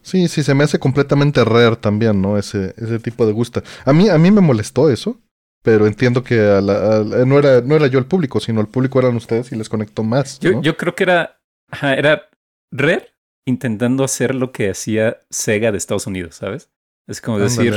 Sí, 0.02 0.28
sí, 0.28 0.42
se 0.42 0.54
me 0.54 0.64
hace 0.64 0.78
completamente 0.78 1.44
rare 1.44 1.76
también, 1.76 2.22
¿no? 2.22 2.38
Ese, 2.38 2.74
ese 2.76 2.98
tipo 2.98 3.26
de 3.26 3.32
gusto. 3.32 3.62
A 3.84 3.92
mí, 3.92 4.08
a 4.08 4.18
mí 4.18 4.30
me 4.30 4.40
molestó 4.40 4.90
eso, 4.90 5.20
pero 5.62 5.86
entiendo 5.86 6.22
que 6.22 6.36
no, 6.36 7.38
era, 7.38 7.60
no 7.60 7.74
era 7.74 7.86
yo 7.88 7.98
el 7.98 8.06
público, 8.06 8.38
sino 8.38 8.60
el 8.60 8.68
público 8.68 8.98
eran 8.98 9.16
ustedes 9.16 9.50
y 9.50 9.56
les 9.56 9.68
conectó 9.68 10.04
más. 10.04 10.38
Yo, 10.38 10.62
yo 10.62 10.76
creo 10.76 10.94
que 10.94 11.04
era, 11.04 11.40
era 11.82 12.28
rare 12.70 13.12
intentando 13.46 14.04
hacer 14.04 14.34
lo 14.34 14.52
que 14.52 14.70
hacía 14.70 15.18
Sega 15.30 15.72
de 15.72 15.78
Estados 15.78 16.06
Unidos, 16.06 16.36
¿sabes? 16.36 16.70
Es 17.06 17.20
como 17.20 17.38
decir, 17.38 17.72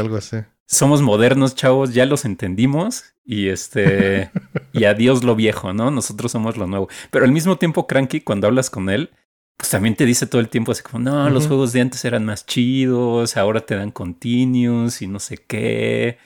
somos 0.66 1.02
modernos, 1.02 1.56
chavos, 1.56 1.94
ya 1.94 2.06
los 2.06 2.26
entendimos 2.26 3.06
y 3.24 3.50
este 3.50 4.32
y 4.74 4.84
adiós 4.86 5.24
lo 5.24 5.36
viejo, 5.36 5.74
¿no? 5.74 5.92
Nosotros 5.92 6.32
somos 6.32 6.58
lo 6.58 6.68
nuevo. 6.68 6.90
Pero 7.12 7.26
al 7.26 7.32
mismo 7.32 7.58
tiempo, 7.58 7.88
Cranky, 7.88 8.22
cuando 8.22 8.48
hablas 8.48 8.70
con 8.70 8.90
él, 8.90 9.12
pues 9.60 9.72
también 9.72 9.94
te 9.94 10.06
dice 10.06 10.26
todo 10.26 10.40
el 10.40 10.48
tiempo 10.48 10.72
así 10.72 10.82
como, 10.82 11.04
no, 11.04 11.30
los 11.30 11.48
juegos 11.48 11.74
de 11.74 11.82
antes 11.82 12.06
eran 12.06 12.24
más 12.24 12.46
chidos, 12.46 13.36
ahora 13.36 13.60
te 13.60 13.76
dan 13.76 13.92
continuous 13.92 15.02
y 15.02 15.08
no 15.08 15.20
sé 15.20 15.36
qué. 15.36 16.18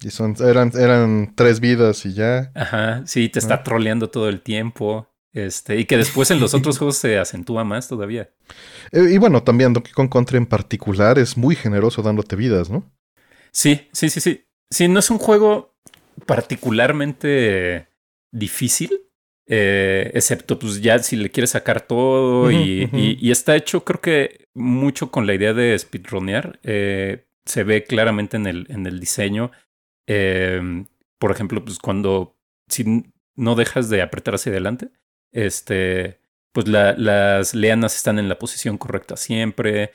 Y 0.00 0.08
son, 0.08 0.34
eran, 0.40 0.72
eran 0.74 1.34
tres 1.36 1.60
vidas 1.60 2.06
y 2.06 2.14
ya. 2.14 2.50
Ajá, 2.54 3.02
sí, 3.04 3.28
te 3.28 3.40
está 3.40 3.62
troleando 3.62 4.08
todo 4.08 4.30
el 4.30 4.40
tiempo. 4.40 5.06
Este, 5.34 5.76
y 5.76 5.84
que 5.84 5.98
después 5.98 6.30
en 6.30 6.40
los 6.40 6.54
otros 6.54 6.78
juegos 6.78 6.96
se 6.96 7.18
acentúa 7.18 7.62
más 7.62 7.88
todavía. 7.88 8.30
Eh, 8.90 9.08
y 9.10 9.18
bueno, 9.18 9.42
también 9.42 9.74
Donkey 9.74 9.92
Kong 9.92 10.08
Country 10.10 10.38
en 10.38 10.46
particular 10.46 11.18
es 11.18 11.36
muy 11.36 11.56
generoso 11.56 12.00
dándote 12.00 12.36
vidas, 12.36 12.70
¿no? 12.70 12.90
Sí, 13.52 13.86
sí, 13.92 14.08
sí, 14.08 14.20
sí. 14.20 14.46
Sí, 14.70 14.88
no 14.88 14.98
es 15.00 15.10
un 15.10 15.18
juego 15.18 15.76
particularmente 16.24 17.88
difícil, 18.32 19.07
eh, 19.50 20.10
excepto 20.12 20.58
pues 20.58 20.82
ya 20.82 20.98
si 20.98 21.16
le 21.16 21.30
quieres 21.30 21.50
sacar 21.50 21.80
todo 21.80 22.50
y, 22.50 23.30
está 23.30 23.56
hecho 23.56 23.82
creo 23.82 24.02
que 24.02 24.48
mucho 24.54 25.10
con 25.10 25.26
la 25.26 25.34
idea 25.34 25.54
de 25.54 25.78
speedronear. 25.78 26.60
Eh, 26.62 27.24
se 27.46 27.64
ve 27.64 27.84
claramente 27.84 28.36
en 28.36 28.46
el, 28.46 28.66
en 28.68 28.86
el 28.86 29.00
diseño. 29.00 29.50
Eh, 30.06 30.84
por 31.18 31.30
ejemplo, 31.30 31.64
pues 31.64 31.78
cuando 31.78 32.36
si 32.68 33.10
no 33.36 33.54
dejas 33.54 33.88
de 33.88 34.02
apretar 34.02 34.34
hacia 34.34 34.52
adelante, 34.52 34.90
este, 35.32 36.20
pues 36.52 36.68
las 36.68 37.54
leanas 37.54 37.96
están 37.96 38.18
en 38.18 38.28
la 38.28 38.38
posición 38.38 38.76
correcta 38.76 39.16
siempre. 39.16 39.92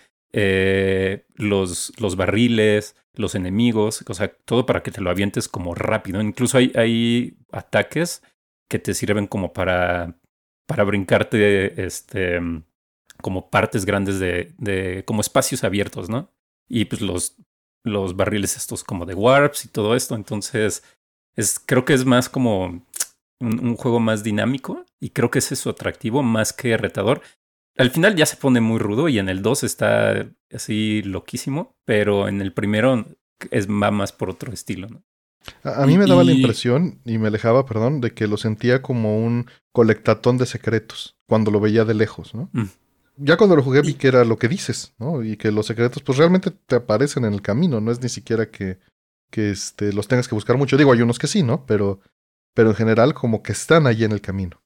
los, 1.35 1.93
los 1.99 2.15
barriles, 2.15 2.95
los 3.13 3.35
enemigos, 3.35 4.03
o 4.07 4.13
sea, 4.15 4.29
todo 4.45 4.65
para 4.65 4.81
que 4.81 4.89
te 4.89 5.01
lo 5.01 5.11
avientes 5.11 5.47
como 5.47 5.75
rápido. 5.75 6.21
Incluso 6.21 6.57
hay, 6.57 6.71
hay 6.73 7.37
ataques 7.51 8.23
que 8.69 8.79
te 8.79 8.93
sirven 8.93 9.27
como 9.27 9.53
para, 9.53 10.19
para 10.67 10.83
brincarte, 10.83 11.85
este, 11.85 12.39
como 13.21 13.49
partes 13.49 13.85
grandes 13.85 14.19
de, 14.19 14.53
de, 14.57 15.03
como 15.05 15.21
espacios 15.21 15.63
abiertos, 15.63 16.09
¿no? 16.09 16.31
Y 16.67 16.85
pues 16.85 17.01
los, 17.01 17.37
los 17.83 18.15
barriles 18.15 18.57
estos 18.57 18.83
como 18.83 19.05
de 19.05 19.13
warps 19.13 19.65
y 19.65 19.67
todo 19.67 19.95
esto. 19.95 20.15
Entonces, 20.15 20.83
es, 21.35 21.59
creo 21.59 21.85
que 21.85 21.93
es 21.93 22.05
más 22.05 22.29
como 22.29 22.85
un, 23.39 23.75
juego 23.75 23.99
más 23.99 24.23
dinámico 24.23 24.85
y 24.99 25.09
creo 25.09 25.29
que 25.31 25.39
ese 25.39 25.55
es 25.55 25.59
su 25.59 25.69
atractivo 25.69 26.23
más 26.23 26.53
que 26.53 26.77
retador. 26.77 27.21
Al 27.77 27.89
final 27.89 28.15
ya 28.15 28.25
se 28.25 28.37
pone 28.37 28.61
muy 28.61 28.79
rudo 28.79 29.09
y 29.09 29.19
en 29.19 29.29
el 29.29 29.41
2 29.41 29.63
está 29.63 30.29
así 30.51 31.01
loquísimo, 31.01 31.75
pero 31.85 32.27
en 32.27 32.41
el 32.41 32.53
primero 32.53 33.05
es, 33.51 33.67
va 33.67 33.91
más 33.91 34.11
por 34.11 34.29
otro 34.29 34.53
estilo, 34.53 34.87
¿no? 34.87 35.03
A, 35.63 35.85
mí 35.85 35.97
me 35.97 36.05
daba 36.05 36.23
la 36.23 36.31
impresión, 36.31 36.99
y 37.05 37.17
me 37.17 37.27
alejaba, 37.27 37.65
perdón, 37.65 38.01
de 38.01 38.11
que 38.11 38.27
lo 38.27 38.37
sentía 38.37 38.81
como 38.81 39.23
un 39.23 39.47
colectatón 39.71 40.37
de 40.37 40.45
secretos 40.45 41.17
cuando 41.27 41.51
lo 41.51 41.59
veía 41.59 41.85
de 41.85 41.93
lejos, 41.93 42.33
¿no? 42.33 42.49
Mm. 42.53 42.65
Ya 43.17 43.37
cuando 43.37 43.55
lo 43.55 43.63
jugué 43.63 43.81
vi 43.81 43.93
que 43.93 44.07
era 44.07 44.25
lo 44.25 44.37
que 44.37 44.47
dices, 44.47 44.93
¿no? 44.97 45.23
Y 45.23 45.37
que 45.37 45.51
los 45.51 45.67
secretos 45.67 46.01
pues 46.01 46.17
realmente 46.17 46.51
te 46.51 46.75
aparecen 46.75 47.25
en 47.25 47.33
el 47.33 47.41
camino, 47.41 47.79
no 47.79 47.91
es 47.91 48.01
ni 48.01 48.09
siquiera 48.09 48.49
que, 48.49 48.79
que 49.29 49.51
este, 49.51 49.93
los 49.93 50.07
tengas 50.07 50.27
que 50.27 50.35
buscar 50.35 50.57
mucho. 50.57 50.77
Digo, 50.77 50.91
hay 50.91 51.01
unos 51.01 51.19
que 51.19 51.27
sí, 51.27 51.43
¿no? 51.43 51.65
Pero, 51.65 51.99
pero 52.55 52.69
en 52.69 52.75
general 52.75 53.13
como 53.13 53.43
que 53.43 53.51
están 53.51 53.85
ahí 53.85 54.03
en 54.03 54.13
el 54.13 54.21
camino. 54.21 54.61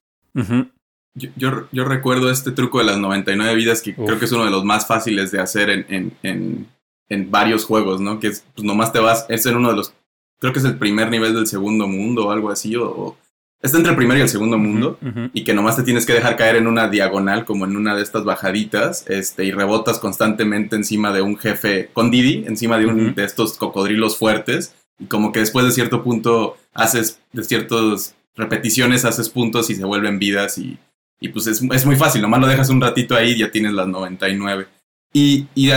yo, 1.14 1.68
yo, 1.72 1.84
recuerdo 1.84 2.30
este 2.30 2.52
truco 2.52 2.78
de 2.78 2.84
las 2.84 2.98
99 2.98 3.54
vidas 3.54 3.82
que 3.82 3.94
creo 3.94 4.18
que 4.18 4.24
es 4.24 4.32
uno 4.32 4.46
de 4.46 4.50
los 4.50 4.64
más 4.64 4.86
fáciles 4.86 5.30
de 5.30 5.40
hacer 5.40 5.68
en, 5.68 5.86
en, 5.88 6.12
en, 6.22 6.68
en 7.10 7.30
varios 7.30 7.66
juegos, 7.66 8.00
¿no? 8.00 8.18
Que 8.18 8.28
es, 8.28 8.44
pues 8.54 8.64
nomás 8.64 8.92
te 8.92 9.00
vas, 9.00 9.26
es 9.28 9.44
en 9.44 9.56
uno 9.56 9.70
de 9.70 9.76
los 9.76 9.92
creo 10.38 10.52
que 10.52 10.58
es 10.58 10.64
el 10.64 10.78
primer 10.78 11.10
nivel 11.10 11.34
del 11.34 11.46
segundo 11.46 11.86
mundo 11.86 12.26
o 12.26 12.30
algo 12.30 12.50
así, 12.50 12.76
o, 12.76 13.16
está 13.60 13.76
entre 13.76 13.90
el 13.90 13.96
primer 13.96 14.18
y 14.18 14.20
el 14.20 14.28
segundo 14.28 14.56
mundo, 14.56 14.98
y 15.32 15.42
que 15.44 15.54
nomás 15.54 15.76
te 15.76 15.82
tienes 15.82 16.06
que 16.06 16.12
dejar 16.12 16.36
caer 16.36 16.56
en 16.56 16.66
una 16.66 16.88
diagonal, 16.88 17.44
como 17.44 17.64
en 17.64 17.76
una 17.76 17.96
de 17.96 18.02
estas 18.02 18.24
bajaditas, 18.24 19.04
este, 19.08 19.44
y 19.44 19.50
rebotas 19.50 19.98
constantemente 19.98 20.76
encima 20.76 21.12
de 21.12 21.22
un 21.22 21.36
jefe, 21.36 21.90
con 21.92 22.10
Didi, 22.10 22.44
encima 22.46 22.78
de 22.78 22.86
un 22.86 23.14
de 23.14 23.24
estos 23.24 23.56
cocodrilos 23.56 24.16
fuertes, 24.16 24.74
y 24.98 25.06
como 25.06 25.32
que 25.32 25.40
después 25.40 25.66
de 25.66 25.72
cierto 25.72 26.04
punto 26.04 26.56
haces, 26.72 27.20
de 27.32 27.42
ciertas 27.44 28.14
repeticiones 28.36 29.04
haces 29.04 29.28
puntos 29.28 29.70
y 29.70 29.74
se 29.74 29.84
vuelven 29.84 30.20
vidas, 30.20 30.58
y, 30.58 30.78
y 31.20 31.28
pues 31.30 31.48
es, 31.48 31.60
es 31.60 31.84
muy 31.84 31.96
fácil, 31.96 32.22
nomás 32.22 32.40
lo 32.40 32.46
dejas 32.46 32.70
un 32.70 32.80
ratito 32.80 33.16
ahí 33.16 33.32
y 33.32 33.38
ya 33.38 33.50
tienes 33.50 33.72
las 33.72 33.88
99. 33.88 34.68
Y, 35.12 35.46
y 35.54 35.70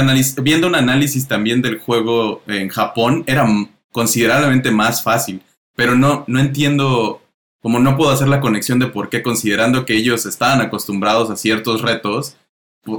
viendo 0.43 0.67
un 0.67 0.75
análisis 0.75 1.27
también 1.27 1.61
del 1.61 1.79
juego 1.79 2.43
en 2.47 2.67
Japón, 2.69 3.23
era 3.25 3.47
considerablemente 3.91 4.71
más 4.71 5.03
fácil. 5.03 5.41
Pero 5.75 5.95
no, 5.95 6.23
no 6.27 6.39
entiendo, 6.39 7.21
como 7.61 7.79
no 7.79 7.95
puedo 7.95 8.11
hacer 8.11 8.27
la 8.27 8.41
conexión 8.41 8.79
de 8.79 8.87
por 8.87 9.09
qué, 9.09 9.21
considerando 9.21 9.85
que 9.85 9.95
ellos 9.95 10.25
estaban 10.25 10.61
acostumbrados 10.61 11.29
a 11.29 11.37
ciertos 11.37 11.81
retos 11.81 12.37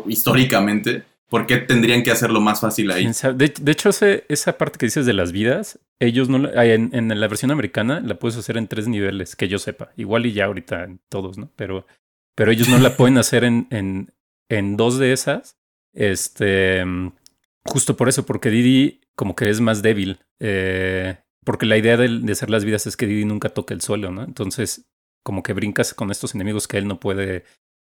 históricamente, 0.06 1.04
¿por 1.28 1.46
qué 1.46 1.58
tendrían 1.58 2.02
que 2.02 2.10
hacerlo 2.10 2.40
más 2.40 2.60
fácil 2.60 2.90
ahí? 2.90 3.10
De, 3.34 3.72
hecho, 3.72 3.90
esa 4.28 4.58
parte 4.58 4.78
que 4.78 4.86
dices 4.86 5.06
de 5.06 5.12
las 5.12 5.32
vidas, 5.32 5.78
ellos 5.98 6.28
no 6.28 6.48
en, 6.52 6.90
en, 6.92 7.20
la 7.20 7.28
versión 7.28 7.50
americana 7.50 8.00
la 8.00 8.18
puedes 8.18 8.38
hacer 8.38 8.56
en 8.56 8.68
tres 8.68 8.88
niveles, 8.88 9.36
que 9.36 9.48
yo 9.48 9.58
sepa. 9.58 9.90
Igual 9.96 10.26
y 10.26 10.32
ya 10.32 10.46
ahorita 10.46 10.84
en 10.84 11.00
todos, 11.08 11.38
¿no? 11.38 11.50
Pero, 11.56 11.86
pero 12.34 12.52
ellos 12.52 12.68
no 12.68 12.78
la 12.78 12.96
pueden 12.96 13.18
hacer 13.18 13.44
en, 13.44 13.66
en, 13.70 14.12
en 14.48 14.76
dos 14.76 14.98
de 14.98 15.12
esas. 15.12 15.56
Este, 15.94 16.84
justo 17.64 17.96
por 17.96 18.08
eso, 18.08 18.24
porque 18.24 18.50
Didi 18.50 19.00
como 19.14 19.36
que 19.36 19.48
es 19.48 19.60
más 19.60 19.82
débil. 19.82 20.20
Eh, 20.44 21.16
porque 21.44 21.66
la 21.66 21.76
idea 21.76 21.96
de, 21.96 22.32
hacer 22.32 22.50
las 22.50 22.64
vidas 22.64 22.86
es 22.86 22.96
que 22.96 23.06
Didi 23.06 23.24
nunca 23.24 23.50
toque 23.50 23.74
el 23.74 23.80
suelo, 23.80 24.10
¿no? 24.10 24.24
Entonces, 24.24 24.90
como 25.22 25.42
que 25.44 25.52
brincas 25.52 25.94
con 25.94 26.10
estos 26.10 26.34
enemigos 26.34 26.66
que 26.66 26.78
él 26.78 26.88
no 26.88 26.98
puede 26.98 27.44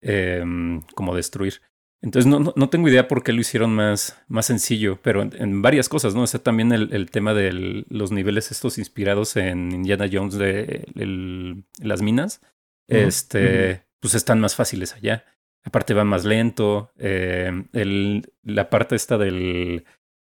em, 0.02 0.80
como 0.94 1.14
destruir. 1.14 1.60
Entonces, 2.00 2.30
no, 2.30 2.54
no, 2.54 2.70
tengo 2.70 2.88
idea 2.88 3.08
por 3.08 3.22
qué 3.22 3.32
lo 3.32 3.40
hicieron 3.40 3.74
más, 3.74 4.16
más 4.28 4.46
sencillo, 4.46 4.98
pero 5.02 5.22
en, 5.22 5.62
varias 5.62 5.88
cosas, 5.88 6.14
¿no? 6.14 6.22
O 6.22 6.26
sea, 6.26 6.42
también 6.42 6.72
el, 6.72 7.10
tema 7.10 7.34
de 7.34 7.84
los 7.88 8.12
niveles 8.12 8.50
estos 8.50 8.78
inspirados 8.78 9.36
en 9.36 9.72
Indiana 9.72 10.08
Jones 10.10 10.34
de 10.38 10.86
las 11.82 12.00
minas, 12.00 12.40
este, 12.86 13.84
pues 14.00 14.14
están 14.14 14.40
más 14.40 14.54
fáciles 14.54 14.94
allá. 14.94 15.24
Aparte 15.64 15.92
va 15.92 16.04
más 16.04 16.24
lento. 16.24 16.92
Eh, 16.96 17.64
el, 17.72 18.32
la 18.42 18.70
parte 18.70 18.94
esta 18.94 19.18
del 19.18 19.84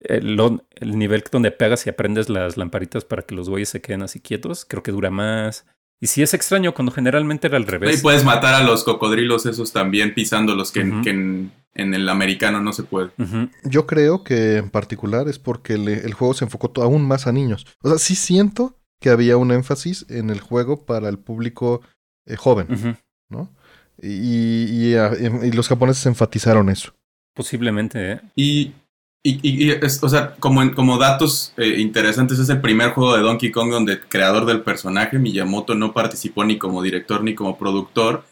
el, 0.01 0.61
el, 0.75 0.97
nivel 0.97 1.23
donde 1.31 1.51
pegas 1.51 1.85
y 1.85 1.89
aprendes 1.89 2.29
las 2.29 2.57
lamparitas 2.57 3.05
para 3.05 3.21
que 3.23 3.35
los 3.35 3.49
güeyes 3.49 3.69
se 3.69 3.81
queden 3.81 4.01
así 4.01 4.19
quietos, 4.19 4.65
creo 4.65 4.83
que 4.83 4.91
dura 4.91 5.09
más. 5.09 5.65
Y 5.99 6.07
sí 6.07 6.23
es 6.23 6.33
extraño 6.33 6.73
cuando 6.73 6.91
generalmente 6.91 7.47
era 7.47 7.57
al 7.57 7.67
revés. 7.67 7.99
Y 7.99 8.01
puedes 8.01 8.25
matar 8.25 8.55
a 8.55 8.63
los 8.63 8.83
cocodrilos 8.83 9.45
esos 9.45 9.71
también 9.71 10.15
pisándolos 10.15 10.71
que, 10.71 10.81
que 11.03 11.11
en, 11.11 11.51
el 11.75 12.09
americano 12.09 12.59
no 12.59 12.73
se 12.73 12.83
puede. 12.83 13.11
Yo 13.63 13.85
creo 13.85 14.23
que 14.23 14.57
en 14.57 14.71
particular 14.71 15.27
es 15.27 15.37
porque 15.37 15.73
el 15.73 16.13
juego 16.13 16.33
se 16.33 16.45
enfocó 16.45 16.71
aún 16.81 17.07
más 17.07 17.27
a 17.27 17.31
niños. 17.31 17.67
O 17.83 17.89
sea, 17.89 17.99
sí 17.99 18.15
siento 18.15 18.81
que 19.01 19.09
había 19.09 19.35
un 19.35 19.51
énfasis 19.51 20.05
en 20.09 20.29
el 20.29 20.39
juego 20.39 20.85
para 20.85 21.09
el 21.09 21.19
público 21.19 21.81
eh, 22.25 22.35
joven, 22.35 22.97
¿no? 23.29 23.51
Y, 24.01 24.93
y, 24.93 25.51
los 25.51 25.67
japoneses 25.67 26.05
enfatizaron 26.05 26.69
eso. 26.69 26.93
Posiblemente, 27.33 28.13
¿eh? 28.13 28.21
Y 28.35 28.73
y, 29.23 29.39
y 29.43 29.71
o 29.71 30.09
sea, 30.09 30.35
como, 30.39 30.73
como 30.73 30.97
datos 30.97 31.53
eh, 31.57 31.75
interesantes, 31.77 32.39
es 32.39 32.49
el 32.49 32.59
primer 32.59 32.91
juego 32.91 33.15
de 33.15 33.21
Donkey 33.21 33.51
Kong 33.51 33.69
donde 33.69 33.93
el 33.93 34.07
creador 34.07 34.45
del 34.45 34.61
personaje, 34.61 35.19
Miyamoto, 35.19 35.75
no 35.75 35.93
participó 35.93 36.43
ni 36.43 36.57
como 36.57 36.81
director 36.81 37.23
ni 37.23 37.35
como 37.35 37.57
productor. 37.57 38.23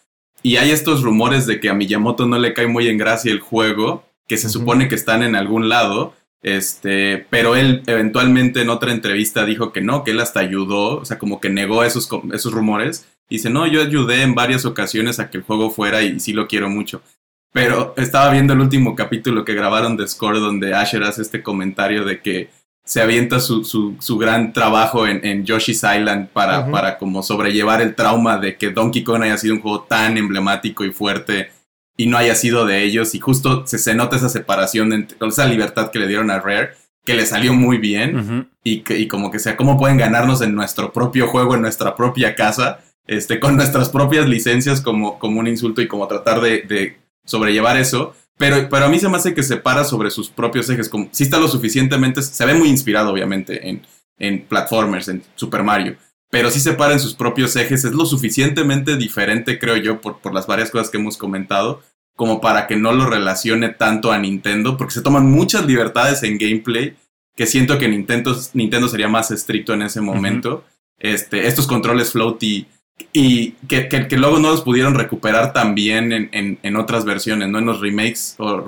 Y 0.42 0.56
hay 0.56 0.72
estos 0.72 1.04
rumores 1.04 1.46
de 1.46 1.60
que 1.60 1.70
a 1.70 1.74
Miyamoto 1.74 2.26
no 2.26 2.40
le 2.40 2.54
cae 2.54 2.68
muy 2.68 2.88
en 2.88 2.98
gracia 2.98 3.32
el 3.32 3.40
juego, 3.40 4.06
que 4.28 4.38
se 4.38 4.50
supone 4.50 4.88
que 4.88 4.96
están 4.96 5.22
en 5.22 5.36
algún 5.36 5.70
lado. 5.70 6.14
Este, 6.42 7.26
pero 7.30 7.56
él 7.56 7.84
eventualmente 7.86 8.62
en 8.62 8.70
otra 8.70 8.92
entrevista 8.92 9.46
dijo 9.46 9.74
que 9.74 9.82
no, 9.82 10.04
que 10.04 10.12
él 10.12 10.22
hasta 10.22 10.40
ayudó, 10.40 11.00
o 11.00 11.06
sea, 11.06 11.20
como 11.20 11.40
que 11.42 11.50
negó 11.50 11.84
esos, 11.84 12.10
esos 12.34 12.54
rumores. 12.54 13.06
dice, 13.30 13.50
no, 13.50 13.68
yo 13.68 13.82
ayudé 13.82 14.24
en 14.24 14.34
varias 14.34 14.66
ocasiones 14.66 15.20
a 15.20 15.30
que 15.30 15.38
el 15.38 15.44
juego 15.44 15.70
fuera 15.70 16.02
y 16.02 16.20
sí 16.20 16.34
lo 16.34 16.48
quiero 16.48 16.70
mucho. 16.70 17.04
Pero 17.52 17.94
estaba 17.98 18.32
viendo 18.32 18.54
el 18.54 18.62
último 18.62 18.96
capítulo 18.96 19.44
que 19.44 19.56
grabaron 19.56 19.98
de 19.98 20.08
Score 20.08 20.40
donde 20.40 20.76
Asher 20.76 21.04
hace 21.04 21.22
este 21.22 21.42
comentario 21.42 22.06
de 22.06 22.22
que 22.22 22.50
se 22.86 23.02
avienta 23.02 23.40
su, 23.40 23.66
su, 23.66 23.96
su 24.00 24.18
gran 24.18 24.52
trabajo 24.52 25.06
en, 25.06 25.24
en, 25.24 25.46
Yoshi's 25.46 25.84
Island 25.84 26.30
para, 26.30 26.72
para 26.72 26.98
como 26.98 27.22
sobrellevar 27.22 27.82
el 27.82 27.94
trauma 27.94 28.38
de 28.38 28.58
que 28.58 28.72
Donkey 28.72 29.04
Kong 29.04 29.22
haya 29.22 29.38
sido 29.38 29.54
un 29.54 29.62
juego 29.62 29.82
tan 29.82 30.18
emblemático 30.18 30.84
y 30.84 30.92
fuerte 30.92 31.52
y 31.98 32.08
no 32.08 32.18
haya 32.18 32.34
sido 32.34 32.66
de 32.66 32.84
ellos. 32.84 33.14
Y 33.14 33.20
justo 33.20 33.68
se, 33.68 33.78
se 33.78 33.94
nota 33.94 34.16
esa 34.16 34.30
separación, 34.30 34.94
entre, 34.94 35.18
esa 35.28 35.46
libertad 35.46 35.92
que 35.92 36.00
le 36.00 36.08
dieron 36.08 36.32
a 36.32 36.40
Rare, 36.40 36.72
que 37.06 37.14
le 37.14 37.26
salió 37.26 37.54
muy 37.54 37.78
bien 37.78 38.50
y, 38.64 38.82
que, 38.82 38.98
y 38.98 39.08
como 39.08 39.30
que 39.30 39.40
sea, 39.40 39.56
cómo 39.58 39.78
pueden 39.78 39.98
ganarnos 39.98 40.42
en 40.42 40.56
nuestro 40.56 40.92
propio 40.92 41.28
juego, 41.28 41.56
en 41.56 41.62
nuestra 41.62 41.96
propia 41.96 42.36
casa, 42.36 42.80
este, 43.06 43.40
con 43.40 43.56
nuestras 43.56 43.90
propias 43.90 44.28
licencias 44.28 44.82
como, 44.82 45.20
como 45.20 45.40
un 45.40 45.48
insulto 45.48 45.82
y 45.82 45.88
como 45.88 46.08
tratar 46.08 46.42
de, 46.42 46.62
de 46.62 46.98
sobrellevar 47.26 47.78
eso, 47.78 48.14
Pero, 48.40 48.70
pero 48.70 48.86
a 48.86 48.90
mí 48.90 48.98
se 49.00 49.10
me 49.10 49.18
hace 49.18 49.34
que 49.34 49.44
se 49.44 49.58
para 49.58 49.84
sobre 49.84 50.10
sus 50.10 50.30
propios 50.30 50.70
ejes. 50.70 50.88
Como, 50.88 51.10
sí 51.12 51.24
está 51.24 51.38
lo 51.40 51.50
suficientemente, 51.50 52.22
se 52.22 52.46
ve 52.46 52.54
muy 52.54 52.70
inspirado 52.70 53.12
obviamente 53.12 53.68
en, 53.68 53.82
en 54.18 54.46
platformers, 54.46 55.10
en 55.10 55.24
Super 55.36 55.62
Mario. 55.62 55.98
Pero 56.32 56.50
sí 56.50 56.62
se 56.62 56.74
para 56.74 56.94
en 56.94 57.02
sus 57.02 57.16
propios 57.16 57.56
ejes. 57.58 57.84
Es 57.84 57.92
lo 57.92 58.06
suficientemente 58.06 58.96
diferente, 58.96 59.60
creo 59.60 59.76
yo, 59.76 60.00
por, 60.00 60.20
por 60.20 60.34
las 60.34 60.48
varias 60.48 60.72
cosas 60.72 60.90
que 60.90 60.98
hemos 60.98 61.18
comentado, 61.18 61.82
como 62.16 62.40
para 62.40 62.66
que 62.66 62.78
no 62.78 62.94
lo 62.94 63.06
relacione 63.08 63.70
tanto 63.70 64.12
a 64.12 64.18
Nintendo, 64.20 64.78
porque 64.78 64.94
se 64.94 65.02
toman 65.02 65.30
muchas 65.30 65.66
libertades 65.66 66.24
en 66.24 66.38
gameplay 66.38 66.96
que 67.36 67.46
siento 67.46 67.78
que 67.78 67.90
Nintendo, 67.90 68.38
Nintendo 68.54 68.88
sería 68.88 69.10
más 69.10 69.32
estricto 69.32 69.74
en 69.74 69.82
ese 69.82 70.00
momento. 70.00 70.64
este, 70.98 71.48
estos 71.48 71.68
controles 71.68 72.12
floaty 72.12 72.68
y 73.14 73.52
que, 73.68 73.88
que, 73.88 74.18
luego 74.18 74.40
no 74.40 74.52
los 74.52 74.62
pudieron 74.62 74.94
recuperar 74.94 75.54
también 75.54 76.12
en, 76.12 76.30
en, 76.32 76.60
en, 76.62 76.76
otras 76.76 77.06
versiones, 77.06 77.50
¿no? 77.50 77.60
En 77.60 77.66
los 77.66 77.80
remakes 77.80 78.36
o 78.38 78.64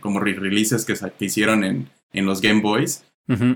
como 0.00 0.20
re-releases 0.20 0.84
que, 0.84 0.94
que, 0.94 1.24
hicieron 1.24 1.64
en, 1.64 1.88
en 2.12 2.26
los 2.26 2.40
Game 2.40 2.60
Boys. 2.60 3.04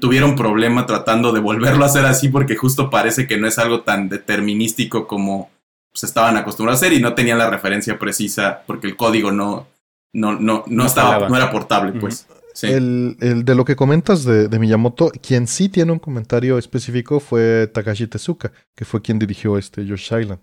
Tuvieron 0.01 0.37
problema 0.37 0.87
tratando 0.87 1.33
de 1.33 1.41
volverlo 1.41 1.83
a 1.83 1.89
hacer 1.89 2.07
así 2.07 2.29
porque 2.29 2.55
justo 2.55 2.91
parece 2.91 3.27
que 3.27 3.39
no 3.39 3.49
es 3.49 3.59
algo 3.59 3.81
tan 3.81 4.09
determinístico 4.09 5.09
como 5.09 5.51
se 5.93 6.07
estaban 6.07 6.37
acostumbrados 6.37 6.81
a 6.81 6.87
hacer 6.87 6.97
y 6.97 7.03
no 7.03 7.15
tenían 7.15 7.39
la 7.39 7.51
referencia 7.51 7.99
precisa 7.99 8.63
porque 8.69 8.87
el 8.87 8.95
código 8.95 9.33
no, 9.33 9.67
no, 10.13 10.39
no, 10.39 10.63
no, 10.69 10.87
estaba, 10.87 11.29
no 11.29 11.37
era 11.37 11.51
portable, 11.51 11.93
pues. 11.99 12.29
El, 12.63 13.17
el, 13.21 13.45
de 13.45 13.55
lo 13.55 13.65
que 13.65 13.77
comentas 13.77 14.25
de, 14.25 14.49
de, 14.49 14.59
Miyamoto, 14.59 15.11
quien 15.23 15.47
sí 15.47 15.69
tiene 15.69 15.93
un 15.93 15.99
comentario 15.99 16.57
específico 16.57 17.21
fue 17.21 17.69
Takashi 17.73 18.07
Tezuka, 18.07 18.53
que 18.75 18.85
fue 18.85 19.03
quien 19.03 19.19
dirigió 19.19 19.59
este 19.59 19.85
Yoshi 19.85 20.15
Island. 20.17 20.41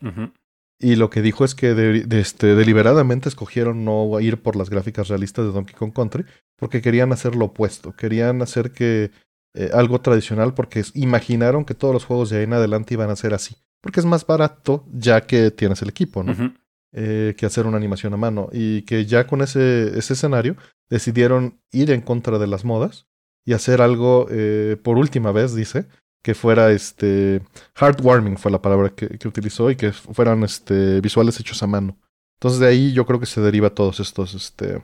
Y 0.79 0.95
lo 0.95 1.09
que 1.09 1.21
dijo 1.21 1.45
es 1.45 1.53
que 1.53 1.73
de, 1.75 2.19
este, 2.19 2.55
deliberadamente 2.55 3.29
escogieron 3.29 3.85
no 3.85 4.19
ir 4.19 4.41
por 4.41 4.55
las 4.55 4.69
gráficas 4.69 5.07
realistas 5.09 5.45
de 5.45 5.51
Donkey 5.51 5.75
Kong 5.75 5.93
Country, 5.93 6.25
porque 6.57 6.81
querían 6.81 7.13
hacer 7.13 7.35
lo 7.35 7.45
opuesto, 7.45 7.95
querían 7.95 8.41
hacer 8.41 8.71
que 8.71 9.11
eh, 9.53 9.69
algo 9.73 10.01
tradicional, 10.01 10.53
porque 10.53 10.83
imaginaron 10.95 11.65
que 11.65 11.75
todos 11.75 11.93
los 11.93 12.05
juegos 12.05 12.29
de 12.29 12.39
ahí 12.39 12.43
en 12.43 12.53
adelante 12.53 12.95
iban 12.95 13.11
a 13.11 13.15
ser 13.15 13.33
así, 13.33 13.55
porque 13.79 13.99
es 13.99 14.05
más 14.05 14.25
barato 14.25 14.85
ya 14.91 15.21
que 15.21 15.51
tienes 15.51 15.81
el 15.81 15.89
equipo, 15.89 16.23
¿no? 16.23 16.55
Eh, 16.93 17.35
que 17.37 17.45
hacer 17.45 17.67
una 17.67 17.77
animación 17.77 18.13
a 18.13 18.17
mano. 18.17 18.49
Y 18.51 18.81
que 18.81 19.05
ya 19.05 19.25
con 19.25 19.41
ese, 19.41 19.97
ese 19.97 20.13
escenario 20.13 20.57
decidieron 20.89 21.61
ir 21.71 21.89
en 21.91 22.01
contra 22.01 22.37
de 22.37 22.47
las 22.47 22.65
modas 22.65 23.07
y 23.45 23.53
hacer 23.53 23.81
algo 23.81 24.27
eh, 24.29 24.77
por 24.83 24.97
última 24.97 25.31
vez, 25.31 25.55
dice, 25.55 25.87
que 26.21 26.35
fuera 26.35 26.71
este 26.71 27.41
heartwarming 27.79 28.37
fue 28.37 28.51
la 28.51 28.61
palabra 28.61 28.89
que, 28.89 29.07
que, 29.17 29.27
utilizó 29.27 29.71
y 29.71 29.75
que 29.75 29.93
fueran 29.93 30.43
este 30.43 31.01
visuales 31.01 31.39
hechos 31.39 31.63
a 31.63 31.67
mano. 31.67 31.97
Entonces 32.35 32.59
de 32.59 32.67
ahí 32.67 32.91
yo 32.93 33.05
creo 33.05 33.19
que 33.19 33.25
se 33.25 33.41
deriva 33.41 33.73
todos 33.73 33.99
estos 33.99 34.33
este 34.33 34.83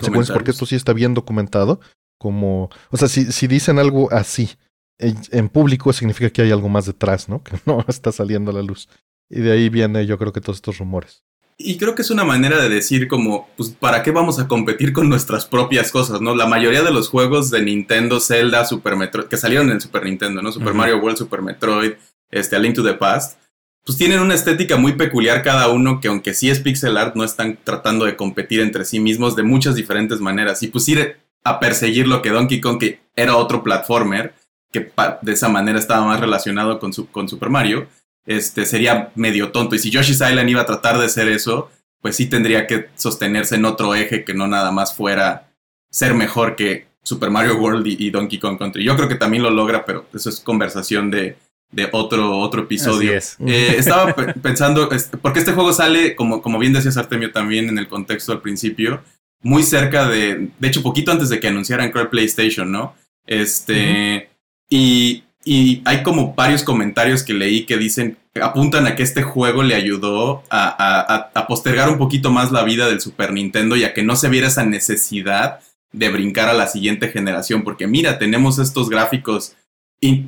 secuencias 0.00 0.36
porque 0.36 0.50
esto 0.50 0.66
sí 0.66 0.74
está 0.74 0.92
bien 0.92 1.14
documentado 1.14 1.80
como, 2.18 2.68
o 2.90 2.96
sea, 2.96 3.06
si, 3.06 3.30
si 3.30 3.46
dicen 3.46 3.78
algo 3.78 4.12
así 4.12 4.50
en, 4.98 5.16
en, 5.30 5.48
público 5.48 5.92
significa 5.92 6.30
que 6.30 6.42
hay 6.42 6.50
algo 6.50 6.68
más 6.68 6.86
detrás, 6.86 7.28
¿no? 7.28 7.42
Que 7.44 7.56
no 7.64 7.84
está 7.88 8.10
saliendo 8.12 8.50
a 8.50 8.54
la 8.54 8.62
luz. 8.62 8.88
Y 9.30 9.40
de 9.40 9.52
ahí 9.52 9.68
viene 9.68 10.04
yo 10.06 10.18
creo 10.18 10.32
que 10.32 10.40
todos 10.40 10.58
estos 10.58 10.78
rumores. 10.78 11.24
Y 11.56 11.78
creo 11.78 11.94
que 11.94 12.02
es 12.02 12.10
una 12.10 12.24
manera 12.24 12.60
de 12.60 12.68
decir 12.68 13.06
como, 13.06 13.48
pues, 13.56 13.70
¿para 13.70 14.02
qué 14.02 14.10
vamos 14.10 14.40
a 14.40 14.48
competir 14.48 14.92
con 14.92 15.08
nuestras 15.08 15.46
propias 15.46 15.92
cosas, 15.92 16.20
no? 16.20 16.34
La 16.34 16.46
mayoría 16.46 16.82
de 16.82 16.90
los 16.90 17.08
juegos 17.08 17.50
de 17.50 17.62
Nintendo, 17.62 18.18
Zelda, 18.18 18.64
Super 18.64 18.96
Metroid, 18.96 19.26
que 19.26 19.36
salieron 19.36 19.70
en 19.70 19.80
Super 19.80 20.04
Nintendo, 20.04 20.42
¿no? 20.42 20.50
Super 20.50 20.74
Mario 20.74 20.98
World, 20.98 21.18
Super 21.18 21.42
Metroid, 21.42 21.92
este, 22.30 22.56
A 22.56 22.58
Link 22.58 22.74
to 22.74 22.82
the 22.82 22.94
Past, 22.94 23.38
pues 23.84 23.98
tienen 23.98 24.20
una 24.20 24.34
estética 24.34 24.76
muy 24.76 24.94
peculiar 24.94 25.42
cada 25.42 25.68
uno 25.68 26.00
que 26.00 26.08
aunque 26.08 26.34
sí 26.34 26.48
es 26.48 26.58
pixel 26.58 26.96
art, 26.96 27.14
no 27.14 27.22
están 27.22 27.58
tratando 27.62 28.06
de 28.06 28.16
competir 28.16 28.60
entre 28.60 28.84
sí 28.84 28.98
mismos 28.98 29.36
de 29.36 29.42
muchas 29.42 29.74
diferentes 29.74 30.20
maneras. 30.20 30.62
Y 30.62 30.68
pues 30.68 30.88
ir 30.88 31.18
a 31.44 31.60
perseguir 31.60 32.08
lo 32.08 32.22
que 32.22 32.30
Donkey 32.30 32.60
Kong, 32.60 32.78
que 32.78 33.00
era 33.14 33.36
otro 33.36 33.62
platformer, 33.62 34.34
que 34.72 34.90
de 35.20 35.32
esa 35.32 35.48
manera 35.48 35.78
estaba 35.78 36.04
más 36.06 36.18
relacionado 36.18 36.78
con, 36.80 36.92
su, 36.92 37.08
con 37.10 37.28
Super 37.28 37.50
Mario, 37.50 37.86
este, 38.26 38.66
sería 38.66 39.10
medio 39.14 39.52
tonto. 39.52 39.74
Y 39.74 39.78
si 39.78 39.90
Yoshi's 39.90 40.20
Island 40.20 40.48
iba 40.48 40.62
a 40.62 40.66
tratar 40.66 40.98
de 40.98 41.08
ser 41.08 41.28
eso, 41.28 41.70
pues 42.00 42.16
sí 42.16 42.26
tendría 42.26 42.66
que 42.66 42.88
sostenerse 42.96 43.56
en 43.56 43.64
otro 43.64 43.94
eje 43.94 44.24
que 44.24 44.34
no 44.34 44.46
nada 44.46 44.70
más 44.70 44.94
fuera 44.94 45.50
ser 45.90 46.14
mejor 46.14 46.56
que 46.56 46.86
Super 47.02 47.30
Mario 47.30 47.56
World 47.58 47.86
y, 47.86 48.10
Donkey 48.10 48.38
Kong 48.38 48.58
Country. 48.58 48.84
Yo 48.84 48.96
creo 48.96 49.08
que 49.08 49.14
también 49.14 49.42
lo 49.42 49.50
logra, 49.50 49.84
pero 49.84 50.06
eso 50.12 50.30
es 50.30 50.40
conversación 50.40 51.10
de, 51.10 51.36
de 51.70 51.88
otro, 51.92 52.38
otro 52.38 52.62
episodio. 52.62 53.12
Eh, 53.12 53.74
estaba 53.78 54.14
pensando, 54.42 54.88
porque 55.20 55.38
este 55.38 55.52
juego 55.52 55.72
sale, 55.72 56.16
como, 56.16 56.40
como 56.40 56.58
bien 56.58 56.72
decías 56.72 56.96
Artemio 56.96 57.30
también 57.30 57.68
en 57.68 57.78
el 57.78 57.88
contexto 57.88 58.32
al 58.32 58.40
principio, 58.40 59.02
muy 59.42 59.62
cerca 59.62 60.08
de, 60.08 60.48
de 60.58 60.68
hecho, 60.68 60.82
poquito 60.82 61.12
antes 61.12 61.28
de 61.28 61.38
que 61.38 61.48
anunciaran 61.48 61.90
Crawl 61.90 62.08
PlayStation, 62.08 62.72
¿no? 62.72 62.94
Este, 63.26 64.30
y 64.70 65.23
y 65.44 65.82
hay 65.84 66.02
como 66.02 66.34
varios 66.34 66.62
comentarios 66.62 67.22
que 67.22 67.34
leí 67.34 67.66
que 67.66 67.76
dicen, 67.76 68.16
apuntan 68.40 68.86
a 68.86 68.96
que 68.96 69.02
este 69.02 69.22
juego 69.22 69.62
le 69.62 69.74
ayudó 69.74 70.42
a, 70.48 71.30
a, 71.34 71.46
postergar 71.46 71.90
un 71.90 71.98
poquito 71.98 72.30
más 72.30 72.50
la 72.50 72.64
vida 72.64 72.88
del 72.88 73.00
Super 73.00 73.32
Nintendo 73.32 73.76
y 73.76 73.84
a 73.84 73.92
que 73.92 74.02
no 74.02 74.16
se 74.16 74.30
viera 74.30 74.48
esa 74.48 74.64
necesidad 74.64 75.60
de 75.92 76.08
brincar 76.08 76.48
a 76.48 76.54
la 76.54 76.66
siguiente 76.66 77.08
generación. 77.08 77.62
Porque 77.62 77.86
mira, 77.86 78.18
tenemos 78.18 78.58
estos 78.58 78.88
gráficos 78.88 79.54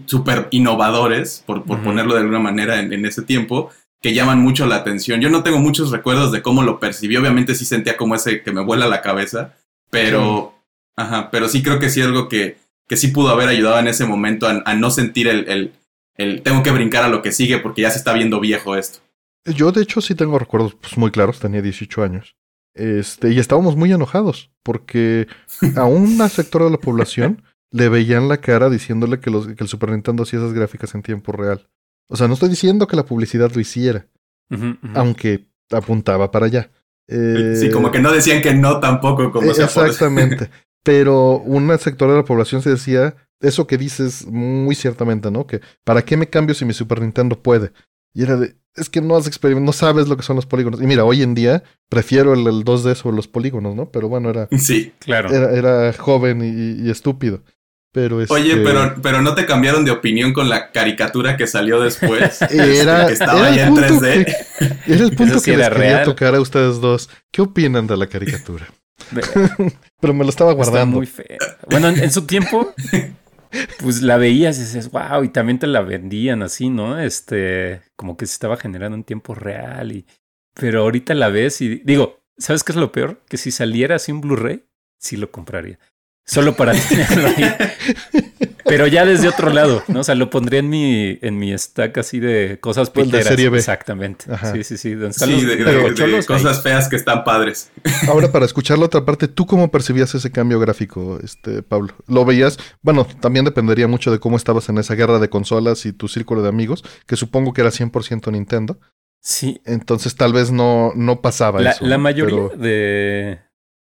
súper 0.07 0.49
innovadores, 0.51 1.43
por, 1.47 1.65
por 1.65 1.83
ponerlo 1.83 2.15
de 2.15 2.21
alguna 2.21 2.39
manera 2.39 2.81
en, 2.81 3.05
ese 3.05 3.23
tiempo, 3.23 3.71
que 4.01 4.15
llaman 4.15 4.41
mucho 4.41 4.67
la 4.67 4.77
atención. 4.77 5.21
Yo 5.21 5.31
no 5.31 5.43
tengo 5.43 5.59
muchos 5.59 5.91
recuerdos 5.91 6.33
de 6.33 6.43
cómo 6.43 6.63
lo 6.63 6.79
percibí, 6.79 7.17
obviamente 7.17 7.55
sí 7.55 7.65
sentía 7.65 7.97
como 7.97 8.15
ese 8.15 8.43
que 8.43 8.53
me 8.53 8.63
vuela 8.63 8.87
la 8.87 9.03
cabeza, 9.03 9.55
pero, 9.91 10.55
ajá, 10.97 11.31
pero 11.31 11.49
sí 11.49 11.63
creo 11.63 11.79
que 11.79 11.91
sí 11.91 12.01
algo 12.01 12.29
que 12.29 12.57
que 12.89 12.97
sí 12.97 13.09
pudo 13.09 13.31
haber 13.31 13.49
ayudado 13.49 13.79
en 13.79 13.89
ese 13.89 14.05
momento 14.05 14.47
a, 14.47 14.75
no 14.75 14.91
sentir 14.91 15.29
el, 15.29 15.49
el, 15.49 15.73
el, 16.17 16.43
tengo 16.43 16.63
que 16.63 16.71
brincar 16.71 17.05
a 17.05 17.09
lo 17.09 17.23
que 17.23 17.33
sigue 17.33 17.59
porque 17.59 17.83
ya 17.83 17.91
se 17.91 17.99
está 17.99 18.13
viendo 18.13 18.41
viejo 18.41 18.77
esto. 18.77 19.01
Yo 19.45 19.73
de 19.73 19.83
hecho 19.83 20.01
sí 20.01 20.15
tengo 20.15 20.39
recuerdos 20.39 20.75
pues, 20.75 20.97
muy 20.97 21.11
claros, 21.11 21.39
tenía 21.39 21.63
18 21.63 22.03
años. 22.03 22.37
Este, 22.75 23.33
y 23.33 23.39
estábamos 23.39 23.75
muy 23.75 23.91
enojados 23.93 24.51
porque 24.63 25.29
a 25.77 25.85
una 25.85 26.29
sector 26.29 26.65
de 26.65 26.71
la 26.71 26.77
población 26.79 27.43
le 27.71 27.89
veían 27.89 28.29
la 28.29 28.39
cara 28.39 28.69
diciéndole 28.69 29.19
que, 29.19 29.31
los, 29.31 29.47
que 29.47 29.65
el 29.65 29.69
Super 29.69 29.91
Nintendo 29.91 30.23
hacía 30.23 30.39
esas 30.39 30.53
gráficas 30.53 30.95
en 30.95 31.03
tiempo 31.03 31.33
real. 31.33 31.69
O 32.09 32.17
sea, 32.17 32.29
no 32.29 32.35
estoy 32.35 32.49
diciendo 32.49 32.87
que 32.87 32.97
la 32.97 33.05
publicidad 33.05 33.51
lo 33.53 33.61
hiciera, 33.61 34.07
aunque 34.95 35.49
apuntaba 35.73 36.31
para 36.31 36.47
allá. 36.47 36.71
sí, 37.09 37.71
como 37.73 37.91
que 37.91 37.99
no 37.99 38.13
decían 38.13 38.43
que 38.43 38.55
no 38.55 38.79
tampoco, 38.79 39.33
como 39.33 39.51
Exactamente. 39.51 40.51
pero 40.87 41.39
un 41.39 41.77
sector 41.81 42.09
de 42.09 42.17
la 42.17 42.25
población 42.25 42.63
se 42.63 42.71
decía 42.71 43.17
eso 43.41 43.67
que 43.67 43.77
dices 43.77 44.25
muy 44.25 44.77
ciertamente, 44.77 45.33
¿no? 45.33 45.45
Que 45.45 45.61
¿para 45.83 46.03
qué 46.03 46.17
me 46.17 46.29
cambio 46.29 46.55
si 46.55 46.65
mi 46.65 46.73
Super 46.73 47.01
Nintendo 47.01 47.43
puede? 47.43 47.73
Y 48.15 48.23
era 48.23 48.37
de, 48.37 48.55
es 48.77 48.89
que 48.89 49.01
no 49.01 49.17
has 49.17 49.27
experimentado, 49.27 49.67
no 49.67 49.73
sabes 49.73 50.07
lo 50.07 50.17
que 50.17 50.23
son 50.23 50.37
los 50.37 50.47
polígonos. 50.47 50.81
Y 50.81 50.87
mira, 50.87 51.05
hoy 51.05 51.25
en 51.25 51.35
día 51.35 51.65
prefiero 51.89 52.35
el, 52.35 52.45
2D 52.45 52.95
sobre 52.95 53.17
los 53.17 53.27
polígonos, 53.27 53.75
¿no? 53.75 53.91
Pero 53.91 54.09
bueno, 54.09 54.31
era. 54.31 54.47
Sí, 54.59 54.93
claro. 55.01 55.29
Era, 55.31 55.93
joven 55.93 56.41
y, 56.41 56.89
estúpido. 56.89 57.43
Pero 57.91 58.19
Oye, 58.19 58.53
este 58.53 58.63
pero, 58.63 58.95
pero 59.03 59.23
no 59.23 59.35
te 59.35 59.45
cambiaron 59.45 59.85
de 59.85 59.91
opinión 59.91 60.33
con 60.33 60.49
la 60.49 60.71
caricatura 60.71 61.37
que 61.37 61.49
salió 61.49 61.81
después. 61.81 62.41
era, 62.53 63.09
que 63.09 63.15
estaba 63.15 63.51
ya 63.51 63.67
en 63.67 63.75
3D. 63.75 64.37
era 64.87 65.05
el 65.05 65.17
punto 65.17 65.43
que 65.43 65.57
les 65.57 65.69
quería 65.69 66.05
tocar 66.05 66.37
a 66.37 66.41
ustedes 66.41 66.81
dos. 66.81 67.11
¿Qué 67.33 67.43
opinan 67.43 67.89
de 67.89 67.97
la 67.97 68.07
caricatura? 68.07 68.69
Pero 70.01 70.15
me 70.15 70.25
lo 70.25 70.31
estaba 70.31 70.53
guardando. 70.53 70.97
muy 70.97 71.07
feo. 71.07 71.39
Bueno, 71.69 71.89
en, 71.89 72.11
su 72.11 72.27
tiempo, 72.27 72.75
pues 73.81 74.03
la 74.03 74.17
veías 74.17 74.59
y 74.59 74.63
dices, 74.63 74.91
wow, 74.91 75.25
y 75.25 75.29
también 75.29 75.59
te 75.59 75.67
la 75.67 75.81
vendían 75.81 76.43
así, 76.43 76.69
¿no? 76.69 76.99
Este, 76.99 77.83
como 77.97 78.17
que 78.17 78.27
se 78.27 78.33
estaba 78.33 78.57
generando 78.57 78.97
en 78.97 79.05
tiempo 79.05 79.35
real. 79.35 79.93
Y, 79.93 80.07
pero 80.55 80.83
ahorita 80.83 81.15
la 81.15 81.29
ves 81.29 81.61
y 81.61 81.77
digo, 81.85 82.21
¿sabes 82.39 82.65
qué 82.65 82.73
es 82.73 82.77
lo 82.77 82.93
peor? 82.93 83.23
Que 83.29 83.37
si 83.37 83.51
saliera 83.51 83.97
así 83.97 84.13
un 84.13 84.21
Blu-ray, 84.21 84.65
sí 84.99 85.17
lo 85.17 85.31
compraría. 85.31 85.79
Solo 86.25 86.57
para 86.57 86.73
tenerlo 86.89 87.29
ahí. 87.29 88.26
Pero 88.67 88.87
ya 88.87 89.05
desde 89.05 89.29
otro 89.29 89.51
lado, 89.51 89.83
¿no? 89.89 90.01
O 90.01 90.05
sea, 90.05 90.15
lo 90.15 90.29
pondría 90.31 90.61
en 90.61 90.69
mi, 90.69 91.19
en 91.23 91.39
mi 91.39 91.57
stack 91.57 91.99
así 91.99 92.21
de 92.21 92.59
cosas 92.61 92.91
pues 92.91 93.07
piteras. 93.07 93.29
serie 93.29 93.49
B. 93.49 93.59
Exactamente. 93.59 94.25
Sí, 94.53 94.65
sí, 94.65 94.77
sí. 94.77 94.77
sí, 94.79 94.95
de, 94.95 96.25
cosas 96.27 96.63
feas 96.63 96.89
que 96.89 96.97
están 96.97 97.25
padres. 97.25 97.71
Ahora, 98.09 98.31
para 98.33 98.45
escuchar 98.45 98.79
la 98.79 98.87
otra 98.87 99.05
parte, 99.05 99.29
¿tú 99.29 99.47
cómo 99.47 99.71
percibías 99.71 100.15
ese 100.15 100.31
cambio 100.31 100.59
gráfico, 100.59 101.19
este, 101.23 101.63
Pablo? 101.63 101.95
¿Lo 102.07 102.25
veías? 102.25 102.59
Bueno, 102.83 103.07
también 103.21 103.45
dependería 103.45 103.89
mucho 103.89 104.11
de 104.11 104.19
cómo 104.19 104.37
estabas 104.37 104.69
en 104.69 104.79
esa 104.79 104.95
guerra 104.95 105.19
de 105.19 105.29
consolas 105.29 105.87
y 105.87 105.93
tu 105.93 106.09
círculo 106.09 106.43
de 106.43 106.49
amigos, 106.49 106.85
que 107.07 107.17
supongo 107.17 107.53
que 107.53 107.61
era 107.61 107.71
100% 107.71 108.33
Nintendo. 108.33 108.79
Sí. 109.21 109.61
Entonces 109.65 110.17
tal 110.17 110.33
vez 110.33 110.53
no, 110.53 110.93
no 110.95 111.21
pasaba 111.21 111.61
la, 111.61 111.71
eso. 111.71 111.87
La 111.87 111.99
mayoría 111.99 112.49
de, 112.57 113.41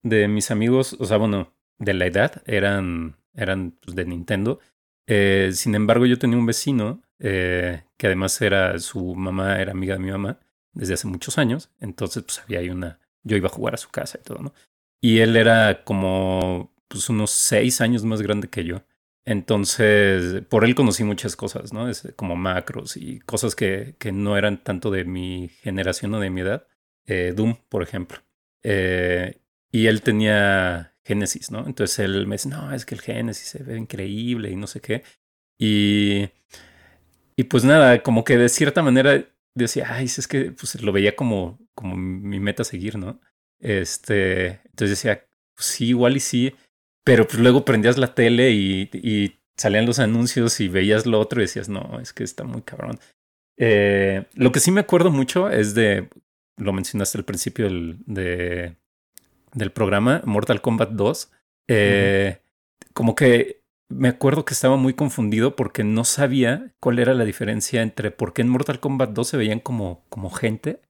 de 0.04 0.28
mis 0.28 0.52
amigos, 0.52 0.96
o 1.00 1.06
sea, 1.06 1.18
bueno, 1.18 1.54
de 1.78 1.94
la 1.94 2.06
edad 2.06 2.42
eran, 2.46 3.16
eran 3.34 3.72
pues, 3.82 3.96
de 3.96 4.06
Nintendo. 4.06 4.60
Eh, 5.08 5.52
sin 5.54 5.76
embargo, 5.76 6.06
yo 6.06 6.20
tenía 6.20 6.38
un 6.38 6.46
vecino 6.46 7.02
eh, 7.20 7.84
que 7.98 8.08
además 8.08 8.40
era, 8.42 8.78
su 8.80 9.16
mamá 9.16 9.60
era 9.60 9.72
amiga 9.72 9.96
de 9.96 10.04
mi 10.04 10.12
mamá 10.12 10.40
desde 10.74 10.94
hace 10.94 11.08
muchos 11.08 11.38
años. 11.38 11.72
Entonces, 11.80 12.24
pues 12.24 12.40
había 12.40 12.60
ahí 12.60 12.70
una, 12.70 13.00
yo 13.24 13.38
iba 13.38 13.48
a 13.48 13.52
jugar 13.52 13.74
a 13.74 13.78
su 13.78 13.90
casa 13.90 14.20
y 14.20 14.24
todo, 14.24 14.40
¿no? 14.40 14.54
y 15.02 15.20
él 15.20 15.36
era 15.36 15.84
como 15.84 16.74
pues 16.88 17.10
unos 17.10 17.32
seis 17.32 17.82
años 17.82 18.04
más 18.04 18.22
grande 18.22 18.50
que 18.50 18.64
yo. 18.66 18.84
Entonces, 19.26 20.44
por 20.50 20.66
él 20.66 20.76
conocí 20.76 21.04
muchas 21.04 21.36
cosas, 21.36 21.72
¿no? 21.72 21.88
Es 21.90 22.08
como 22.16 22.36
macros 22.36 22.98
y 22.98 23.20
cosas 23.20 23.56
que, 23.56 23.96
que 24.00 24.12
no 24.12 24.38
eran 24.38 24.64
tanto 24.64 24.90
de 24.92 25.06
mi 25.06 25.50
generación 25.62 26.14
o 26.16 26.20
de 26.20 26.30
mi 26.32 26.42
edad. 26.42 26.68
Eh, 27.06 27.34
Doom, 27.36 27.58
por 27.70 27.84
ejemplo. 27.84 28.20
Y 28.64 29.88
él 29.88 30.02
tenía 30.02 30.96
Genesis, 31.10 31.52
¿no? 31.52 31.66
Entonces 31.66 32.00
él 32.00 32.28
me 32.28 32.36
dice, 32.36 32.50
no, 32.50 32.72
es 32.74 32.86
que 32.86 32.96
el 32.96 33.02
Genesis 33.02 33.48
se 33.48 33.64
ve 33.64 33.78
increíble 33.78 34.52
y 34.52 34.56
no 34.56 34.68
sé 34.68 34.80
qué. 34.80 35.04
Y, 35.60 36.30
y 37.36 37.44
pues 37.46 37.64
nada, 37.64 38.04
como 38.04 38.24
que 38.24 38.38
de 38.38 38.50
cierta 38.50 38.84
manera 38.84 39.26
decía, 39.56 39.88
ay, 39.90 40.06
es 40.06 40.28
que 40.28 40.52
pues 40.52 40.82
lo 40.82 40.92
veía 40.92 41.16
como, 41.16 41.60
como 41.74 41.96
mi 41.98 42.40
meta 42.40 42.64
seguir, 42.64 42.98
¿no? 42.98 43.20
Este, 43.60 44.62
entonces 44.66 44.92
decía, 44.92 45.26
pues 45.56 45.68
sí, 45.68 45.88
igual 45.88 46.16
y 46.16 46.20
sí, 46.20 46.56
pero 47.04 47.28
pues 47.28 47.40
luego 47.40 47.66
prendías 47.66 47.98
la 47.98 48.14
tele 48.14 48.52
y, 48.52 48.90
y 48.94 49.40
salían 49.58 49.86
los 49.86 50.00
anuncios 50.00 50.60
y 50.62 50.70
veías 50.70 51.06
lo 51.06 51.20
otro 51.20 51.42
y 51.42 51.46
decías, 51.46 51.70
no, 51.70 52.00
es 52.00 52.14
que 52.14 52.24
está 52.24 52.44
muy 52.44 52.62
cabrón. 52.62 53.00
Eh, 53.58 54.26
lo 54.36 54.52
que 54.52 54.62
sí 54.62 54.72
me 54.72 54.82
acuerdo 54.82 55.12
mucho 55.12 55.50
es 55.50 55.74
de, 55.76 56.10
lo 56.58 56.72
mencionaste 56.72 57.18
al 57.18 57.26
principio 57.26 57.66
del, 57.66 57.98
de, 58.06 58.78
del 59.54 59.72
programa, 59.72 60.22
Mortal 60.26 60.62
Kombat 60.62 60.92
2. 60.92 61.32
Eh, 61.68 62.40
Como 62.94 63.16
que 63.16 63.64
me 63.90 64.10
acuerdo 64.10 64.46
que 64.46 64.54
estaba 64.54 64.78
muy 64.78 64.94
confundido 64.94 65.56
porque 65.56 65.84
no 65.84 66.04
sabía 66.06 66.74
cuál 66.80 67.00
era 67.00 67.14
la 67.14 67.26
diferencia 67.26 67.82
entre 67.82 68.12
por 68.12 68.34
qué 68.34 68.42
en 68.44 68.50
Mortal 68.50 68.80
Kombat 68.80 69.12
2 69.12 69.28
se 69.28 69.38
veían 69.38 69.60
como, 69.60 70.06
como 70.10 70.30
gente 70.32 70.82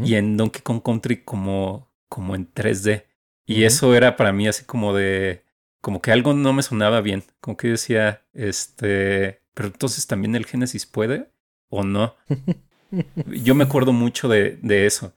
y 0.00 0.14
en 0.16 0.36
Donkey 0.36 0.62
Kong 0.62 0.82
Country 0.84 1.22
como, 1.24 1.90
como 2.08 2.34
en 2.34 2.52
3D. 2.52 3.06
Y 3.46 3.64
eso 3.64 3.94
era 3.94 4.16
para 4.16 4.32
mí 4.32 4.48
así 4.48 4.64
como 4.64 4.94
de, 4.94 5.44
como 5.80 6.02
que 6.02 6.12
algo 6.12 6.34
no 6.34 6.52
me 6.52 6.62
sonaba 6.62 7.00
bien, 7.00 7.24
como 7.40 7.56
que 7.56 7.68
decía, 7.68 8.24
este, 8.34 9.42
pero 9.54 9.68
entonces 9.68 10.06
también 10.06 10.34
el 10.34 10.46
Génesis 10.46 10.86
puede 10.86 11.30
o 11.70 11.84
no. 11.84 12.16
Yo 13.26 13.54
me 13.54 13.64
acuerdo 13.64 13.92
mucho 13.92 14.28
de, 14.28 14.58
de 14.62 14.86
eso. 14.86 15.14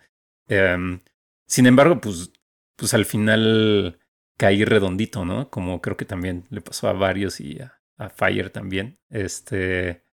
Em, 0.47 0.99
sin 1.47 1.65
embargo, 1.67 1.99
pues, 2.01 2.31
pues 2.79 2.93
al 2.93 3.05
final 3.05 3.99
caí 4.37 4.63
redondito, 4.63 5.25
¿no? 5.25 5.49
Como 5.49 5.81
creo 5.81 5.97
que 5.97 6.05
también 6.05 6.45
le 6.49 6.61
pasó 6.61 6.87
a 6.87 6.93
varios 6.93 7.39
y 7.41 7.59
a, 7.59 7.75
Fire 8.15 8.49
también. 8.49 8.97
Este. 9.09 10.05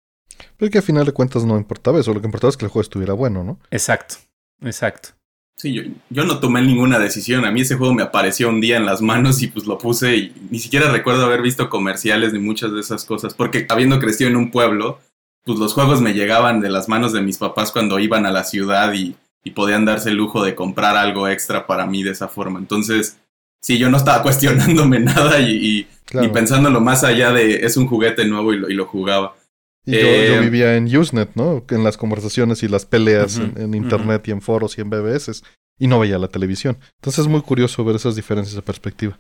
Pero 0.56 0.70
que 0.70 0.78
al 0.78 0.84
final 0.84 1.06
de 1.06 1.12
cuentas 1.12 1.44
no 1.44 1.56
importaba 1.56 2.00
eso, 2.00 2.12
lo 2.12 2.20
que 2.20 2.26
importaba 2.26 2.50
es 2.50 2.56
que 2.56 2.64
el 2.64 2.70
juego 2.70 2.82
estuviera 2.82 3.14
bueno, 3.14 3.44
¿no? 3.44 3.60
Exacto, 3.70 4.16
exacto. 4.60 5.10
Sí, 5.56 5.72
yo, 5.72 5.82
yo, 6.10 6.24
no 6.24 6.40
tomé 6.40 6.60
ninguna 6.60 6.98
decisión. 6.98 7.44
A 7.44 7.52
mí 7.52 7.60
ese 7.60 7.76
juego 7.76 7.94
me 7.94 8.02
apareció 8.02 8.48
un 8.48 8.60
día 8.60 8.76
en 8.76 8.84
las 8.84 9.00
manos 9.00 9.40
y 9.40 9.46
pues 9.46 9.66
lo 9.66 9.78
puse 9.78 10.16
y 10.16 10.48
ni 10.50 10.58
siquiera 10.58 10.90
recuerdo 10.90 11.24
haber 11.24 11.40
visto 11.40 11.70
comerciales 11.70 12.32
ni 12.32 12.40
muchas 12.40 12.72
de 12.72 12.80
esas 12.80 13.04
cosas. 13.04 13.32
Porque 13.32 13.66
habiendo 13.70 14.00
crecido 14.00 14.28
en 14.28 14.36
un 14.36 14.50
pueblo, 14.50 14.98
pues 15.44 15.58
los 15.58 15.72
juegos 15.72 16.02
me 16.02 16.12
llegaban 16.12 16.60
de 16.60 16.68
las 16.68 16.88
manos 16.88 17.12
de 17.12 17.22
mis 17.22 17.38
papás 17.38 17.70
cuando 17.70 18.00
iban 18.00 18.26
a 18.26 18.32
la 18.32 18.44
ciudad 18.44 18.92
y, 18.92 19.16
y 19.46 19.52
podían 19.52 19.84
darse 19.84 20.08
el 20.08 20.16
lujo 20.16 20.42
de 20.42 20.56
comprar 20.56 20.96
algo 20.96 21.28
extra 21.28 21.68
para 21.68 21.86
mí 21.86 22.02
de 22.02 22.10
esa 22.10 22.26
forma. 22.26 22.58
Entonces, 22.58 23.18
sí, 23.62 23.78
yo 23.78 23.88
no 23.88 23.96
estaba 23.96 24.20
cuestionándome 24.24 24.98
nada 24.98 25.38
y, 25.38 25.86
y, 26.12 26.28
pensándolo 26.32 26.80
más 26.80 27.04
allá 27.04 27.30
de 27.30 27.64
es 27.64 27.76
un 27.76 27.86
juguete 27.86 28.24
nuevo 28.24 28.52
y 28.52 28.74
lo, 28.74 28.86
jugaba. 28.86 29.36
Y 29.84 29.92
yo, 29.92 29.98
eh, 30.00 30.40
vivía 30.40 30.76
en 30.76 30.94
Usenet, 30.96 31.30
¿no? 31.36 31.62
En 31.70 31.84
las 31.84 31.96
conversaciones 31.96 32.64
y 32.64 32.68
las 32.68 32.86
peleas 32.86 33.38
en, 33.38 33.72
internet 33.72 34.26
y 34.26 34.32
en 34.32 34.42
foros 34.42 34.76
y 34.78 34.80
en 34.80 34.90
BBS 34.90 35.44
y 35.78 35.86
no 35.86 36.00
veía 36.00 36.18
la 36.18 36.26
televisión. 36.26 36.78
Entonces 36.96 37.20
es 37.20 37.28
muy 37.28 37.42
curioso 37.42 37.84
ver 37.84 37.94
esas 37.94 38.16
diferencias 38.16 38.56
de 38.56 38.62
perspectiva. 38.62 39.16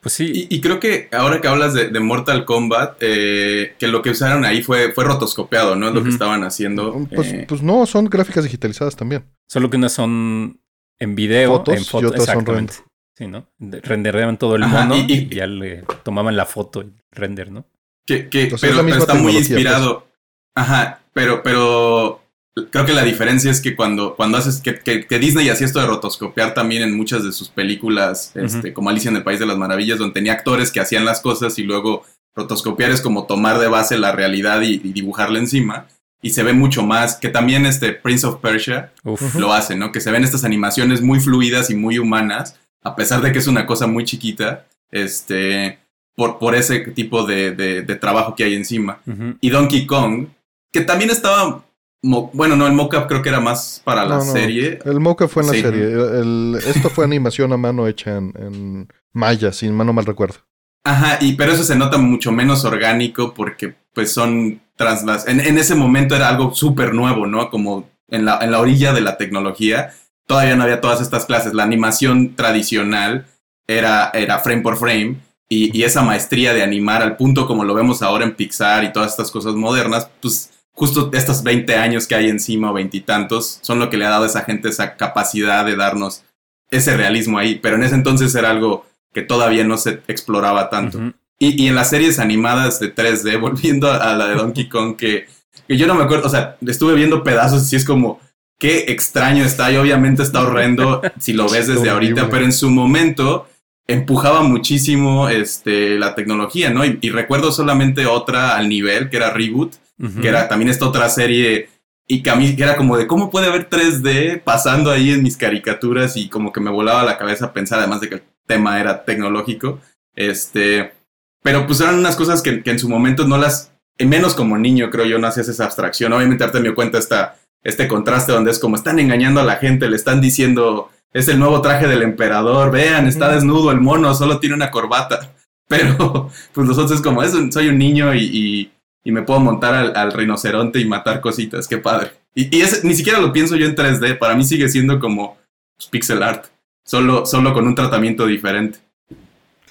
Pues 0.00 0.14
sí. 0.14 0.46
Y, 0.48 0.60
creo 0.60 0.78
que 0.78 1.08
ahora 1.12 1.40
que 1.40 1.48
hablas 1.48 1.74
de, 1.74 1.90
Mortal 2.00 2.44
Kombat, 2.44 2.98
eh, 3.00 3.74
que 3.78 3.88
lo 3.88 4.00
que 4.00 4.10
usaron 4.10 4.44
ahí 4.44 4.62
fue, 4.62 4.92
fue 4.92 5.04
rotoscopiado, 5.04 5.74
¿no? 5.74 5.88
Es 5.88 5.94
lo 5.94 6.04
que 6.04 6.10
estaban 6.10 6.44
haciendo. 6.44 7.06
Pues, 7.12 7.32
eh. 7.32 7.44
pues, 7.48 7.62
no, 7.62 7.84
son 7.84 8.04
gráficas 8.04 8.44
digitalizadas 8.44 8.94
también. 8.94 9.24
Solo 9.48 9.68
que 9.70 9.76
unas 9.76 9.92
son 9.92 10.60
en 11.00 11.14
video, 11.16 11.64
en 11.66 11.84
fotos, 11.84 12.02
y 12.02 12.06
otras 12.06 12.24
son 12.26 12.46
render. 12.46 12.76
Sí, 13.16 13.26
¿no? 13.26 13.48
Rendereaban 13.58 14.38
todo 14.38 14.54
el 14.54 14.66
mono 14.66 14.96
y, 14.96 15.28
ya 15.28 15.48
le 15.48 15.82
tomaban 16.04 16.36
la 16.36 16.46
foto 16.46 16.82
y 16.82 16.92
render, 17.10 17.50
¿no? 17.50 17.66
Que, 18.06 18.28
que 18.28 18.54
pero, 18.60 18.80
está 18.86 19.14
muy 19.14 19.32
pues. 19.32 19.50
inspirado. 19.50 20.06
Ajá, 20.54 21.00
pero, 21.12 21.42
pero 21.42 22.22
creo 22.70 22.84
que 22.84 22.92
la 22.92 23.04
diferencia 23.04 23.50
es 23.50 23.60
que 23.60 23.76
cuando, 23.76 24.14
cuando 24.16 24.38
haces 24.38 24.60
que, 24.60 24.80
que, 24.80 25.18
Disney 25.18 25.48
hacía 25.48 25.66
esto 25.66 25.80
de 25.80 25.86
rotoscopiar 25.86 26.54
también 26.54 26.82
en 26.82 26.96
muchas 26.96 27.24
de 27.24 27.32
sus 27.32 27.48
películas, 27.48 28.32
este, 28.34 28.72
como 28.72 28.90
Alicia 28.90 29.10
en 29.10 29.16
el 29.16 29.22
País 29.22 29.38
de 29.38 29.46
las 29.46 29.58
Maravillas, 29.58 29.98
donde 29.98 30.14
tenía 30.14 30.32
actores 30.32 30.70
que 30.70 30.80
hacían 30.80 31.04
las 31.04 31.20
cosas 31.20 31.58
y 31.58 31.62
luego 31.62 32.04
rotoscopiar 32.34 32.90
es 32.90 33.00
como 33.00 33.26
tomar 33.26 33.58
de 33.58 33.68
base 33.68 33.98
la 33.98 34.12
realidad 34.12 34.62
y, 34.62 34.78
dibujarla 34.78 35.38
encima. 35.38 35.86
Y 36.20 36.30
se 36.30 36.42
ve 36.42 36.52
mucho 36.52 36.82
más, 36.82 37.16
que 37.16 37.28
también 37.28 37.64
este 37.64 37.92
Prince 37.92 38.26
of 38.26 38.40
Persia 38.40 38.92
lo 39.36 39.52
hace, 39.52 39.76
¿no? 39.76 39.92
Que 39.92 40.00
se 40.00 40.10
ven 40.10 40.24
estas 40.24 40.44
animaciones 40.44 41.00
muy 41.00 41.20
fluidas 41.20 41.70
y 41.70 41.76
muy 41.76 41.98
humanas, 41.98 42.58
a 42.82 42.96
pesar 42.96 43.20
de 43.22 43.30
que 43.32 43.38
es 43.38 43.46
una 43.46 43.66
cosa 43.66 43.86
muy 43.86 44.04
chiquita, 44.04 44.66
este, 44.90 45.78
por, 46.16 46.38
por 46.40 46.56
ese 46.56 46.80
tipo 46.80 47.24
de, 47.24 47.52
de, 47.52 47.96
trabajo 47.96 48.34
que 48.34 48.42
hay 48.42 48.54
encima. 48.54 49.00
Y 49.40 49.50
Donkey 49.50 49.86
Kong, 49.86 50.26
que 50.72 50.80
también 50.80 51.10
estaba 51.10 51.64
bueno, 52.02 52.56
no, 52.56 52.66
el 52.66 52.74
mockup 52.74 53.06
creo 53.08 53.22
que 53.22 53.28
era 53.28 53.40
más 53.40 53.82
para 53.84 54.04
la 54.04 54.20
serie. 54.20 54.78
El 54.84 55.00
mockup 55.00 55.28
fue 55.28 55.42
en 55.42 55.48
la 55.48 55.52
serie. 55.52 56.58
esto 56.70 56.90
fue 56.90 57.04
animación 57.04 57.52
a 57.52 57.56
mano 57.56 57.86
hecha 57.86 58.16
en, 58.16 58.88
Maya, 59.12 59.52
si 59.52 59.68
mano 59.68 59.92
mal 59.92 60.06
recuerdo. 60.06 60.36
Ajá, 60.84 61.18
y 61.20 61.34
pero 61.34 61.52
eso 61.52 61.64
se 61.64 61.76
nota 61.76 61.98
mucho 61.98 62.30
menos 62.30 62.64
orgánico 62.64 63.34
porque 63.34 63.74
pues 63.92 64.12
son 64.12 64.60
traslas. 64.76 65.26
En, 65.26 65.40
en 65.40 65.58
ese 65.58 65.74
momento 65.74 66.14
era 66.14 66.28
algo 66.28 66.54
súper 66.54 66.94
nuevo, 66.94 67.26
¿no? 67.26 67.50
Como 67.50 67.88
en 68.08 68.24
la, 68.24 68.38
en 68.42 68.52
la 68.52 68.60
orilla 68.60 68.92
de 68.92 69.00
la 69.00 69.16
tecnología. 69.16 69.92
Todavía 70.26 70.56
no 70.56 70.62
había 70.62 70.80
todas 70.80 71.00
estas 71.00 71.24
clases. 71.24 71.52
La 71.52 71.64
animación 71.64 72.36
tradicional 72.36 73.26
era, 73.66 74.10
era 74.14 74.38
frame 74.38 74.62
por 74.62 74.76
frame. 74.76 75.16
Y, 75.48 75.76
y 75.76 75.82
esa 75.82 76.02
maestría 76.02 76.52
de 76.52 76.62
animar 76.62 77.02
al 77.02 77.16
punto 77.16 77.46
como 77.46 77.64
lo 77.64 77.74
vemos 77.74 78.02
ahora 78.02 78.24
en 78.24 78.34
Pixar 78.34 78.84
y 78.84 78.92
todas 78.92 79.12
estas 79.12 79.30
cosas 79.30 79.54
modernas, 79.54 80.08
pues 80.20 80.50
justo 80.78 81.10
estos 81.12 81.42
20 81.42 81.74
años 81.74 82.06
que 82.06 82.14
hay 82.14 82.28
encima 82.28 82.70
o 82.70 82.74
veintitantos 82.74 83.58
son 83.62 83.80
lo 83.80 83.90
que 83.90 83.96
le 83.96 84.06
ha 84.06 84.10
dado 84.10 84.22
a 84.22 84.28
esa 84.28 84.42
gente 84.42 84.68
esa 84.68 84.96
capacidad 84.96 85.66
de 85.66 85.74
darnos 85.74 86.22
ese 86.70 86.96
realismo 86.96 87.36
ahí. 87.36 87.56
Pero 87.56 87.74
en 87.76 87.82
ese 87.82 87.96
entonces 87.96 88.32
era 88.36 88.50
algo 88.50 88.86
que 89.12 89.22
todavía 89.22 89.64
no 89.64 89.76
se 89.76 90.00
exploraba 90.06 90.70
tanto. 90.70 91.12
y, 91.40 91.66
en 91.66 91.74
las 91.74 91.90
series 91.90 92.20
animadas 92.20 92.78
de 92.78 92.94
3D, 92.94 93.40
volviendo 93.40 93.90
a, 93.90 94.14
la 94.14 94.28
de 94.28 94.36
Donkey 94.36 94.68
Kong, 94.68 94.94
que, 94.96 95.26
que, 95.66 95.76
yo 95.76 95.88
no 95.88 95.94
me 95.94 96.04
acuerdo, 96.04 96.28
o 96.28 96.30
sea, 96.30 96.56
estuve 96.64 96.94
viendo 96.94 97.24
pedazos 97.24 97.72
y 97.72 97.76
es 97.76 97.84
como, 97.84 98.20
qué 98.56 98.84
extraño 98.88 99.44
está 99.44 99.72
y 99.72 99.76
obviamente 99.76 100.22
está 100.22 100.42
horrendo 100.42 101.02
si 101.18 101.32
lo 101.32 101.48
ves 101.48 101.66
desde 101.66 101.90
ahorita, 101.90 102.30
pero 102.30 102.44
en 102.44 102.52
su 102.52 102.70
momento 102.70 103.48
empujaba 103.88 104.42
muchísimo 104.42 105.28
este, 105.28 105.98
la 105.98 106.14
tecnología, 106.14 106.70
¿no? 106.70 106.84
y 106.84 107.10
recuerdo 107.10 107.50
solamente 107.50 108.06
otra 108.06 108.56
al 108.56 108.68
nivel, 108.68 109.08
que 109.08 109.16
era 109.16 109.32
Reboot, 109.32 109.76
que 110.20 110.28
era 110.28 110.48
también 110.48 110.70
esta 110.70 110.86
otra 110.86 111.08
serie 111.08 111.68
y 112.06 112.22
que 112.22 112.30
a 112.30 112.36
mí 112.36 112.56
era 112.58 112.76
como 112.76 112.96
de 112.96 113.06
cómo 113.06 113.30
puede 113.30 113.48
haber 113.48 113.68
3D 113.68 114.42
pasando 114.42 114.90
ahí 114.90 115.10
en 115.10 115.22
mis 115.22 115.36
caricaturas 115.36 116.16
y 116.16 116.28
como 116.28 116.52
que 116.52 116.60
me 116.60 116.70
volaba 116.70 117.04
la 117.04 117.18
cabeza 117.18 117.52
pensar 117.52 117.78
además 117.78 118.00
de 118.00 118.08
que 118.08 118.14
el 118.16 118.22
tema 118.46 118.80
era 118.80 119.04
tecnológico, 119.04 119.80
este, 120.16 120.94
pero 121.42 121.66
pues 121.66 121.80
eran 121.80 121.98
unas 121.98 122.16
cosas 122.16 122.40
que, 122.40 122.62
en 122.64 122.78
su 122.78 122.88
momento 122.88 123.28
no 123.28 123.36
las, 123.36 123.72
menos 123.98 124.34
como 124.34 124.56
niño 124.56 124.88
creo 124.90 125.04
yo 125.04 125.18
no 125.18 125.26
hacías 125.26 125.48
esa 125.48 125.64
abstracción, 125.64 126.12
obviamente 126.12 126.44
ahorita 126.44 126.58
me 126.60 126.68
dio 126.68 126.74
cuenta 126.74 126.98
esta, 126.98 127.36
este 127.62 127.86
contraste 127.88 128.32
donde 128.32 128.52
es 128.52 128.58
como 128.58 128.76
están 128.76 128.98
engañando 128.98 129.40
a 129.40 129.44
la 129.44 129.56
gente, 129.56 129.90
le 129.90 129.96
están 129.96 130.20
diciendo 130.20 130.90
es 131.12 131.28
el 131.28 131.38
nuevo 131.38 131.60
traje 131.60 131.86
del 131.88 132.02
emperador, 132.02 132.70
vean, 132.70 133.06
está 133.06 133.32
desnudo 133.32 133.70
el 133.70 133.80
mono, 133.80 134.14
solo 134.14 134.38
tiene 134.38 134.54
una 134.54 134.70
corbata, 134.70 135.34
pero 135.68 136.30
pues 136.54 136.66
nosotros 136.66 136.92
es 136.92 137.02
como, 137.02 137.22
soy 137.50 137.68
un 137.68 137.78
niño 137.78 138.14
y 138.14 138.20
y 138.24 138.72
me 139.04 139.22
puedo 139.22 139.40
montar 139.40 139.74
al, 139.96 140.12
rinoceronte 140.12 140.80
y 140.80 140.84
matar 140.86 141.20
cositas, 141.20 141.66
qué 141.66 141.78
padre. 141.78 142.12
Y, 142.34 142.54
y 142.56 142.62
ni 142.82 142.94
siquiera 142.94 143.20
lo 143.20 143.32
pienso 143.32 143.56
yo 143.56 143.66
en 143.66 143.74
3D, 143.74 144.18
para 144.18 144.34
mí 144.34 144.44
sigue 144.44 144.68
siendo 144.68 145.00
como 145.00 145.38
pues, 145.76 145.88
pixel 145.88 146.22
art, 146.22 146.46
solo, 146.84 147.26
solo 147.26 147.54
con 147.54 147.66
un 147.66 147.74
tratamiento 147.74 148.26
diferente. 148.26 148.78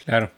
Claro. 0.06 0.32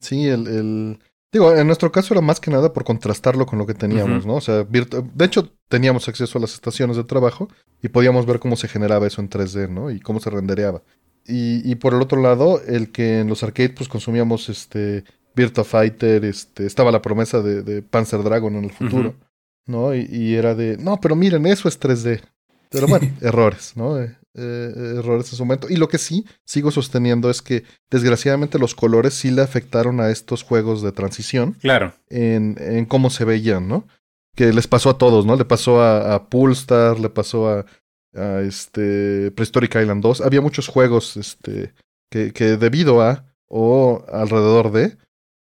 Sí, 0.00 0.26
el, 0.26 0.46
el, 0.46 0.98
Digo, 1.32 1.54
en 1.54 1.66
nuestro 1.66 1.92
caso 1.92 2.12
era 2.12 2.20
más 2.20 2.40
que 2.40 2.50
nada 2.50 2.72
por 2.72 2.84
contrastarlo 2.84 3.46
con 3.46 3.58
lo 3.58 3.66
que 3.66 3.74
teníamos, 3.74 4.26
¿no? 4.26 4.34
O 4.34 4.40
sea, 4.40 4.64
de 4.64 5.24
hecho 5.24 5.52
teníamos 5.68 6.08
acceso 6.08 6.38
a 6.38 6.40
las 6.40 6.54
estaciones 6.54 6.96
de 6.96 7.04
trabajo 7.04 7.48
y 7.80 7.88
podíamos 7.88 8.26
ver 8.26 8.40
cómo 8.40 8.56
se 8.56 8.66
generaba 8.66 9.06
eso 9.06 9.20
en 9.20 9.30
3D, 9.30 9.68
¿no? 9.68 9.92
Y 9.92 10.00
cómo 10.00 10.18
se 10.18 10.30
rendereaba. 10.30 10.82
Y, 11.24 11.70
y 11.70 11.76
por 11.76 11.94
el 11.94 12.02
otro 12.02 12.20
lado, 12.20 12.60
el 12.66 12.90
que 12.90 13.20
en 13.20 13.28
los 13.28 13.44
arcades 13.44 13.70
pues 13.76 13.88
consumíamos 13.88 14.48
este 14.48 15.04
Virtua 15.34 15.64
Fighter, 15.64 16.24
este, 16.24 16.66
estaba 16.66 16.92
la 16.92 17.02
promesa 17.02 17.40
de, 17.40 17.82
Panzer 17.82 18.22
Dragon 18.22 18.54
en 18.56 18.64
el 18.64 18.72
futuro, 18.72 19.14
¿no? 19.66 19.94
Y, 19.94 20.34
era 20.34 20.54
de, 20.54 20.76
no, 20.76 21.00
pero 21.00 21.16
miren, 21.16 21.46
eso 21.46 21.68
es 21.68 21.80
3D. 21.80 22.20
Pero 22.70 22.86
bueno, 22.86 23.08
errores, 23.20 23.72
¿no? 23.76 24.00
Eh, 24.00 24.16
eh, 24.34 24.94
errores 24.98 25.30
en 25.32 25.36
su 25.36 25.44
momento. 25.44 25.68
Y 25.68 25.76
lo 25.76 25.88
que 25.88 25.98
sí 25.98 26.24
sigo 26.44 26.70
sosteniendo 26.70 27.30
es 27.30 27.42
que 27.42 27.64
desgraciadamente 27.90 28.58
los 28.58 28.74
colores 28.74 29.14
sí 29.14 29.30
le 29.30 29.42
afectaron 29.42 30.00
a 30.00 30.10
estos 30.10 30.44
juegos 30.44 30.82
de 30.82 30.92
transición. 30.92 31.54
Claro. 31.54 31.94
En, 32.08 32.56
en 32.60 32.86
cómo 32.86 33.10
se 33.10 33.24
veían, 33.24 33.66
¿no? 33.66 33.88
Que 34.36 34.52
les 34.52 34.68
pasó 34.68 34.90
a 34.90 34.98
todos, 34.98 35.26
¿no? 35.26 35.34
Le 35.36 35.44
pasó 35.44 35.80
a, 35.80 36.14
a 36.14 36.28
le 36.98 37.10
pasó 37.10 37.48
a, 37.48 37.66
a 38.14 38.40
este 38.42 39.32
Prehistoric 39.32 39.74
Island 39.74 40.02
2. 40.02 40.20
Había 40.20 40.40
muchos 40.40 40.68
juegos 40.68 41.16
este, 41.16 41.74
que, 42.08 42.32
que 42.32 42.56
debido 42.56 43.02
a 43.02 43.24
o 43.48 44.04
alrededor 44.12 44.70
de 44.70 44.96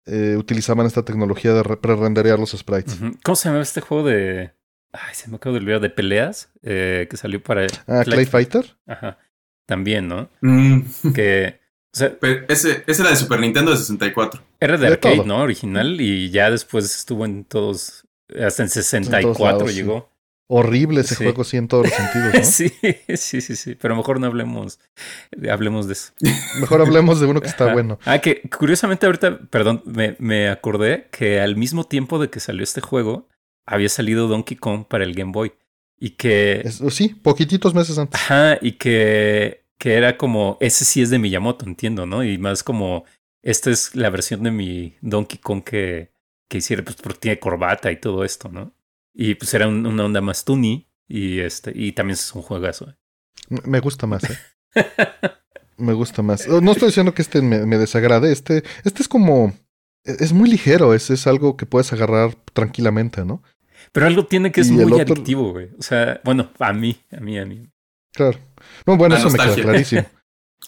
eh, 0.07 0.35
utilizaban 0.37 0.85
esta 0.85 1.03
tecnología 1.03 1.53
de 1.53 1.63
pre-renderear 1.63 2.39
los 2.39 2.51
sprites. 2.51 2.97
¿Cómo 3.23 3.35
se 3.35 3.49
llama 3.49 3.61
este 3.61 3.81
juego 3.81 4.07
de 4.07 4.51
Ay, 4.91 5.13
se 5.13 5.29
me 5.29 5.35
acabo 5.35 5.53
de 5.53 5.59
olvidar 5.61 5.81
de 5.81 5.89
peleas 5.89 6.49
eh, 6.63 7.07
que 7.09 7.17
salió 7.17 7.41
para. 7.41 7.67
Ah, 7.87 8.03
Clay, 8.03 8.25
Fighter. 8.25 8.77
Ajá. 8.87 9.17
También, 9.65 10.07
¿no? 10.07 10.29
Mm. 10.41 10.81
Que. 11.13 11.59
O 11.93 11.97
sea, 11.97 12.15
ese, 12.47 12.83
ese 12.85 13.01
era 13.01 13.09
de 13.09 13.15
Super 13.15 13.39
Nintendo 13.39 13.71
de 13.71 13.77
64. 13.77 14.41
Era 14.59 14.77
de, 14.77 14.87
arcade, 14.87 15.25
¿no? 15.25 15.41
Original. 15.41 15.99
Y 15.99 16.29
ya 16.29 16.51
después 16.51 16.85
estuvo 16.85 17.25
en 17.25 17.43
todos. 17.43 18.05
Hasta 18.39 18.63
en 18.63 18.69
64 18.69 19.67
llegó. 19.69 20.09
Horrible 20.49 21.01
ese 21.01 21.15
juego, 21.15 21.43
sí, 21.43 21.57
en 21.57 21.67
todos 21.67 21.87
los 21.87 21.93
sentidos, 21.93 22.33
¿no? 22.33 22.43
sí, 22.43 22.71
sí, 23.17 23.41
sí, 23.41 23.55
sí. 23.55 23.75
Pero 23.75 23.97
mejor 23.97 24.19
no 24.21 24.27
hablemos, 24.27 24.79
hablemos 25.51 25.87
de 25.87 25.93
eso. 25.93 26.13
Mejor 26.61 26.81
hablemos 26.81 27.19
de 27.19 27.27
uno 27.27 27.41
que 27.41 27.47
está 27.47 27.73
bueno. 27.73 27.99
Ah, 28.05 28.19
que 28.19 28.41
curiosamente 28.49 29.05
ahorita, 29.05 29.39
perdón, 29.49 29.83
me, 29.85 30.15
me 30.19 30.47
acordé 30.47 31.09
que 31.11 31.41
al 31.41 31.57
mismo 31.57 31.83
tiempo 31.83 32.17
de 32.17 32.29
que 32.29 32.39
salió 32.39 32.63
este 32.63 32.79
juego, 32.79 33.27
había 33.65 33.89
salido 33.89 34.27
Donkey 34.27 34.57
Kong 34.57 34.85
para 34.87 35.03
el 35.03 35.13
Game 35.13 35.33
Boy. 35.33 35.51
Y 35.99 36.11
que. 36.11 36.63
sí, 36.89 37.09
poquititos 37.09 37.73
meses 37.73 37.97
antes. 37.97 38.19
Ajá, 38.21 38.57
y 38.61 38.73
que, 38.73 39.65
que 39.77 39.95
era 39.95 40.17
como. 40.17 40.57
Ese 40.61 40.85
sí 40.85 41.01
es 41.01 41.09
de 41.09 41.19
Miyamoto, 41.19 41.65
entiendo, 41.65 42.05
¿no? 42.05 42.23
Y 42.23 42.37
más 42.37 42.63
como. 42.63 43.05
Esta 43.43 43.69
es 43.69 43.95
la 43.95 44.09
versión 44.09 44.43
de 44.43 44.51
mi 44.51 44.95
Donkey 45.01 45.39
Kong 45.39 45.63
que, 45.63 46.11
que 46.47 46.57
hiciera, 46.57 46.83
pues 46.83 46.97
porque 46.97 47.19
tiene 47.19 47.39
corbata 47.39 47.91
y 47.91 47.97
todo 47.97 48.23
esto, 48.23 48.49
¿no? 48.49 48.73
Y 49.19 49.33
pues 49.33 49.51
era 49.55 49.67
una 49.67 50.05
onda 50.05 50.21
más 50.21 50.45
tuny. 50.45 50.87
Y 51.07 51.39
este, 51.39 51.71
y 51.73 51.93
también 51.93 52.13
es 52.13 52.35
un 52.35 52.43
juegazo. 52.43 52.89
¿eh? 52.89 52.95
Me 53.63 53.79
gusta 53.79 54.05
más, 54.05 54.23
¿eh? 54.29 54.37
me 55.77 55.93
gusta 55.93 56.21
más. 56.21 56.47
No 56.47 56.71
estoy 56.71 56.89
diciendo 56.89 57.15
que 57.15 57.23
este 57.23 57.41
me, 57.41 57.65
me 57.65 57.79
desagrade. 57.79 58.31
Este, 58.31 58.63
este 58.83 59.01
es 59.01 59.07
como. 59.07 59.57
Es 60.03 60.31
muy 60.33 60.49
ligero, 60.49 60.93
es, 60.93 61.09
es 61.09 61.25
algo 61.25 61.57
que 61.57 61.65
puedes 61.65 61.91
agarrar 61.91 62.35
tranquilamente, 62.53 63.25
¿no? 63.25 63.41
Pero 63.91 64.05
algo 64.05 64.25
tiene 64.27 64.51
que 64.51 64.61
es 64.61 64.69
muy 64.69 64.99
adictivo, 64.99 65.51
güey. 65.51 65.69
O 65.79 65.81
sea, 65.81 66.21
bueno, 66.23 66.51
a 66.59 66.71
mí, 66.71 67.03
a 67.11 67.19
mí, 67.19 67.39
a 67.39 67.45
mí. 67.45 67.67
Claro. 68.13 68.39
No, 68.85 68.97
bueno, 68.97 69.15
eso 69.15 69.29
me 69.31 69.39
queda 69.39 69.55
clarísimo. 69.55 70.05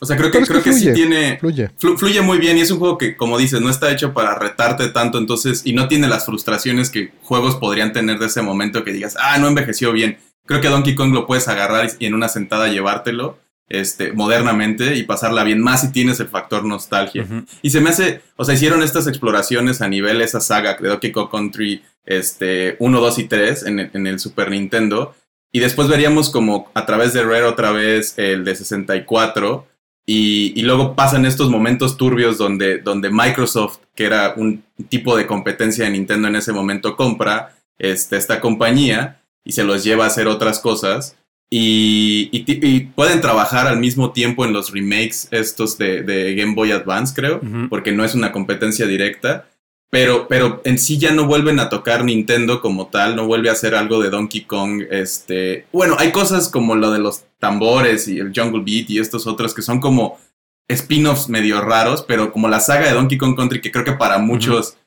o 0.02 0.06
sea, 0.06 0.16
creo 0.16 0.32
que, 0.32 0.42
creo 0.42 0.64
que, 0.64 0.74
sí 0.74 0.94
tiene. 0.94 1.38
Fluye. 1.40 1.70
fluye 1.78 2.22
muy 2.22 2.38
bien 2.38 2.58
y 2.58 2.62
es 2.62 2.72
un 2.72 2.80
juego 2.80 2.98
que, 2.98 3.18
como 3.18 3.38
dices, 3.38 3.60
no 3.62 3.70
está 3.70 3.92
hecho 3.92 4.14
para 4.14 4.36
retarte 4.36 4.90
tanto, 4.90 5.18
entonces, 5.18 5.62
y 5.66 5.74
no 5.74 5.88
tiene 5.88 6.08
las 6.08 6.26
frustraciones 6.26 6.90
que 6.90 7.12
juegos 7.22 7.56
podrían 7.58 7.92
tener 7.92 8.20
de 8.20 8.28
ese 8.28 8.42
momento 8.42 8.84
que 8.84 8.94
digas, 8.94 9.16
ah, 9.20 9.38
no 9.38 9.48
envejeció 9.48 9.92
bien. 9.92 10.18
Creo 10.46 10.62
que 10.62 10.70
Donkey 10.70 10.96
Kong 10.96 11.14
lo 11.14 11.28
puedes 11.28 11.48
agarrar 11.48 11.90
y 12.00 12.06
en 12.06 12.14
una 12.14 12.30
sentada 12.30 12.70
llevártelo 12.70 13.38
este, 13.70 14.14
modernamente 14.14 14.96
y 14.96 15.04
pasarla 15.04 15.44
bien, 15.44 15.62
más 15.62 15.82
si 15.82 15.92
tienes 15.92 16.20
el 16.20 16.28
factor 16.28 16.66
nostalgia. 16.66 17.26
Y 17.62 17.70
se 17.70 17.82
me 17.82 17.92
hace, 17.92 18.22
o 18.36 18.44
sea, 18.44 18.56
hicieron 18.56 18.82
estas 18.82 19.08
exploraciones 19.08 19.82
a 19.82 19.88
nivel 19.88 20.22
esa 20.22 20.42
saga 20.42 20.76
de 20.80 20.90
Donkey 20.90 21.12
Kong 21.12 21.30
Country 21.30 21.84
este, 22.06 22.76
1, 22.80 23.00
2 23.00 23.20
y 23.20 23.24
3 23.26 23.64
en 23.64 23.80
el, 23.80 23.92
en 23.94 24.08
el 24.08 24.20
Super 24.20 24.50
Nintendo. 24.50 25.14
Y 25.52 25.60
después 25.60 25.88
veríamos 25.88 26.30
como 26.30 26.70
a 26.74 26.86
través 26.86 27.14
de 27.14 27.24
Rare 27.24 27.44
otra 27.44 27.72
vez 27.72 28.16
el 28.18 28.44
de 28.44 28.56
64. 28.56 29.68
Y, 30.12 30.54
y, 30.60 30.64
luego 30.64 30.96
pasan 30.96 31.24
estos 31.28 31.52
momentos 31.52 31.96
turbios 31.96 32.40
donde, 32.40 32.80
donde 32.80 33.12
Microsoft, 33.12 33.78
que 33.94 34.06
era 34.06 34.34
un 34.36 34.64
tipo 34.90 35.16
de 35.16 35.28
competencia 35.28 35.86
de 35.86 35.92
Nintendo 35.92 36.28
en 36.28 36.36
ese 36.36 36.52
momento, 36.52 36.96
compra 36.96 37.56
este, 37.78 38.18
esta 38.18 38.42
compañía 38.42 39.22
y 39.46 39.52
se 39.52 39.64
los 39.64 39.84
lleva 39.84 40.06
a 40.06 40.08
hacer 40.08 40.26
otras 40.26 40.58
cosas. 40.62 41.16
Y, 41.52 42.32
y, 42.32 42.80
pueden 42.96 43.22
trabajar 43.22 43.68
al 43.68 43.78
mismo 43.78 44.12
tiempo 44.12 44.46
en 44.46 44.52
los 44.52 44.72
remakes 44.72 45.28
estos 45.30 45.78
de, 45.78 46.02
de 46.02 46.34
Game 46.34 46.56
Boy 46.56 46.72
Advance, 46.72 47.14
creo, 47.16 47.40
porque 47.70 47.92
no 47.92 48.04
es 48.04 48.16
una 48.16 48.32
competencia 48.32 48.88
directa. 48.88 49.48
Pero, 49.92 50.28
pero 50.28 50.62
en 50.66 50.78
sí 50.78 51.00
ya 51.00 51.12
no 51.12 51.26
vuelven 51.26 51.60
a 51.60 51.70
tocar 51.70 52.04
Nintendo 52.04 52.62
como 52.62 52.88
tal, 52.88 53.16
no 53.16 53.26
vuelve 53.26 53.50
a 53.50 53.54
hacer 53.54 53.74
algo 53.74 54.00
de 54.00 54.12
Donkey 54.12 54.42
Kong. 54.42 54.84
Este, 54.92 55.66
bueno, 55.72 55.96
hay 55.98 56.12
cosas 56.12 56.50
como 56.50 56.76
lo 56.76 56.92
de 56.92 57.00
los 57.00 57.24
tambores 57.40 58.08
y 58.08 58.20
el 58.20 58.32
Jungle 58.36 58.64
Beat 58.64 58.90
y 58.92 59.00
estos 59.00 59.26
otros 59.26 59.54
que 59.54 59.64
son 59.64 59.80
como 59.80 60.20
spin-offs 60.68 61.30
medio 61.30 61.62
raros, 61.62 62.04
pero 62.08 62.32
como 62.32 62.48
la 62.48 62.60
saga 62.60 62.88
de 62.88 62.94
Donkey 62.94 63.18
Kong 63.18 63.36
Country, 63.36 63.62
que 63.62 63.72
creo 63.72 63.84
que 63.84 63.94
para 63.94 64.20
muchos 64.20 64.78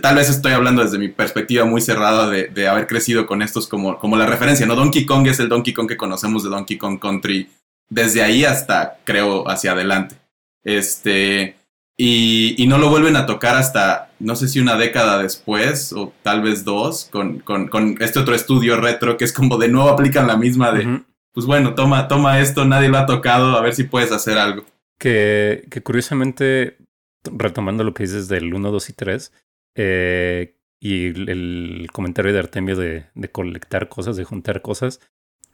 tal 0.00 0.16
vez 0.16 0.30
estoy 0.30 0.52
hablando 0.52 0.82
desde 0.84 0.98
mi 0.98 1.08
perspectiva 1.08 1.64
muy 1.64 1.80
cerrada 1.80 2.30
de, 2.30 2.68
haber 2.68 2.86
crecido 2.86 3.26
con 3.26 3.42
estos 3.42 3.66
como, 3.66 3.98
como 3.98 4.16
la 4.16 4.26
referencia, 4.26 4.66
¿no? 4.66 4.76
Donkey 4.76 5.04
Kong 5.04 5.26
es 5.26 5.40
el 5.40 5.48
Donkey 5.48 5.72
Kong 5.72 5.88
que 5.88 5.96
conocemos 5.96 6.44
de 6.44 6.50
Donkey 6.50 6.78
Kong 6.78 6.98
Country 7.00 7.48
desde 7.88 8.22
ahí 8.22 8.44
hasta, 8.44 8.98
creo, 9.04 9.48
hacia 9.48 9.72
adelante. 9.72 10.16
Este, 10.62 11.56
y, 11.96 12.54
y 12.62 12.66
no 12.66 12.78
lo 12.78 12.88
vuelven 12.88 13.16
a 13.16 13.26
tocar 13.26 13.56
hasta, 13.56 14.10
no 14.24 14.36
sé 14.36 14.48
si 14.48 14.58
una 14.58 14.76
década 14.76 15.22
después 15.22 15.92
o 15.92 16.12
tal 16.22 16.42
vez 16.42 16.64
dos, 16.64 17.08
con, 17.10 17.40
con, 17.40 17.68
con 17.68 17.96
este 18.00 18.18
otro 18.18 18.34
estudio 18.34 18.80
retro 18.80 19.16
que 19.16 19.24
es 19.24 19.32
como 19.32 19.58
de 19.58 19.68
nuevo 19.68 19.90
aplican 19.90 20.26
la 20.26 20.36
misma 20.36 20.72
de, 20.72 21.02
pues 21.32 21.46
bueno, 21.46 21.74
toma, 21.74 22.08
toma 22.08 22.40
esto, 22.40 22.64
nadie 22.64 22.88
lo 22.88 22.98
ha 22.98 23.06
tocado, 23.06 23.56
a 23.56 23.60
ver 23.60 23.74
si 23.74 23.84
puedes 23.84 24.12
hacer 24.12 24.38
algo. 24.38 24.64
Que, 24.98 25.66
que 25.70 25.82
curiosamente, 25.82 26.78
retomando 27.24 27.84
lo 27.84 27.92
que 27.92 28.04
dices 28.04 28.28
del 28.28 28.54
1, 28.54 28.70
2 28.70 28.90
y 28.90 28.92
3, 28.92 29.32
eh, 29.76 30.56
y 30.80 31.06
el, 31.06 31.88
comentario 31.92 32.32
de 32.32 32.38
Artemio 32.38 32.76
de, 32.76 33.06
de, 33.14 33.30
colectar 33.30 33.88
cosas, 33.88 34.16
de 34.16 34.24
juntar 34.24 34.62
cosas, 34.62 35.00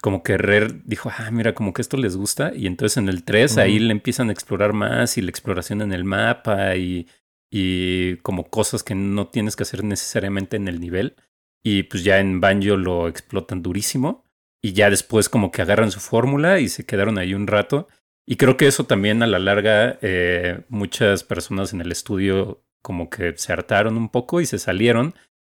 como 0.01 0.23
que 0.23 0.37
Rare 0.39 0.81
dijo, 0.85 1.11
ah, 1.17 1.31
mira, 1.31 1.55
como 1.55 1.73
que 1.73 1.83
esto 1.83 1.97
les 1.97 2.17
gusta. 2.17 2.53
Y 2.55 2.67
entonces 2.67 2.97
en 2.97 3.09
el 3.09 3.25
3 3.25 3.59
ahí 3.59 3.79
le 3.79 3.93
empiezan 3.93 4.29
a 4.29 4.33
explorar 4.33 4.73
más 4.73 5.19
y 5.19 5.23
la 5.23 5.31
exploración 5.31 5.83
en 5.83 5.93
el 5.93 6.05
mapa 6.05 6.77
y, 6.77 7.07
y 7.51 8.17
como 8.19 8.49
cosas 8.49 8.83
que 8.83 8.95
no 8.95 9.29
tienes 9.29 9.57
que 9.57 9.65
hacer 9.65 9.85
necesariamente 9.85 10.57
en 10.57 10.69
el 10.69 10.81
nivel. 10.81 11.17
Y 11.63 11.83
pues 11.85 12.05
ya 12.05 12.21
en 12.21 12.41
Banjo 12.41 12.77
lo 12.77 13.09
explotan 13.09 13.63
durísimo. 13.63 14.25
Y 14.63 14.73
ya 14.73 14.91
después 14.91 15.29
como 15.29 15.51
que 15.51 15.63
agarran 15.63 15.91
su 15.91 16.01
fórmula 16.01 16.61
y 16.61 16.69
se 16.69 16.85
quedaron 16.87 17.19
ahí 17.19 17.35
un 17.35 17.47
rato. 17.47 17.89
Y 18.27 18.37
creo 18.37 18.57
que 18.57 18.67
eso 18.67 18.85
también 18.85 19.23
a 19.23 19.27
la 19.27 19.39
larga 19.39 19.99
eh, 20.03 20.63
muchas 20.69 21.25
personas 21.25 21.73
en 21.73 21.81
el 21.81 21.91
estudio 21.91 22.63
como 22.83 23.11
que 23.11 23.35
se 23.37 23.53
hartaron 23.53 23.97
un 23.97 24.09
poco 24.09 24.41
y 24.41 24.47
se 24.47 24.59
salieron. 24.59 25.15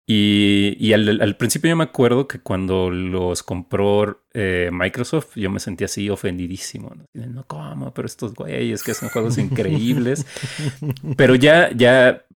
Y, 0.07 0.77
y 0.81 0.93
al, 0.95 1.37
principio 1.37 1.71
yo 1.71 1.77
me 1.77 1.85
acuerdo 1.85 2.27
que 2.27 2.41
cuando 2.41 2.91
los 2.91 3.43
compró 3.43 4.25
eh, 4.35 4.71
Microsoft, 4.73 5.37
yo 5.37 5.49
me 5.49 5.61
sentía 5.61 5.85
así 5.85 6.11
ofendidísimo. 6.11 6.93
No, 7.15 7.27
no 7.27 7.47
¿cómo? 7.47 7.95
Pero 7.95 8.07
estos 8.07 8.35
güeyes 8.35 8.83
que 8.83 8.91
hacen 8.91 9.11
juegos 9.11 9.39
increíbles. 9.39 10.27
Pero 11.17 11.37
ya, 11.37 11.71
ya 11.73 12.27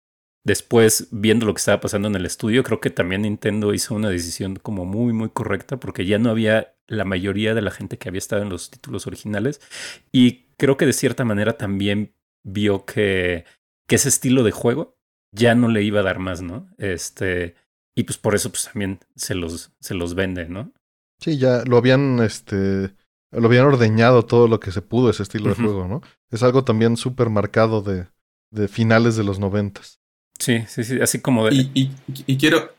después, 0.44 1.08
viendo 1.10 1.44
lo 1.44 1.54
que 1.54 1.58
estaba 1.58 1.80
pasando 1.80 2.06
en 2.06 2.14
el 2.14 2.24
estudio, 2.24 2.62
creo 2.62 2.80
que 2.80 2.90
también 2.90 3.22
Nintendo 3.22 3.74
hizo 3.74 3.94
una 3.96 4.10
decisión 4.10 4.56
como 4.56 4.84
muy, 4.84 5.12
muy 5.12 5.30
correcta, 5.30 5.78
porque 5.78 6.06
ya 6.06 6.18
no 6.18 6.30
había 6.30 6.76
la 6.86 7.04
mayoría 7.04 7.52
de 7.52 7.62
la 7.62 7.72
gente 7.72 7.98
que 7.98 8.08
había 8.08 8.18
estado 8.18 8.42
en 8.42 8.48
los 8.48 8.70
títulos 8.70 9.08
originales. 9.08 9.60
Y 10.12 10.46
creo 10.56 10.76
que 10.76 10.86
de 10.86 10.92
cierta 10.92 11.24
manera 11.24 11.58
también 11.58 12.14
vio 12.44 12.84
que 12.84 13.44
que 13.86 13.96
ese 13.96 14.08
estilo 14.08 14.42
de 14.42 14.50
juego 14.50 14.95
ya 15.32 15.54
no 15.54 15.68
le 15.68 15.82
iba 15.82 16.00
a 16.00 16.04
dar 16.04 16.18
más, 16.18 16.42
¿no? 16.42 16.68
Este, 16.78 17.54
y 17.94 18.04
pues 18.04 18.18
por 18.18 18.34
eso 18.34 18.50
pues 18.50 18.64
también 18.64 19.00
se 19.14 19.34
los, 19.34 19.72
se 19.80 19.94
los 19.94 20.14
vende, 20.14 20.48
¿no? 20.48 20.72
Sí, 21.20 21.38
ya 21.38 21.64
lo 21.66 21.76
habían, 21.76 22.20
este, 22.20 22.94
lo 23.30 23.46
habían 23.46 23.66
ordeñado 23.66 24.24
todo 24.24 24.48
lo 24.48 24.60
que 24.60 24.72
se 24.72 24.82
pudo 24.82 25.10
ese 25.10 25.22
estilo 25.22 25.48
de 25.48 25.56
juego, 25.56 25.88
¿no? 25.88 26.02
Es 26.30 26.42
algo 26.42 26.64
también 26.64 26.96
súper 26.96 27.30
marcado 27.30 27.82
de, 27.82 28.06
de 28.50 28.68
finales 28.68 29.16
de 29.16 29.24
los 29.24 29.38
noventas. 29.38 30.00
Sí, 30.38 30.64
sí, 30.68 30.84
sí, 30.84 31.00
así 31.00 31.20
como 31.20 31.46
de... 31.46 31.54
Y, 31.54 31.90
y, 32.26 32.36
quiero, 32.36 32.74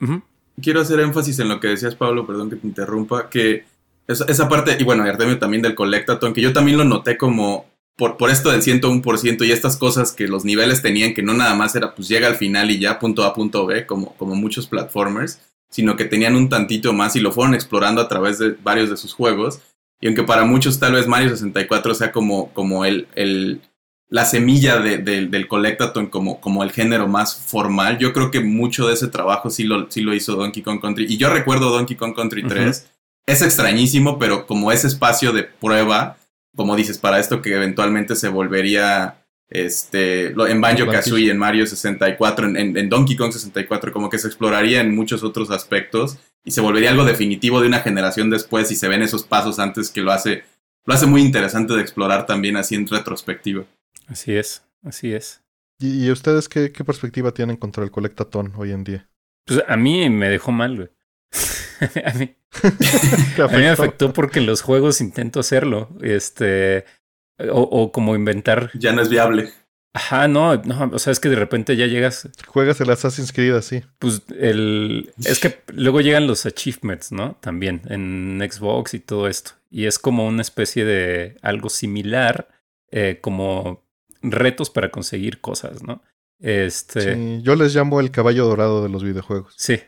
quiero 0.61 0.81
hacer 0.81 0.99
énfasis 0.99 1.39
en 1.39 1.49
lo 1.49 1.59
que 1.59 1.69
decías, 1.69 1.95
Pablo, 1.95 2.27
perdón 2.27 2.51
que 2.51 2.55
te 2.55 2.67
interrumpa, 2.67 3.29
que 3.29 3.65
esa, 4.07 4.25
esa 4.25 4.47
parte, 4.47 4.77
y 4.79 4.83
bueno, 4.83 5.03
Artemio 5.03 5.39
también 5.39 5.63
del 5.63 5.73
Collectaton, 5.75 6.33
que 6.33 6.41
yo 6.41 6.53
también 6.53 6.77
lo 6.77 6.83
noté 6.83 7.17
como 7.17 7.65
por, 7.97 8.15
por 8.15 8.29
esto 8.29 8.51
del 8.51 8.61
101% 8.61 9.45
y 9.45 9.51
estas 9.51 9.75
cosas 9.75 10.11
que 10.11 10.27
los 10.27 10.45
niveles 10.45 10.81
tenían, 10.81 11.13
que 11.13 11.23
no 11.23 11.33
nada 11.33 11.55
más 11.55 11.75
era 11.75 11.95
pues 11.95 12.07
llega 12.07 12.27
al 12.27 12.35
final 12.35 12.69
y 12.71 12.79
ya 12.79 12.99
punto 12.99 13.23
A, 13.23 13.33
punto 13.33 13.65
B, 13.65 13.85
como, 13.85 14.13
como 14.17 14.35
muchos 14.35 14.67
platformers, 14.67 15.41
sino 15.69 15.97
que 15.97 16.05
tenían 16.05 16.35
un 16.35 16.47
tantito 16.47 16.93
más 16.93 17.15
y 17.15 17.19
lo 17.19 17.31
fueron 17.31 17.55
explorando 17.55 17.99
a 17.99 18.07
través 18.07 18.37
de 18.37 18.55
varios 18.63 18.89
de 18.89 18.97
sus 18.97 19.13
juegos. 19.13 19.61
Y 19.99 20.05
aunque 20.05 20.23
para 20.23 20.45
muchos 20.45 20.79
tal 20.79 20.93
vez 20.93 21.07
Mario 21.07 21.31
64 21.31 21.95
sea 21.95 22.11
como, 22.11 22.53
como 22.53 22.85
el, 22.85 23.07
el, 23.15 23.61
la 24.09 24.25
semilla 24.25 24.79
de, 24.79 24.99
del 24.99 25.47
Collectathon, 25.47 26.07
como, 26.07 26.39
como 26.39 26.63
el 26.63 26.71
género 26.71 27.07
más 27.07 27.35
formal, 27.35 27.97
yo 27.97 28.13
creo 28.13 28.29
que 28.29 28.41
mucho 28.41 28.87
de 28.87 28.93
ese 28.93 29.07
trabajo 29.07 29.49
sí 29.49 29.63
lo, 29.63 29.89
sí 29.89 30.01
lo 30.01 30.13
hizo 30.13 30.35
Donkey 30.35 30.61
Kong 30.61 30.79
Country. 30.79 31.07
Y 31.09 31.17
yo 31.17 31.29
recuerdo 31.29 31.71
Donkey 31.71 31.97
Kong 31.97 32.15
Country 32.15 32.43
3. 32.43 32.91
Es 33.25 33.41
extrañísimo, 33.41 34.19
pero 34.19 34.45
como 34.45 34.71
ese 34.71 34.85
espacio 34.85 35.33
de 35.33 35.43
prueba, 35.43 36.17
como 36.57 36.75
dices, 36.75 36.97
para 36.97 37.19
esto 37.19 37.41
que 37.41 37.55
eventualmente 37.55 38.15
se 38.15 38.27
volvería 38.27 39.23
este, 39.49 40.27
en 40.27 40.59
Banjo 40.59 40.87
Kazooie, 40.87 41.31
en 41.31 41.37
Mario 41.37 41.65
64, 41.65 42.47
en, 42.47 42.75
en, 42.75 42.89
Donkey 42.89 43.15
Kong 43.15 43.31
64, 43.31 43.93
como 43.93 44.09
que 44.09 44.17
se 44.17 44.27
exploraría 44.27 44.81
en 44.81 44.93
muchos 44.93 45.23
otros 45.23 45.51
aspectos 45.51 46.17
y 46.43 46.51
se 46.51 46.59
volvería 46.59 46.89
algo 46.89 47.05
definitivo 47.05 47.61
de 47.61 47.67
una 47.67 47.79
generación 47.79 48.29
después 48.29 48.71
y 48.71 48.75
se 48.75 48.87
ven 48.89 49.03
esos 49.03 49.23
pasos 49.23 49.59
antes 49.59 49.91
que 49.91 50.01
lo 50.01 50.11
hace, 50.11 50.43
lo 50.85 50.93
hace 50.93 51.05
muy 51.05 51.21
interesante 51.21 51.75
de 51.75 51.81
explorar 51.81 52.25
también 52.25 52.57
así 52.57 52.75
en 52.75 52.87
retrospectiva. 52.87 53.63
Así 54.07 54.35
es, 54.35 54.63
así 54.83 55.13
es. 55.13 55.43
¿Y, 55.79 56.09
ustedes 56.09 56.49
qué, 56.49 56.71
qué, 56.71 56.83
perspectiva 56.83 57.31
tienen 57.31 57.55
contra 57.55 57.83
el 57.83 57.91
Colectatón 57.91 58.51
hoy 58.57 58.71
en 58.71 58.83
día? 58.83 59.07
Pues 59.45 59.61
a 59.67 59.77
mí 59.77 60.09
me 60.09 60.27
dejó 60.27 60.51
mal, 60.51 60.75
güey. 60.75 60.89
a, 62.05 62.13
mí, 62.13 62.35
a 63.41 63.47
mí 63.47 63.57
me 63.57 63.69
afectó 63.69 64.13
porque 64.13 64.39
en 64.39 64.45
los 64.45 64.61
juegos 64.61 65.01
intento 65.01 65.39
hacerlo. 65.39 65.89
Este 66.01 66.85
o, 67.39 67.91
como 67.91 68.15
inventar. 68.15 68.71
Ya 68.73 68.93
no 68.93 69.01
es 69.01 69.09
viable. 69.09 69.53
Ajá, 69.93 70.27
no, 70.27 70.55
no, 70.57 70.91
o 70.93 70.99
sea, 70.99 71.11
es 71.11 71.19
que 71.19 71.29
de 71.29 71.35
repente 71.35 71.75
ya 71.75 71.87
llegas. 71.87 72.29
Juegas 72.45 72.79
el 72.81 72.89
Assassin's 72.89 73.31
Creed 73.31 73.55
así. 73.55 73.83
Pues 73.99 74.21
el. 74.37 75.11
Es 75.23 75.39
que 75.39 75.61
luego 75.73 76.01
llegan 76.01 76.27
los 76.27 76.45
achievements, 76.45 77.11
¿no? 77.11 77.35
También 77.41 77.81
en 77.89 78.39
Xbox 78.47 78.93
y 78.93 78.99
todo 78.99 79.27
esto. 79.27 79.51
Y 79.71 79.85
es 79.85 79.97
como 79.97 80.27
una 80.27 80.41
especie 80.41 80.85
de 80.85 81.37
algo 81.41 81.69
similar, 81.69 82.47
eh, 82.91 83.19
como 83.21 83.83
retos 84.21 84.69
para 84.69 84.91
conseguir 84.91 85.41
cosas, 85.41 85.81
¿no? 85.81 86.03
Este. 86.39 87.15
Sí, 87.15 87.41
yo 87.41 87.55
les 87.55 87.75
llamo 87.75 87.99
el 87.99 88.11
caballo 88.11 88.45
dorado 88.45 88.83
de 88.83 88.89
los 88.89 89.03
videojuegos. 89.03 89.55
Sí, 89.57 89.79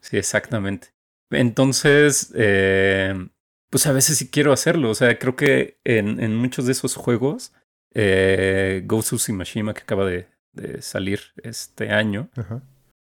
sí, 0.00 0.16
exactamente. 0.16 0.88
Entonces, 1.30 2.32
eh, 2.36 3.28
pues 3.70 3.86
a 3.86 3.92
veces 3.92 4.18
sí 4.18 4.30
quiero 4.30 4.52
hacerlo. 4.52 4.90
O 4.90 4.94
sea, 4.94 5.18
creo 5.18 5.36
que 5.36 5.78
en, 5.84 6.20
en 6.20 6.34
muchos 6.36 6.66
de 6.66 6.72
esos 6.72 6.96
juegos, 6.96 7.52
eh, 7.94 8.82
Ghost 8.86 9.12
of 9.12 9.20
Tsushima 9.20 9.74
que 9.74 9.82
acaba 9.82 10.06
de, 10.06 10.28
de 10.52 10.82
salir 10.82 11.20
este 11.42 11.90
año, 11.90 12.30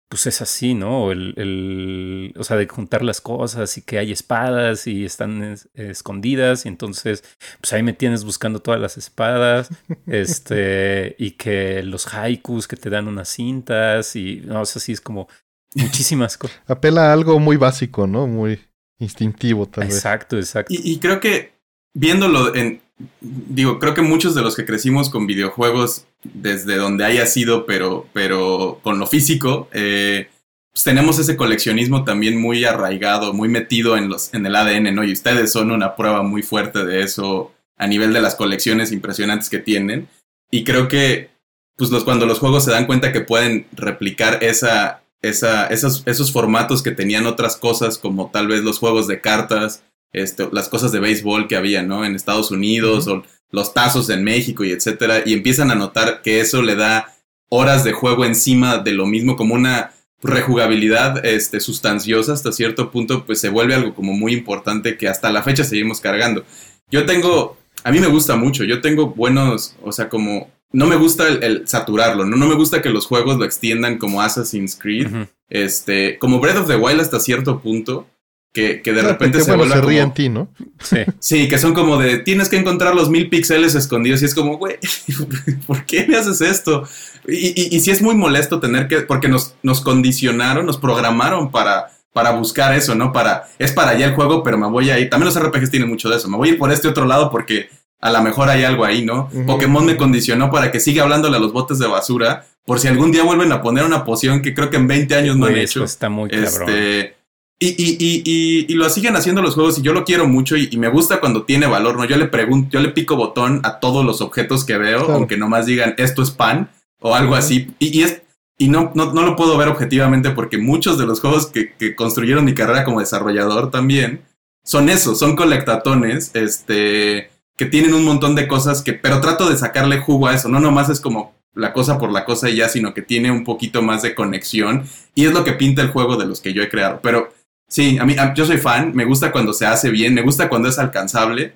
pues 0.08 0.26
es 0.26 0.40
así, 0.40 0.74
¿no? 0.74 1.10
El, 1.10 1.34
el, 1.36 2.34
o 2.38 2.44
sea, 2.44 2.56
de 2.56 2.68
juntar 2.68 3.02
las 3.02 3.20
cosas 3.20 3.76
y 3.76 3.82
que 3.82 3.98
hay 3.98 4.12
espadas 4.12 4.86
y 4.86 5.04
están 5.04 5.56
escondidas 5.74 6.64
y 6.64 6.68
entonces, 6.68 7.24
pues 7.60 7.72
ahí 7.72 7.82
me 7.82 7.92
tienes 7.92 8.24
buscando 8.24 8.60
todas 8.60 8.80
las 8.80 8.96
espadas, 8.96 9.68
este, 10.06 11.16
y 11.18 11.32
que 11.32 11.82
los 11.82 12.12
haikus 12.14 12.68
que 12.68 12.76
te 12.76 12.90
dan 12.90 13.08
unas 13.08 13.28
cintas 13.28 14.14
y, 14.14 14.42
no, 14.44 14.60
o 14.60 14.66
sea, 14.66 14.80
sí 14.80 14.92
es 14.92 15.00
como 15.00 15.28
muchísimas 15.76 16.36
cosas. 16.36 16.58
Apela 16.66 17.10
a 17.10 17.12
algo 17.12 17.38
muy 17.38 17.56
básico, 17.56 18.06
¿no? 18.06 18.26
Muy 18.26 18.60
instintivo 18.98 19.66
tal 19.66 19.84
vez. 19.84 19.94
Exacto, 19.94 20.36
exacto. 20.36 20.72
Y, 20.76 20.98
creo 20.98 21.20
que 21.20 21.52
viéndolo 21.94 22.54
en, 22.54 22.80
digo, 23.20 23.78
creo 23.78 23.94
que 23.94 24.02
muchos 24.02 24.34
de 24.34 24.42
los 24.42 24.56
que 24.56 24.64
crecimos 24.64 25.10
con 25.10 25.26
videojuegos 25.26 26.06
desde 26.24 26.76
donde 26.76 27.04
haya 27.04 27.26
sido, 27.26 27.66
pero, 27.66 28.06
pero 28.12 28.80
con 28.82 28.98
lo 28.98 29.06
físico, 29.06 29.68
eh, 29.72 30.28
pues 30.72 30.84
tenemos 30.84 31.18
ese 31.18 31.36
coleccionismo 31.36 32.04
también 32.04 32.40
muy 32.40 32.64
arraigado, 32.64 33.32
muy 33.32 33.48
metido 33.48 33.96
en, 33.96 34.08
los, 34.08 34.32
en 34.34 34.44
el 34.44 34.56
ADN, 34.56 34.94
¿no? 34.94 35.04
Y 35.04 35.12
ustedes 35.12 35.52
son 35.52 35.70
una 35.70 35.96
prueba 35.96 36.22
muy 36.22 36.42
fuerte 36.42 36.84
de 36.84 37.02
eso 37.02 37.52
a 37.78 37.86
nivel 37.86 38.12
de 38.12 38.20
las 38.20 38.34
colecciones 38.34 38.92
impresionantes 38.92 39.48
que 39.48 39.58
tienen. 39.58 40.08
Y 40.50 40.64
creo 40.64 40.88
que, 40.88 41.30
pues 41.76 41.90
los, 41.90 42.04
cuando 42.04 42.26
los 42.26 42.38
juegos 42.38 42.64
se 42.64 42.70
dan 42.70 42.86
cuenta 42.86 43.12
que 43.12 43.20
pueden 43.20 43.66
replicar 43.72 44.42
esa, 44.42 45.02
esa, 45.22 45.66
esos, 45.66 46.02
esos 46.06 46.32
formatos 46.32 46.82
que 46.82 46.90
tenían 46.90 47.26
otras 47.26 47.56
cosas, 47.56 47.98
como 47.98 48.30
tal 48.30 48.48
vez 48.48 48.62
los 48.62 48.78
juegos 48.78 49.06
de 49.06 49.20
cartas, 49.20 49.82
este, 50.12 50.48
las 50.52 50.68
cosas 50.68 50.92
de 50.92 51.00
béisbol 51.00 51.48
que 51.48 51.56
había, 51.56 51.82
¿no? 51.82 52.04
En 52.04 52.14
Estados 52.14 52.50
Unidos, 52.50 53.06
o 53.08 53.22
los 53.50 53.74
tazos 53.74 54.10
en 54.10 54.24
México 54.24 54.64
y 54.64 54.72
etcétera, 54.72 55.22
y 55.24 55.32
empiezan 55.34 55.70
a 55.70 55.74
notar 55.74 56.22
que 56.22 56.40
eso 56.40 56.62
le 56.62 56.76
da 56.76 57.14
horas 57.48 57.84
de 57.84 57.92
juego 57.92 58.24
encima 58.24 58.78
de 58.78 58.92
lo 58.92 59.06
mismo, 59.06 59.36
como 59.36 59.54
una 59.54 59.92
rejugabilidad 60.22 61.24
este, 61.24 61.60
sustanciosa 61.60 62.32
hasta 62.32 62.52
cierto 62.52 62.90
punto, 62.90 63.24
pues 63.24 63.40
se 63.40 63.48
vuelve 63.48 63.74
algo 63.74 63.94
como 63.94 64.12
muy 64.12 64.32
importante 64.32 64.96
que 64.96 65.08
hasta 65.08 65.30
la 65.30 65.42
fecha 65.42 65.64
seguimos 65.64 66.00
cargando. 66.00 66.44
Yo 66.90 67.06
tengo, 67.06 67.56
a 67.84 67.92
mí 67.92 68.00
me 68.00 68.06
gusta 68.06 68.36
mucho, 68.36 68.64
yo 68.64 68.80
tengo 68.80 69.08
buenos, 69.08 69.76
o 69.82 69.92
sea, 69.92 70.08
como 70.08 70.50
no 70.72 70.86
me 70.86 70.96
gusta 70.96 71.28
el, 71.28 71.66
saturarlo, 71.66 72.24
¿no? 72.24 72.36
No 72.36 72.46
me 72.46 72.54
gusta 72.54 72.82
que 72.82 72.90
los 72.90 73.06
juegos 73.06 73.38
lo 73.38 73.44
extiendan 73.44 73.98
como 73.98 74.20
Assassin's 74.20 74.76
Creed. 74.76 75.08
Este, 75.48 76.18
como 76.18 76.40
Breath 76.40 76.58
of 76.58 76.68
the 76.68 76.76
Wild 76.76 77.00
hasta 77.00 77.20
cierto 77.20 77.60
punto. 77.60 78.06
Que, 78.52 78.80
que 78.80 78.94
de 78.94 79.02
repente 79.02 79.42
se 79.42 79.54
bueno, 79.54 79.74
se 79.74 79.82
ríe 79.82 80.00
en 80.00 80.14
ti, 80.14 80.30
¿no? 80.30 80.48
Sí. 80.80 81.00
sí, 81.18 81.46
que 81.46 81.58
son 81.58 81.74
como 81.74 81.98
de 81.98 82.20
tienes 82.20 82.48
que 82.48 82.56
encontrar 82.56 82.94
los 82.94 83.10
mil 83.10 83.28
píxeles 83.28 83.74
escondidos 83.74 84.22
y 84.22 84.24
es 84.24 84.34
como, 84.34 84.56
güey, 84.56 84.78
¿por 85.66 85.84
qué 85.84 86.06
me 86.08 86.16
haces 86.16 86.40
esto? 86.40 86.88
Y, 87.28 87.48
y, 87.48 87.76
y 87.76 87.80
sí 87.80 87.90
es 87.90 88.00
muy 88.00 88.14
molesto 88.14 88.58
tener 88.58 88.88
que, 88.88 89.00
porque 89.02 89.28
nos, 89.28 89.56
nos 89.62 89.82
condicionaron, 89.82 90.64
nos 90.64 90.78
programaron 90.78 91.50
para, 91.50 91.90
para 92.16 92.30
buscar 92.30 92.74
eso, 92.74 92.94
¿no? 92.94 93.12
Para, 93.12 93.46
es 93.58 93.72
para 93.72 93.90
allá 93.90 94.06
el 94.06 94.14
juego, 94.14 94.42
pero 94.42 94.56
me 94.56 94.66
voy 94.66 94.88
a 94.88 94.98
ir. 94.98 95.10
También 95.10 95.26
los 95.26 95.38
RPGs 95.38 95.70
tienen 95.70 95.90
mucho 95.90 96.08
de 96.08 96.16
eso. 96.16 96.30
Me 96.30 96.38
voy 96.38 96.48
a 96.48 96.52
ir 96.52 96.58
por 96.58 96.72
este 96.72 96.88
otro 96.88 97.04
lado 97.04 97.30
porque 97.30 97.68
a 98.00 98.10
lo 98.10 98.22
mejor 98.22 98.48
hay 98.48 98.64
algo 98.64 98.84
ahí, 98.84 99.04
¿no? 99.04 99.28
Pokémon 99.46 99.84
me 99.84 99.96
condicionó 99.96 100.50
para 100.50 100.70
que 100.70 100.80
siga 100.80 101.02
hablándole 101.02 101.36
a 101.36 101.40
los 101.40 101.52
botes 101.52 101.78
de 101.78 101.86
basura, 101.86 102.46
por 102.64 102.80
si 102.80 102.88
algún 102.88 103.12
día 103.12 103.22
vuelven 103.22 103.52
a 103.52 103.62
poner 103.62 103.84
una 103.84 104.04
poción 104.04 104.42
que 104.42 104.54
creo 104.54 104.70
que 104.70 104.76
en 104.76 104.86
20 104.86 105.14
años 105.14 105.36
no 105.36 105.46
han 105.46 105.56
hecho. 105.56 105.84
Está 105.84 106.08
muy 106.08 106.28
este, 106.32 107.16
Y, 107.58 107.68
y, 107.68 107.96
y, 107.98 108.66
y, 108.68 108.74
lo 108.74 108.90
siguen 108.90 109.16
haciendo 109.16 109.40
los 109.40 109.54
juegos 109.54 109.78
y 109.78 109.82
yo 109.82 109.92
lo 109.92 110.04
quiero 110.04 110.26
mucho 110.26 110.56
y, 110.56 110.76
me 110.76 110.88
gusta 110.88 111.20
cuando 111.20 111.44
tiene 111.44 111.66
valor, 111.66 111.96
¿no? 111.96 112.04
Yo 112.04 112.16
le 112.16 112.26
pregunto, 112.26 112.70
yo 112.70 112.80
le 112.80 112.90
pico 112.90 113.16
botón 113.16 113.60
a 113.64 113.80
todos 113.80 114.04
los 114.04 114.20
objetos 114.20 114.64
que 114.64 114.76
veo, 114.76 115.10
aunque 115.12 115.36
nomás 115.36 115.66
digan 115.66 115.94
esto 115.96 116.22
es 116.22 116.30
pan 116.30 116.70
o 117.00 117.14
algo 117.14 117.34
así. 117.34 117.70
Y, 117.78 118.02
es 118.02 118.22
y 118.58 118.68
no, 118.68 118.92
no, 118.94 119.12
no, 119.12 119.22
lo 119.22 119.36
puedo 119.36 119.56
ver 119.56 119.68
objetivamente 119.68 120.30
porque 120.30 120.58
muchos 120.58 120.98
de 120.98 121.06
los 121.06 121.20
juegos 121.20 121.46
que, 121.46 121.74
que 121.74 121.94
construyeron 121.94 122.44
mi 122.44 122.54
carrera 122.54 122.84
como 122.84 123.00
desarrollador 123.00 123.70
también 123.70 124.22
son 124.64 124.88
eso, 124.88 125.14
son 125.14 125.36
colectatones, 125.36 126.30
este 126.34 127.30
que 127.56 127.66
tienen 127.66 127.94
un 127.94 128.04
montón 128.04 128.34
de 128.34 128.46
cosas 128.46 128.82
que, 128.82 128.92
pero 128.92 129.20
trato 129.20 129.48
de 129.48 129.56
sacarle 129.56 129.98
jugo 129.98 130.28
a 130.28 130.34
eso, 130.34 130.48
no 130.48 130.60
nomás 130.60 130.88
es 130.90 131.00
como 131.00 131.34
la 131.54 131.72
cosa 131.72 131.98
por 131.98 132.12
la 132.12 132.24
cosa 132.24 132.50
y 132.50 132.56
ya, 132.56 132.68
sino 132.68 132.92
que 132.92 133.02
tiene 133.02 133.30
un 133.30 133.44
poquito 133.44 133.82
más 133.82 134.02
de 134.02 134.14
conexión 134.14 134.84
y 135.14 135.24
es 135.24 135.32
lo 135.32 135.42
que 135.42 135.54
pinta 135.54 135.82
el 135.82 135.90
juego 135.90 136.16
de 136.16 136.26
los 136.26 136.40
que 136.40 136.52
yo 136.52 136.62
he 136.62 136.68
creado. 136.68 137.00
Pero 137.02 137.32
sí, 137.66 137.98
a 137.98 138.04
mí, 138.04 138.14
yo 138.34 138.44
soy 138.44 138.58
fan, 138.58 138.94
me 138.94 139.06
gusta 139.06 139.32
cuando 139.32 139.52
se 139.54 139.66
hace 139.66 139.90
bien, 139.90 140.14
me 140.14 140.22
gusta 140.22 140.48
cuando 140.48 140.68
es 140.68 140.78
alcanzable 140.78 141.54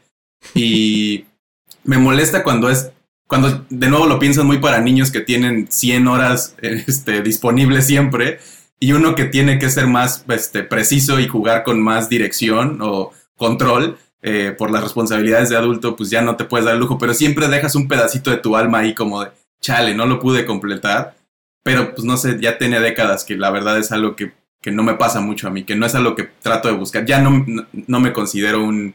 y 0.55 1.27
me 1.85 1.99
molesta 1.99 2.43
cuando 2.43 2.71
es, 2.71 2.91
cuando 3.27 3.65
de 3.69 3.91
nuevo 3.91 4.07
lo 4.07 4.19
piensan 4.19 4.47
muy 4.47 4.59
para 4.59 4.81
niños 4.81 5.11
que 5.11 5.21
tienen 5.21 5.71
100 5.71 6.09
horas 6.09 6.57
este, 6.63 7.21
disponibles 7.21 7.87
siempre 7.87 8.41
y 8.81 8.93
uno 8.93 9.15
que 9.15 9.27
tiene 9.27 9.59
que 9.59 9.69
ser 9.69 9.87
más 9.87 10.25
este, 10.29 10.63
preciso 10.63 11.21
y 11.21 11.29
jugar 11.29 11.63
con 11.63 11.83
más 11.83 12.09
dirección 12.09 12.79
o 12.81 13.13
control 13.37 13.99
eh, 14.23 14.55
por 14.57 14.71
las 14.71 14.83
responsabilidades 14.83 15.49
de 15.49 15.57
adulto, 15.57 15.97
pues 15.97 16.11
ya 16.11 16.21
no 16.21 16.37
te 16.37 16.45
puedes 16.45 16.67
dar 16.67 16.75
el 16.75 16.81
lujo, 16.81 16.99
pero 16.99 17.15
siempre 17.15 17.49
dejas 17.49 17.75
un 17.75 17.89
pedacito 17.89 18.31
de 18.31 18.37
tu 18.37 18.55
alma 18.55 18.81
ahí 18.81 18.95
como 18.95 19.25
de, 19.25 19.31
chale, 19.63 19.95
no 19.95 20.05
lo 20.05 20.21
pude 20.21 20.45
completar, 20.45 21.17
pero 21.63 21.95
pues 21.95 22.05
no 22.05 22.17
sé, 22.19 22.39
ya 22.39 22.59
tiene 22.59 22.81
décadas 22.81 23.25
que 23.25 23.37
la 23.37 23.51
verdad 23.51 23.79
es 23.79 23.93
algo 23.93 24.17
que, 24.17 24.33
que 24.61 24.73
no 24.73 24.83
me 24.83 24.95
pasa 24.95 25.21
mucho 25.21 25.49
a 25.49 25.51
mí, 25.51 25.65
que 25.65 25.75
no 25.75 25.87
es 25.87 25.95
algo 25.95 26.15
que 26.15 26.25
trato 26.25 26.69
de 26.69 26.75
buscar, 26.75 27.07
ya 27.07 27.21
no, 27.21 27.47
no, 27.87 28.01
me 28.01 28.13
considero 28.13 28.63
un 28.63 28.95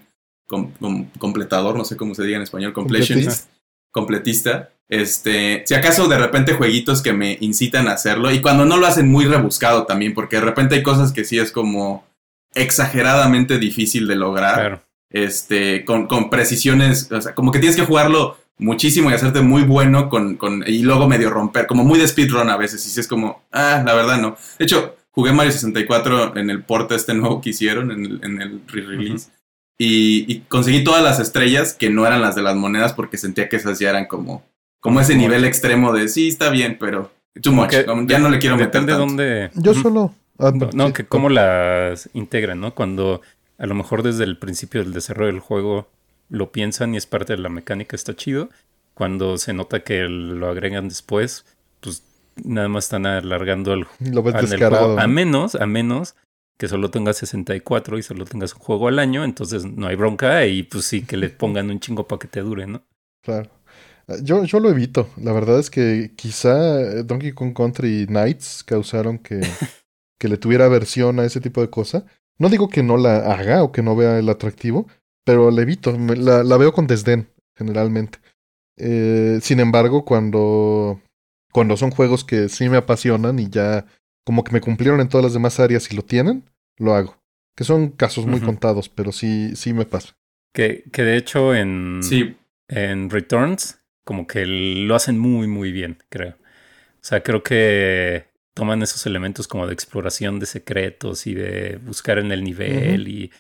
completador, 1.18 1.76
no 1.76 1.86
sé 1.86 1.98
cómo 1.98 2.14
se 2.14 2.24
diga 2.24 2.38
en 2.38 2.44
español, 2.44 2.74
completionist, 2.74 3.50
completista. 3.92 4.70
Este, 4.88 5.64
si 5.66 5.74
acaso 5.74 6.08
de 6.08 6.20
repente 6.20 6.54
jueguitos 6.54 7.02
que 7.02 7.14
me 7.14 7.40
incitan 7.42 7.88
a 7.88 7.94
hacerlo 7.94 8.32
y 8.32 8.42
cuando 8.42 8.64
no 8.64 8.78
lo 8.78 8.86
hacen 8.86 9.10
muy 9.10 9.26
rebuscado 9.26 9.88
también, 9.88 10.14
porque 10.14 10.36
de 10.36 10.44
repente 10.44 10.76
hay 10.76 10.84
cosas 10.84 11.12
que 11.12 11.26
sí 11.26 11.40
es 11.40 11.52
como 11.52 12.06
exageradamente 12.54 13.58
difícil 13.58 14.08
de 14.08 14.16
lograr 14.16 14.86
este, 15.10 15.86
con, 15.86 16.08
con 16.08 16.30
precisiones, 16.30 17.12
o 17.12 17.22
sea, 17.22 17.36
como 17.36 17.52
que 17.52 17.60
tienes 17.60 17.76
que 17.76 17.86
jugarlo 17.86 18.38
muchísimo 18.58 19.10
y 19.10 19.14
hacerte 19.14 19.42
muy 19.42 19.64
bueno 19.64 20.10
con, 20.10 20.36
con, 20.38 20.64
y 20.68 20.80
luego 20.80 21.08
medio 21.08 21.30
romper, 21.30 21.68
como 21.68 21.84
muy 21.84 22.00
de 22.00 22.08
speedrun 22.08 22.50
a 22.50 22.58
veces, 22.58 22.86
y 22.86 22.90
si 22.90 23.00
es 23.00 23.08
como, 23.08 23.44
ah, 23.52 23.84
la 23.86 23.94
verdad 23.94 24.20
no. 24.20 24.38
De 24.58 24.66
hecho, 24.66 24.96
jugué 25.12 25.34
Mario 25.34 25.52
64 25.52 26.38
en 26.38 26.50
el 26.50 26.64
porte 26.64 26.96
este 26.96 27.14
nuevo 27.14 27.42
que 27.42 27.50
hicieron, 27.50 27.92
en 27.92 28.06
el, 28.06 28.20
en 28.24 28.42
el 28.42 28.62
re-release, 28.68 29.30
y, 29.78 30.32
y, 30.32 30.40
conseguí 30.48 30.86
todas 30.86 31.04
las 31.04 31.20
estrellas 31.20 31.74
que 31.74 31.90
no 31.90 32.08
eran 32.08 32.22
las 32.22 32.36
de 32.36 32.42
las 32.42 32.56
monedas 32.56 32.94
porque 32.94 33.18
sentía 33.18 33.50
que 33.50 33.58
esas 33.58 33.78
ya 33.78 33.90
eran 33.90 34.06
como, 34.06 34.46
como 34.80 35.02
ese 35.02 35.16
nivel 35.16 35.44
extremo 35.44 35.92
de, 35.92 36.08
sí, 36.08 36.30
está 36.30 36.50
bien, 36.50 36.78
pero 36.80 37.12
too 37.42 37.52
much, 37.52 37.74
ya 38.08 38.20
no 38.20 38.30
le 38.30 38.40
quiero 38.40 38.56
meter 38.56 38.86
de 38.86 38.94
dónde... 38.94 39.50
Yo 39.56 39.74
solo... 39.74 40.14
Ah, 40.38 40.52
no, 40.74 40.92
que 40.92 41.06
cómo 41.06 41.30
las 41.30 42.10
integran, 42.14 42.60
¿no? 42.60 42.76
Cuando 42.76 43.22
a 43.58 43.66
lo 43.66 43.76
mejor 43.76 44.04
desde 44.04 44.24
el 44.24 44.38
principio 44.38 44.84
del 44.84 44.94
desarrollo 44.94 45.32
del 45.32 45.40
juego 45.40 45.88
lo 46.30 46.52
piensan 46.52 46.94
y 46.94 46.98
es 46.98 47.06
parte 47.06 47.36
de 47.36 47.42
la 47.42 47.50
mecánica, 47.50 47.96
está 47.96 48.16
chido. 48.16 48.50
Cuando 48.94 49.38
se 49.38 49.54
nota 49.54 49.84
que 49.84 50.04
lo 50.08 50.48
agregan 50.48 50.88
después, 50.88 51.46
pues 51.82 52.04
nada 52.44 52.68
más 52.68 52.86
están 52.86 53.06
alargando 53.06 53.74
el, 53.74 53.86
lo 54.00 54.24
ves 54.24 54.50
descarado. 54.50 55.00
A 55.00 55.08
menos, 55.08 55.56
a 55.56 55.66
menos 55.66 56.16
que 56.58 56.68
solo 56.68 56.90
tengas 56.90 57.18
64 57.18 57.98
y 57.98 58.04
solo 58.04 58.26
tengas 58.26 58.54
un 58.54 58.60
juego 58.60 58.88
al 58.88 59.00
año, 59.00 59.26
entonces 59.26 59.66
no 59.66 59.88
hay 59.88 59.96
bronca 59.96 60.46
y 60.46 60.64
pues 60.64 60.86
sí 60.86 61.04
que 61.04 61.18
le 61.18 61.30
pongan 61.30 61.70
un 61.70 61.80
chingo 61.80 62.08
para 62.08 62.20
que 62.20 62.28
te 62.28 62.42
dure, 62.42 62.68
¿no? 62.68 62.84
Claro. 63.22 63.50
Yo, 64.22 64.44
yo 64.46 64.60
lo 64.60 64.70
evito. 64.70 65.10
La 65.18 65.34
verdad 65.34 65.60
es 65.60 65.70
que 65.70 66.12
quizá 66.16 67.04
Donkey 67.04 67.32
Kong 67.32 67.54
Country 67.56 68.06
Nights 68.08 68.64
causaron 68.64 69.18
que, 69.18 69.42
que 70.20 70.28
le 70.30 70.38
tuviera 70.38 70.66
aversión 70.66 71.20
a 71.20 71.26
ese 71.26 71.42
tipo 71.42 71.62
de 71.62 71.70
cosa. 71.70 72.06
No 72.38 72.50
digo 72.50 72.70
que 72.70 72.84
no 72.84 72.98
la 72.98 73.34
haga 73.34 73.64
o 73.64 73.72
que 73.72 73.82
no 73.82 73.96
vea 73.96 74.20
el 74.20 74.30
atractivo, 74.30 74.88
pero 75.24 75.52
la 75.52 75.62
evito. 75.62 75.92
La, 75.98 76.44
la 76.44 76.58
veo 76.58 76.74
con 76.74 76.88
desdén, 76.88 77.30
generalmente. 77.56 78.20
Eh, 78.78 79.40
sin 79.42 79.60
embargo, 79.60 80.04
cuando, 80.04 81.02
cuando 81.52 81.78
son 81.78 81.92
juegos 81.92 82.24
que 82.24 82.50
sí 82.50 82.70
me 82.70 82.78
apasionan 82.78 83.40
y 83.40 83.50
ya 83.50 83.86
como 84.26 84.44
que 84.44 84.52
me 84.52 84.62
cumplieron 84.62 85.00
en 85.00 85.10
todas 85.10 85.24
las 85.24 85.34
demás 85.34 85.60
áreas 85.60 85.92
y 85.92 85.96
lo 85.96 86.02
tienen, 86.02 86.44
lo 86.78 86.94
hago. 86.94 87.18
Que 87.56 87.64
son 87.64 87.90
casos 87.90 88.26
muy 88.26 88.42
contados, 88.42 88.90
pero 88.90 89.14
sí, 89.14 89.56
sí 89.56 89.74
me 89.74 89.86
pasa. 89.86 90.18
Que, 90.54 90.84
que 90.92 91.04
de 91.04 91.16
hecho 91.16 91.56
en, 91.56 92.02
Sí, 92.04 92.36
en 92.68 93.10
Returns 93.10 93.80
como 94.04 94.28
que 94.28 94.46
lo 94.46 94.96
hacen 94.96 95.18
muy, 95.18 95.48
muy 95.48 95.72
bien, 95.72 95.98
creo. 96.10 96.32
O 96.32 97.08
sea, 97.08 97.24
creo 97.24 97.44
que 97.44 98.28
toman 98.56 98.82
esos 98.82 99.06
elementos 99.06 99.48
como 99.48 99.68
de 99.68 99.74
exploración 99.74 100.40
de 100.40 100.48
secretos 100.48 101.28
y 101.28 101.36
de 101.36 101.78
buscar 101.86 102.18
en 102.18 102.32
el 102.32 102.44
nivel 102.44 103.08
y, 103.08 103.32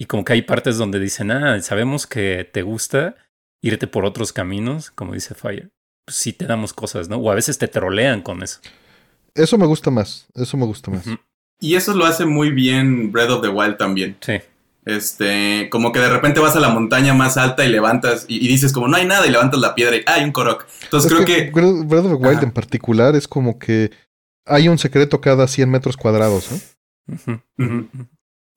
y 0.00 0.06
como 0.06 0.24
que 0.24 0.32
hay 0.32 0.42
partes 0.42 0.78
donde 0.78 0.98
dicen, 0.98 1.30
ah, 1.30 1.60
sabemos 1.60 2.06
que 2.08 2.48
te 2.50 2.62
gusta 2.62 3.14
irte 3.62 3.86
por 3.86 4.04
otros 4.04 4.32
caminos, 4.32 4.90
como 4.90 5.12
dice 5.14 5.34
Fire. 5.36 5.70
Pues 6.04 6.16
sí 6.16 6.32
te 6.32 6.46
damos 6.46 6.72
cosas, 6.72 7.08
¿no? 7.08 7.18
O 7.18 7.30
a 7.30 7.34
veces 7.36 7.58
te 7.58 7.68
trolean 7.68 8.22
con 8.22 8.42
eso. 8.42 8.58
Eso 9.34 9.56
me 9.56 9.66
gusta 9.66 9.90
más. 9.90 10.26
Eso 10.34 10.56
me 10.56 10.66
gusta 10.66 10.90
más. 10.90 11.04
Y 11.60 11.76
eso 11.76 11.94
lo 11.94 12.04
hace 12.06 12.24
muy 12.24 12.50
bien 12.50 13.12
Breath 13.12 13.30
of 13.30 13.42
the 13.42 13.48
Wild 13.48 13.76
también. 13.76 14.16
Sí. 14.20 14.32
Este, 14.84 15.68
como 15.70 15.92
que 15.92 16.00
de 16.00 16.08
repente 16.10 16.40
vas 16.40 16.56
a 16.56 16.60
la 16.60 16.70
montaña 16.70 17.14
más 17.14 17.36
alta 17.36 17.64
y 17.64 17.68
levantas 17.68 18.24
y, 18.26 18.44
y 18.44 18.48
dices 18.48 18.72
como 18.72 18.88
no 18.88 18.96
hay 18.96 19.06
nada 19.06 19.24
y 19.26 19.30
levantas 19.30 19.60
la 19.60 19.76
piedra 19.76 19.96
y 19.96 20.00
"Ah, 20.06 20.14
hay 20.14 20.24
un 20.24 20.32
Korok. 20.32 20.66
Entonces 20.82 21.10
Es 21.12 21.16
creo 21.16 21.24
que, 21.26 21.50
Breath 21.52 21.86
Breath 21.86 22.04
of 22.06 22.10
the 22.10 22.16
Wild 22.16 22.38
Ajá. 22.38 22.46
en 22.46 22.50
particular 22.50 23.14
es 23.14 23.28
como 23.28 23.60
que 23.60 23.92
hay 24.46 24.68
un 24.68 24.78
secreto 24.78 25.20
cada 25.20 25.46
100 25.48 25.70
metros 25.70 25.96
cuadrados. 25.96 26.50
¿eh? 26.52 26.60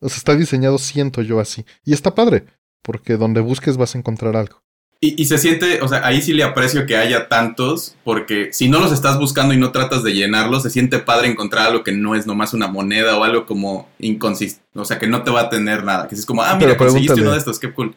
O 0.02 0.10
sea, 0.10 0.18
está 0.18 0.36
diseñado, 0.36 0.78
siento 0.78 1.22
yo 1.22 1.40
así. 1.40 1.66
Y 1.84 1.94
está 1.94 2.14
padre, 2.16 2.46
porque 2.82 3.18
donde 3.18 3.42
busques 3.42 3.78
vas 3.78 3.96
a 3.96 3.98
encontrar 3.98 4.36
algo. 4.36 4.62
y, 5.02 5.22
y 5.22 5.26
se 5.26 5.38
siente, 5.38 5.82
o 5.82 5.88
sea, 5.88 6.06
ahí 6.06 6.22
sí 6.22 6.34
le 6.34 6.44
aprecio 6.44 6.86
que 6.86 6.96
haya 6.98 7.28
tantos, 7.28 7.96
porque 8.04 8.50
si 8.54 8.70
no 8.70 8.80
los 8.80 8.92
estás 8.92 9.20
buscando 9.20 9.54
y 9.54 9.58
no 9.58 9.72
tratas 9.72 10.04
de 10.04 10.14
llenarlos, 10.14 10.64
se 10.64 10.70
siente 10.70 11.00
padre 11.00 11.28
encontrar 11.28 11.68
algo 11.68 11.84
que 11.84 11.92
no 11.92 12.16
es 12.16 12.26
nomás 12.28 12.54
una 12.54 12.68
moneda 12.68 13.18
o 13.18 13.24
algo 13.24 13.46
como 13.46 13.90
inconsistente, 14.00 14.66
o 14.76 14.86
sea, 14.86 14.98
que 15.00 15.08
no 15.08 15.24
te 15.24 15.32
va 15.32 15.42
a 15.42 15.50
tener 15.50 15.84
nada, 15.84 16.08
que 16.08 16.16
es 16.16 16.26
como, 16.26 16.42
ah, 16.44 16.56
mira, 16.56 16.76
conseguiste 16.78 17.14
pregúntale. 17.14 17.22
uno 17.22 17.32
de 17.34 17.38
estos, 17.38 17.60
qué 17.60 17.72
cool. 17.74 17.96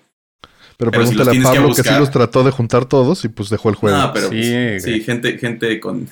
Pero, 0.77 0.91
Pero 0.93 1.07
si 1.07 1.15
los 1.15 1.27
pregúntale 1.27 1.31
a 1.31 1.33
tienes 1.33 1.49
que 1.51 1.57
Pablo 1.57 1.69
que, 1.69 1.75
sí 1.75 1.81
buscar- 1.83 2.01
los 2.01 2.11
trató 2.11 2.45
de 2.45 2.51
juntar 2.53 2.85
todos 2.87 3.25
y 3.25 3.29
pues 3.29 3.49
dejó 3.51 3.69
el 3.71 3.75
juego. 3.75 3.97
No, 3.97 4.13
pero 4.13 4.29
Sí, 4.29 4.37
pues, 4.37 4.83
sí, 4.85 5.01
gente, 5.01 5.37
gente 5.39 5.81
con. 5.81 6.09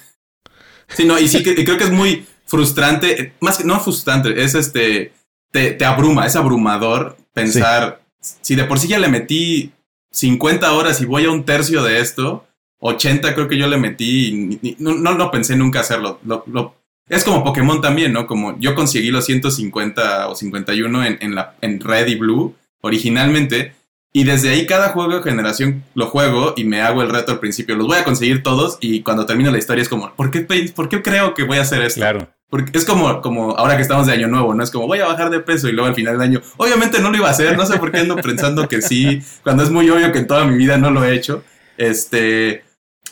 Sí, 0.88 1.04
no, 1.04 1.18
y 1.18 1.28
sí 1.28 1.42
que 1.42 1.54
creo 1.64 1.76
que 1.78 1.84
es 1.84 1.90
muy 1.90 2.24
frustrante, 2.46 3.32
más 3.40 3.58
que 3.58 3.64
no 3.64 3.80
frustrante, 3.80 4.42
es 4.42 4.54
este, 4.54 5.12
te, 5.50 5.84
abruma, 5.84 6.26
es 6.26 6.36
abrumador 6.36 7.16
pensar, 7.32 8.00
si 8.20 8.54
de 8.54 8.64
por 8.64 8.78
sí 8.78 8.88
ya 8.88 8.98
le 8.98 9.08
metí 9.08 9.72
50 10.12 10.72
horas 10.72 11.00
y 11.00 11.04
voy 11.06 11.24
a 11.24 11.30
un 11.30 11.44
tercio 11.44 11.82
de 11.82 12.00
esto, 12.00 12.46
80 12.78 13.34
creo 13.34 13.48
que 13.48 13.58
yo 13.58 13.66
le 13.68 13.78
metí, 13.78 14.58
y 14.62 14.76
no, 14.78 14.94
no, 14.94 15.30
pensé 15.30 15.56
nunca 15.56 15.80
hacerlo. 15.80 16.20
Lo, 16.24 16.44
lo- 16.46 16.74
es 17.08 17.22
como 17.24 17.44
Pokémon 17.44 17.80
también, 17.80 18.12
¿no? 18.12 18.26
Como 18.26 18.58
yo 18.58 18.74
conseguí 18.74 19.10
los 19.10 19.26
150 19.26 20.28
o 20.28 20.34
51 20.34 21.04
en, 21.04 21.18
en, 21.20 21.34
la, 21.36 21.54
en 21.60 21.78
Red 21.80 22.08
y 22.08 22.14
Blue 22.16 22.54
originalmente. 22.80 23.74
Y 24.18 24.24
desde 24.24 24.48
ahí 24.48 24.64
cada 24.64 24.88
juego 24.88 25.14
de 25.16 25.22
generación 25.22 25.84
lo 25.94 26.06
juego 26.06 26.54
y 26.56 26.64
me 26.64 26.80
hago 26.80 27.02
el 27.02 27.10
reto 27.10 27.32
al 27.32 27.38
principio. 27.38 27.76
Los 27.76 27.86
voy 27.86 27.98
a 27.98 28.04
conseguir 28.04 28.42
todos 28.42 28.78
y 28.80 29.02
cuando 29.02 29.26
termino 29.26 29.50
la 29.50 29.58
historia 29.58 29.82
es 29.82 29.90
como, 29.90 30.10
¿por 30.14 30.30
qué, 30.30 30.40
por 30.74 30.88
qué 30.88 31.02
creo 31.02 31.34
que 31.34 31.42
voy 31.44 31.58
a 31.58 31.62
hacer 31.62 31.82
esto? 31.82 32.00
Claro. 32.00 32.26
Porque 32.48 32.78
es 32.78 32.86
como, 32.86 33.20
como 33.20 33.50
ahora 33.58 33.76
que 33.76 33.82
estamos 33.82 34.06
de 34.06 34.14
año 34.14 34.28
nuevo, 34.28 34.54
¿no? 34.54 34.62
Es 34.64 34.70
como 34.70 34.86
voy 34.86 35.00
a 35.00 35.06
bajar 35.06 35.28
de 35.28 35.40
peso 35.40 35.68
y 35.68 35.72
luego 35.72 35.88
al 35.88 35.94
final 35.94 36.14
del 36.14 36.22
año, 36.22 36.40
obviamente 36.56 36.98
no 37.00 37.10
lo 37.10 37.18
iba 37.18 37.28
a 37.28 37.32
hacer, 37.32 37.58
no 37.58 37.66
sé 37.66 37.76
por 37.76 37.92
qué 37.92 37.98
ando 37.98 38.16
pensando 38.16 38.66
que 38.68 38.80
sí, 38.80 39.20
cuando 39.42 39.62
es 39.64 39.70
muy 39.70 39.90
obvio 39.90 40.10
que 40.12 40.20
en 40.20 40.26
toda 40.26 40.46
mi 40.46 40.56
vida 40.56 40.78
no 40.78 40.90
lo 40.90 41.04
he 41.04 41.14
hecho. 41.14 41.44
Este, 41.76 42.64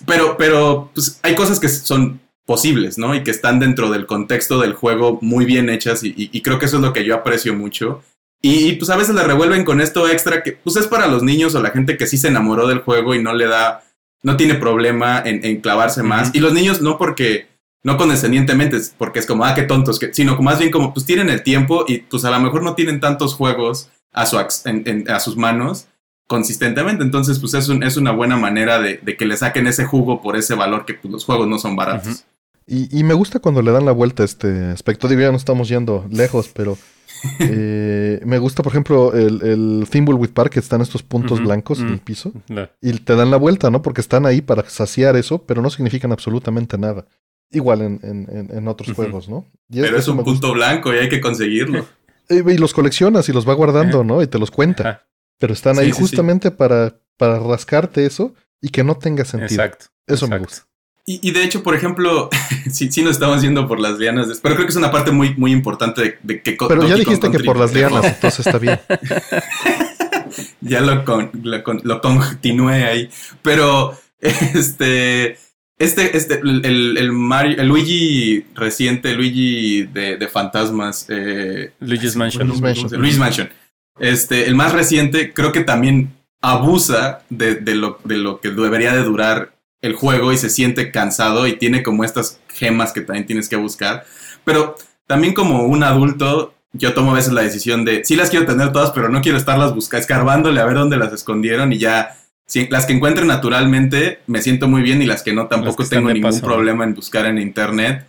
pero, 0.06 0.36
pero, 0.38 0.90
pues 0.94 1.18
hay 1.22 1.34
cosas 1.34 1.60
que 1.60 1.68
son 1.68 2.20
posibles, 2.46 2.96
¿no? 2.96 3.14
Y 3.14 3.22
que 3.22 3.30
están 3.30 3.60
dentro 3.60 3.90
del 3.90 4.06
contexto 4.06 4.58
del 4.58 4.72
juego 4.72 5.18
muy 5.20 5.44
bien 5.44 5.68
hechas 5.68 6.02
y, 6.02 6.14
y- 6.16 6.30
y 6.32 6.40
creo 6.42 6.58
que 6.58 6.64
eso 6.64 6.76
es 6.76 6.82
lo 6.82 6.92
que 6.94 7.04
yo 7.04 7.14
aprecio 7.14 7.54
mucho. 7.54 8.02
Y, 8.46 8.68
y, 8.68 8.72
pues 8.76 8.90
a 8.90 8.96
veces 8.96 9.14
le 9.14 9.22
revuelven 9.22 9.64
con 9.64 9.80
esto 9.80 10.06
extra 10.06 10.42
que 10.42 10.52
pues 10.52 10.76
es 10.76 10.86
para 10.86 11.06
los 11.06 11.22
niños 11.22 11.54
o 11.54 11.62
la 11.62 11.70
gente 11.70 11.96
que 11.96 12.06
sí 12.06 12.18
se 12.18 12.28
enamoró 12.28 12.66
del 12.66 12.80
juego 12.80 13.14
y 13.14 13.22
no 13.22 13.32
le 13.32 13.46
da, 13.46 13.82
no 14.22 14.36
tiene 14.36 14.54
problema 14.56 15.22
en, 15.24 15.42
en 15.46 15.62
clavarse 15.62 16.02
más. 16.02 16.30
Y 16.34 16.40
los 16.40 16.52
niños 16.52 16.82
no 16.82 16.98
porque, 16.98 17.46
no 17.82 17.96
condescendientemente, 17.96 18.76
es 18.76 18.94
porque 18.98 19.18
es 19.20 19.26
como, 19.26 19.46
ah, 19.46 19.54
qué 19.54 19.62
tontos, 19.62 19.98
que, 19.98 20.12
sino 20.12 20.36
más 20.42 20.58
bien 20.58 20.70
como, 20.70 20.92
pues 20.92 21.06
tienen 21.06 21.30
el 21.30 21.42
tiempo 21.42 21.86
y 21.88 21.98
pues 22.00 22.26
a 22.26 22.30
lo 22.30 22.38
mejor 22.38 22.62
no 22.62 22.74
tienen 22.74 23.00
tantos 23.00 23.32
juegos 23.34 23.88
a, 24.12 24.26
su, 24.26 24.38
en- 24.66 24.82
en- 24.86 25.10
a 25.10 25.20
sus 25.20 25.36
manos 25.38 25.86
consistentemente. 26.26 27.02
Entonces, 27.02 27.38
pues 27.38 27.54
es, 27.54 27.68
un- 27.70 27.82
es 27.82 27.96
una 27.96 28.10
buena 28.12 28.36
manera 28.36 28.78
de, 28.78 28.98
de 29.02 29.16
que 29.16 29.24
le 29.24 29.36
saquen 29.38 29.66
ese 29.66 29.86
jugo 29.86 30.20
por 30.20 30.36
ese 30.36 30.54
valor 30.54 30.84
que 30.84 30.94
pues, 30.94 31.10
los 31.12 31.24
juegos 31.24 31.48
no 31.48 31.58
son 31.58 31.76
baratos. 31.76 32.24
Y, 32.66 32.98
y 32.98 33.04
me 33.04 33.14
gusta 33.14 33.38
cuando 33.40 33.62
le 33.62 33.70
dan 33.72 33.84
la 33.86 33.92
vuelta 33.92 34.22
a 34.22 34.26
este 34.26 34.64
aspecto. 34.70 35.08
Digo, 35.08 35.20
ya 35.22 35.30
no 35.30 35.36
estamos 35.36 35.68
yendo 35.68 36.06
lejos, 36.10 36.50
pero 36.54 36.78
eh, 37.40 38.20
me 38.24 38.38
gusta, 38.38 38.62
por 38.62 38.72
ejemplo, 38.72 39.12
el, 39.12 39.42
el 39.42 39.86
Thimbleweed 39.90 40.30
Park, 40.30 40.52
que 40.52 40.60
están 40.60 40.80
estos 40.80 41.02
puntos 41.02 41.40
blancos 41.40 41.78
en 41.80 41.86
ujú. 41.86 41.94
el 41.94 42.00
piso. 42.00 42.32
Y 42.80 42.92
te 43.00 43.16
dan 43.16 43.30
la 43.30 43.36
vuelta, 43.36 43.70
¿no? 43.70 43.82
Porque 43.82 44.00
están 44.00 44.26
ahí 44.26 44.40
para 44.40 44.68
saciar 44.68 45.16
eso, 45.16 45.42
pero 45.42 45.62
no 45.62 45.70
significan 45.70 46.12
absolutamente 46.12 46.78
nada. 46.78 47.06
Igual 47.50 47.82
en, 47.82 48.00
en, 48.02 48.28
en- 48.36 48.56
en 48.56 48.68
otros 48.68 48.92
juegos, 48.94 49.28
¿no? 49.28 49.46
Y 49.70 49.80
Pero 49.80 49.96
es 49.96 50.02
eso 50.04 50.12
un 50.12 50.24
punto 50.24 50.52
blanco 50.54 50.92
y 50.94 50.98
hay 50.98 51.08
que 51.08 51.20
conseguirlo. 51.20 51.86
Eh, 52.30 52.42
Y 52.48 52.56
los 52.56 52.72
coleccionas 52.72 53.28
y 53.28 53.34
los 53.34 53.46
va 53.46 53.52
guardando. 53.52 54.02
¿no? 54.02 54.22
Y 54.22 54.26
te 54.26 54.38
los 54.38 54.50
cuenta. 54.50 55.06
Pero 55.38 55.52
están 55.52 55.74
Sí, 55.74 55.80
ahí 55.82 55.86
sí, 55.88 55.96
sí. 55.96 56.00
justamente 56.00 56.50
Para, 56.50 56.96
para 57.18 57.38
rascarte 57.38 58.06
eso 58.06 58.32
y 58.62 58.70
que 58.70 58.82
no 58.82 58.94
tenga 58.94 59.26
sentido. 59.26 59.62
exacto. 59.62 59.86
Eso 60.06 60.26
me 60.26 60.38
gusta. 60.38 60.62
Y, 61.06 61.20
y 61.28 61.32
de 61.32 61.44
hecho, 61.44 61.62
por 61.62 61.74
ejemplo, 61.74 62.30
sí, 62.70 62.90
sí 62.90 63.02
nos 63.02 63.12
estamos 63.12 63.42
yendo 63.42 63.68
por 63.68 63.78
las 63.78 63.98
lianas, 63.98 64.26
pero 64.42 64.54
creo 64.54 64.66
que 64.66 64.70
es 64.70 64.76
una 64.76 64.90
parte 64.90 65.10
muy, 65.10 65.34
muy 65.36 65.52
importante 65.52 66.00
de, 66.02 66.18
de 66.22 66.42
que... 66.42 66.56
Pero 66.58 66.82
ya 66.82 66.88
Donkey 66.96 67.04
Kong 67.04 67.14
dijiste 67.16 67.30
que 67.38 67.44
por 67.44 67.58
las 67.58 67.74
lianas, 67.74 68.04
entonces 68.06 68.46
está 68.46 68.58
bien. 68.58 68.80
ya 70.60 70.80
lo, 70.80 71.04
con, 71.04 71.30
lo, 71.42 71.62
con- 71.62 71.80
lo 71.84 72.00
continué 72.00 72.84
ahí. 72.84 73.10
Pero, 73.42 73.98
este, 74.20 75.38
este, 75.78 76.16
este, 76.16 76.40
el, 76.40 76.64
el, 76.64 76.96
el 76.96 77.12
Mario- 77.12 77.60
el 77.60 77.68
Luigi 77.68 78.46
reciente, 78.54 79.12
Luigi 79.14 79.82
de, 79.84 80.16
de 80.16 80.28
fantasmas, 80.28 81.06
eh, 81.08 81.72
Luigi's 81.80 82.16
Mansion. 82.16 82.46
Luigi's 82.48 82.62
Mansion. 82.62 83.00
Luigi's 83.00 83.18
Mansion. 83.18 83.50
Este, 83.98 84.46
el 84.46 84.54
más 84.54 84.72
reciente, 84.72 85.32
creo 85.32 85.52
que 85.52 85.60
también 85.60 86.14
abusa 86.40 87.22
de, 87.30 87.56
de 87.56 87.74
lo, 87.74 87.98
de 88.04 88.16
lo 88.16 88.40
que 88.40 88.50
debería 88.50 88.92
de 88.92 89.02
durar 89.04 89.53
el 89.84 89.94
juego 89.94 90.32
y 90.32 90.38
se 90.38 90.48
siente 90.48 90.90
cansado 90.90 91.46
y 91.46 91.56
tiene 91.56 91.82
como 91.82 92.04
estas 92.04 92.40
gemas 92.48 92.92
que 92.92 93.02
también 93.02 93.26
tienes 93.26 93.50
que 93.50 93.56
buscar. 93.56 94.06
Pero 94.42 94.76
también 95.06 95.34
como 95.34 95.64
un 95.64 95.82
adulto, 95.82 96.54
yo 96.72 96.94
tomo 96.94 97.10
a 97.10 97.16
veces 97.16 97.34
la 97.34 97.42
decisión 97.42 97.84
de, 97.84 98.02
sí 98.02 98.16
las 98.16 98.30
quiero 98.30 98.46
tener 98.46 98.72
todas, 98.72 98.92
pero 98.92 99.10
no 99.10 99.20
quiero 99.20 99.36
estarlas 99.36 99.74
buscando, 99.74 100.00
escarbándole 100.00 100.58
a 100.58 100.64
ver 100.64 100.76
dónde 100.76 100.96
las 100.96 101.12
escondieron 101.12 101.70
y 101.70 101.78
ya, 101.78 102.16
si, 102.46 102.66
las 102.68 102.86
que 102.86 102.94
encuentre 102.94 103.26
naturalmente, 103.26 104.20
me 104.26 104.40
siento 104.40 104.68
muy 104.68 104.80
bien 104.80 105.02
y 105.02 105.06
las 105.06 105.22
que 105.22 105.34
no, 105.34 105.48
tampoco 105.48 105.82
que 105.82 105.90
tengo 105.90 106.10
ningún 106.10 106.30
paso. 106.30 106.46
problema 106.46 106.84
en 106.84 106.94
buscar 106.94 107.26
en 107.26 107.36
internet. 107.36 108.06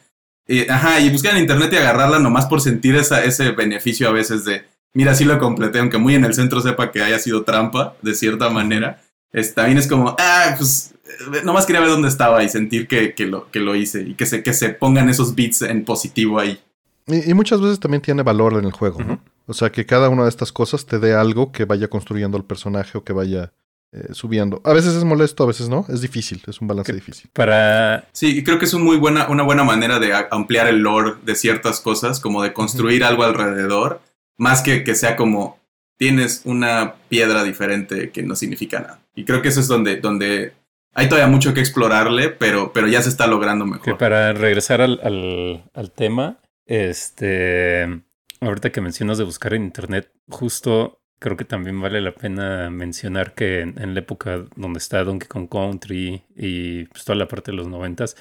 Y, 0.47 0.69
ajá, 0.69 1.01
y 1.01 1.09
buscar 1.09 1.35
en 1.35 1.41
internet 1.41 1.73
y 1.73 1.75
agarrarla 1.75 2.19
nomás 2.19 2.45
por 2.45 2.61
sentir 2.61 2.95
esa, 2.95 3.21
ese 3.25 3.51
beneficio 3.51 4.07
a 4.07 4.13
veces 4.13 4.45
de, 4.45 4.63
mira, 4.93 5.13
sí 5.13 5.25
lo 5.25 5.37
completé, 5.39 5.79
aunque 5.79 5.97
muy 5.97 6.15
en 6.15 6.23
el 6.23 6.33
centro 6.33 6.61
sepa 6.61 6.93
que 6.93 7.03
haya 7.03 7.19
sido 7.19 7.43
trampa, 7.43 7.95
de 8.01 8.15
cierta 8.15 8.49
manera. 8.49 9.01
Es, 9.33 9.53
también 9.53 9.77
es 9.77 9.87
como, 9.87 10.15
ah, 10.17 10.55
pues, 10.57 10.94
nomás 11.43 11.65
quería 11.65 11.81
ver 11.81 11.89
dónde 11.89 12.07
estaba 12.07 12.43
y 12.43 12.49
sentir 12.49 12.87
que, 12.87 13.13
que 13.13 13.25
lo, 13.25 13.49
que 13.51 13.59
lo 13.59 13.75
hice 13.75 14.01
y 14.01 14.15
que 14.15 14.25
se, 14.25 14.43
que 14.43 14.53
se 14.53 14.69
pongan 14.69 15.09
esos 15.09 15.35
bits 15.35 15.61
en 15.63 15.85
positivo 15.85 16.39
ahí. 16.39 16.59
Y, 17.07 17.29
y 17.31 17.33
muchas 17.33 17.61
veces 17.61 17.79
también 17.79 18.01
tiene 18.01 18.23
valor 18.23 18.53
en 18.53 18.65
el 18.65 18.71
juego, 18.71 19.03
¿no? 19.03 19.19
O 19.47 19.53
sea, 19.53 19.71
que 19.71 19.85
cada 19.85 20.09
una 20.09 20.23
de 20.23 20.29
estas 20.29 20.51
cosas 20.51 20.85
te 20.87 20.97
dé 20.97 21.13
algo 21.13 21.51
que 21.51 21.65
vaya 21.65 21.87
construyendo 21.87 22.35
el 22.37 22.43
personaje 22.43 22.97
o 22.97 23.03
que 23.03 23.13
vaya 23.13 23.53
eh, 23.91 24.07
subiendo. 24.13 24.59
A 24.63 24.73
veces 24.73 24.95
es 24.95 25.03
molesto, 25.03 25.43
a 25.43 25.47
veces 25.47 25.69
no. 25.69 25.85
Es 25.87 26.01
difícil, 26.01 26.41
es 26.47 26.59
un 26.61 26.67
balance 26.67 26.91
Que- 26.91 26.95
difícil. 26.95 27.29
Para. 27.31 28.07
Sí, 28.11 28.39
y 28.39 28.43
creo 28.43 28.57
que 28.57 28.65
es 28.65 28.73
un 28.73 28.81
muy 28.83 28.97
buena, 28.97 29.27
una 29.29 29.43
buena 29.43 29.63
manera 29.63 29.99
de 29.99 30.11
ampliar 30.31 30.67
el 30.67 30.79
lore 30.79 31.13
de 31.23 31.35
ciertas 31.35 31.79
cosas, 31.79 32.19
como 32.19 32.41
de 32.41 32.53
construir 32.53 33.03
algo 33.03 33.23
alrededor, 33.23 34.01
más 34.37 34.63
que 34.63 34.83
que 34.83 34.95
sea 34.95 35.15
como 35.15 35.59
tienes 35.97 36.41
una 36.45 36.95
piedra 37.07 37.43
diferente 37.43 38.09
que 38.09 38.23
no 38.23 38.35
significa 38.35 38.79
nada. 38.79 38.99
Y 39.15 39.23
creo 39.25 39.43
que 39.43 39.49
eso 39.49 39.59
es 39.59 39.67
donde, 39.67 39.97
donde 39.97 40.53
hay 40.95 41.07
todavía 41.09 41.31
mucho 41.31 41.53
que 41.53 41.59
explorarle, 41.59 42.29
pero, 42.29 42.73
pero 42.73 42.87
ya 42.87 43.01
se 43.01 43.09
está 43.09 43.27
logrando 43.27 43.65
Que 43.65 43.71
mejor. 43.71 43.97
para 43.97 44.33
regresar 44.33 44.81
al, 44.81 44.99
al, 45.03 45.69
al 45.73 45.91
tema, 45.91 46.39
este. 46.65 48.01
ahorita 48.39 48.71
que 48.71 48.81
mencionas 48.81 49.17
de 49.17 49.25
buscar 49.25 49.53
en 49.53 49.63
internet, 49.63 50.11
justo 50.29 51.01
creo 51.19 51.37
que 51.37 51.45
también 51.45 51.79
vale 51.81 52.01
la 52.01 52.13
pena 52.13 52.69
mencionar 52.69 53.33
que 53.33 53.61
en, 53.61 53.93
la 53.93 53.99
época 53.99 54.45
donde 54.55 54.79
está 54.79 55.03
Donkey 55.03 55.27
Kong 55.27 55.49
Country 55.49 56.23
y 56.35 56.85
pues, 56.85 57.03
toda 57.05 57.17
la 57.17 57.27
parte 57.27 57.51
de 57.51 57.57
los 57.57 57.67
noventas, 57.67 58.15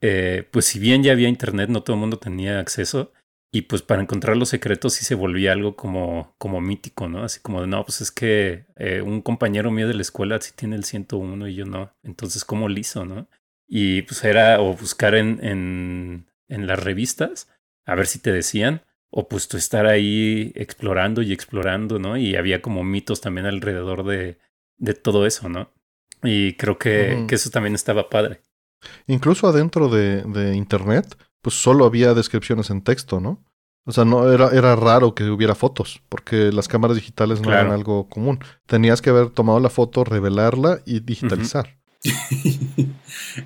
eh, 0.00 0.48
pues 0.50 0.66
si 0.66 0.78
bien 0.78 1.02
ya 1.02 1.12
había 1.12 1.28
internet, 1.28 1.68
no 1.70 1.82
todo 1.82 1.94
el 1.94 2.00
mundo 2.00 2.18
tenía 2.18 2.60
acceso. 2.60 3.12
Y 3.52 3.62
pues 3.62 3.82
para 3.82 4.02
encontrar 4.02 4.36
los 4.36 4.50
secretos 4.50 4.94
sí 4.94 5.04
se 5.04 5.14
volvía 5.14 5.52
algo 5.52 5.76
como, 5.76 6.34
como 6.38 6.60
mítico, 6.60 7.08
¿no? 7.08 7.22
Así 7.22 7.40
como 7.40 7.60
de, 7.60 7.66
no, 7.66 7.84
pues 7.84 8.00
es 8.00 8.10
que 8.10 8.66
eh, 8.76 9.00
un 9.00 9.22
compañero 9.22 9.70
mío 9.70 9.88
de 9.88 9.94
la 9.94 10.02
escuela 10.02 10.40
sí 10.40 10.52
tiene 10.54 10.76
el 10.76 10.84
101 10.84 11.48
y 11.48 11.54
yo 11.54 11.64
no. 11.64 11.92
Entonces, 12.02 12.44
¿cómo 12.44 12.68
lo 12.68 12.78
hizo, 12.78 13.04
no? 13.04 13.28
Y 13.66 14.02
pues 14.02 14.22
era 14.24 14.60
o 14.60 14.74
buscar 14.74 15.14
en, 15.14 15.42
en, 15.44 16.26
en 16.48 16.66
las 16.66 16.82
revistas 16.82 17.48
a 17.86 17.94
ver 17.94 18.06
si 18.06 18.18
te 18.18 18.32
decían, 18.32 18.82
o 19.10 19.28
pues 19.28 19.48
tú 19.48 19.56
estar 19.56 19.86
ahí 19.86 20.52
explorando 20.56 21.22
y 21.22 21.32
explorando, 21.32 21.98
¿no? 21.98 22.16
Y 22.16 22.36
había 22.36 22.60
como 22.60 22.82
mitos 22.82 23.20
también 23.20 23.46
alrededor 23.46 24.04
de, 24.04 24.38
de 24.76 24.94
todo 24.94 25.24
eso, 25.24 25.48
¿no? 25.48 25.72
Y 26.22 26.54
creo 26.54 26.78
que, 26.78 27.24
que 27.28 27.36
eso 27.36 27.50
también 27.50 27.74
estaba 27.74 28.10
padre. 28.10 28.40
Incluso 29.06 29.46
adentro 29.46 29.88
de, 29.88 30.22
de 30.22 30.56
Internet, 30.56 31.16
pues 31.46 31.62
solo 31.62 31.84
había 31.84 32.12
descripciones 32.12 32.70
en 32.70 32.82
texto, 32.82 33.20
¿no? 33.20 33.40
O 33.84 33.92
sea, 33.92 34.04
no 34.04 34.32
era, 34.32 34.48
era 34.48 34.74
raro 34.74 35.14
que 35.14 35.22
hubiera 35.30 35.54
fotos, 35.54 36.02
porque 36.08 36.50
las 36.50 36.66
cámaras 36.66 36.96
digitales 36.96 37.40
no 37.40 37.52
eran 37.52 37.70
algo 37.70 38.08
común. 38.08 38.40
Tenías 38.66 39.00
que 39.00 39.10
haber 39.10 39.30
tomado 39.30 39.60
la 39.60 39.70
foto, 39.70 40.02
revelarla 40.02 40.80
y 40.84 40.98
digitalizar. 40.98 41.78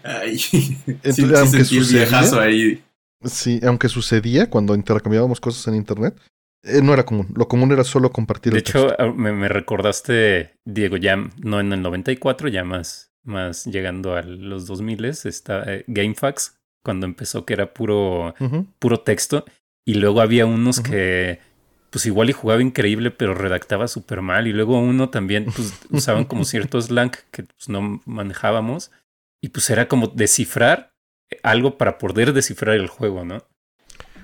Ay, 0.02 0.40
Entonces, 1.02 1.68
sí, 1.68 1.94
viejazo 1.94 2.40
ahí. 2.40 2.82
Sí, 3.22 3.60
aunque 3.64 3.90
sucedía 3.90 4.48
cuando 4.48 4.74
intercambiábamos 4.74 5.38
cosas 5.42 5.68
en 5.68 5.74
internet, 5.74 6.18
eh, 6.62 6.80
no 6.82 6.94
era 6.94 7.04
común. 7.04 7.28
Lo 7.36 7.48
común 7.48 7.70
era 7.70 7.84
solo 7.84 8.12
compartir. 8.12 8.54
De 8.54 8.60
hecho, 8.60 8.96
ah, 8.98 9.12
me, 9.14 9.46
recordaste, 9.46 10.54
Diego, 10.64 10.96
ya 10.96 11.16
no 11.36 11.60
en 11.60 11.70
el 11.74 11.82
94, 11.82 12.48
ya 12.48 12.64
más, 12.64 13.12
más 13.24 13.66
llegando 13.66 14.16
a 14.16 14.22
los 14.22 14.66
2000, 14.66 15.04
está 15.04 15.64
eh, 15.66 15.84
GameFAQs, 15.86 16.59
cuando 16.82 17.06
empezó 17.06 17.44
que 17.44 17.54
era 17.54 17.72
puro, 17.72 18.34
puro 18.78 19.00
texto. 19.00 19.44
Y 19.84 19.94
luego 19.94 20.20
había 20.20 20.46
unos 20.46 20.80
que, 20.80 21.40
pues 21.90 22.06
igual 22.06 22.30
y 22.30 22.32
jugaba 22.32 22.62
increíble, 22.62 23.10
pero 23.10 23.34
redactaba 23.34 23.88
súper 23.88 24.22
mal. 24.22 24.46
Y 24.46 24.52
luego 24.52 24.78
uno 24.78 25.10
también, 25.10 25.46
pues 25.46 25.74
usaban 25.90 26.24
como 26.24 26.44
cierto 26.44 26.80
slang 26.80 27.12
que 27.30 27.44
pues, 27.44 27.68
no 27.68 28.00
manejábamos. 28.04 28.90
Y 29.42 29.48
pues 29.48 29.70
era 29.70 29.88
como 29.88 30.08
descifrar 30.08 30.92
algo 31.42 31.78
para 31.78 31.98
poder 31.98 32.32
descifrar 32.32 32.76
el 32.76 32.88
juego, 32.88 33.24
¿no? 33.24 33.46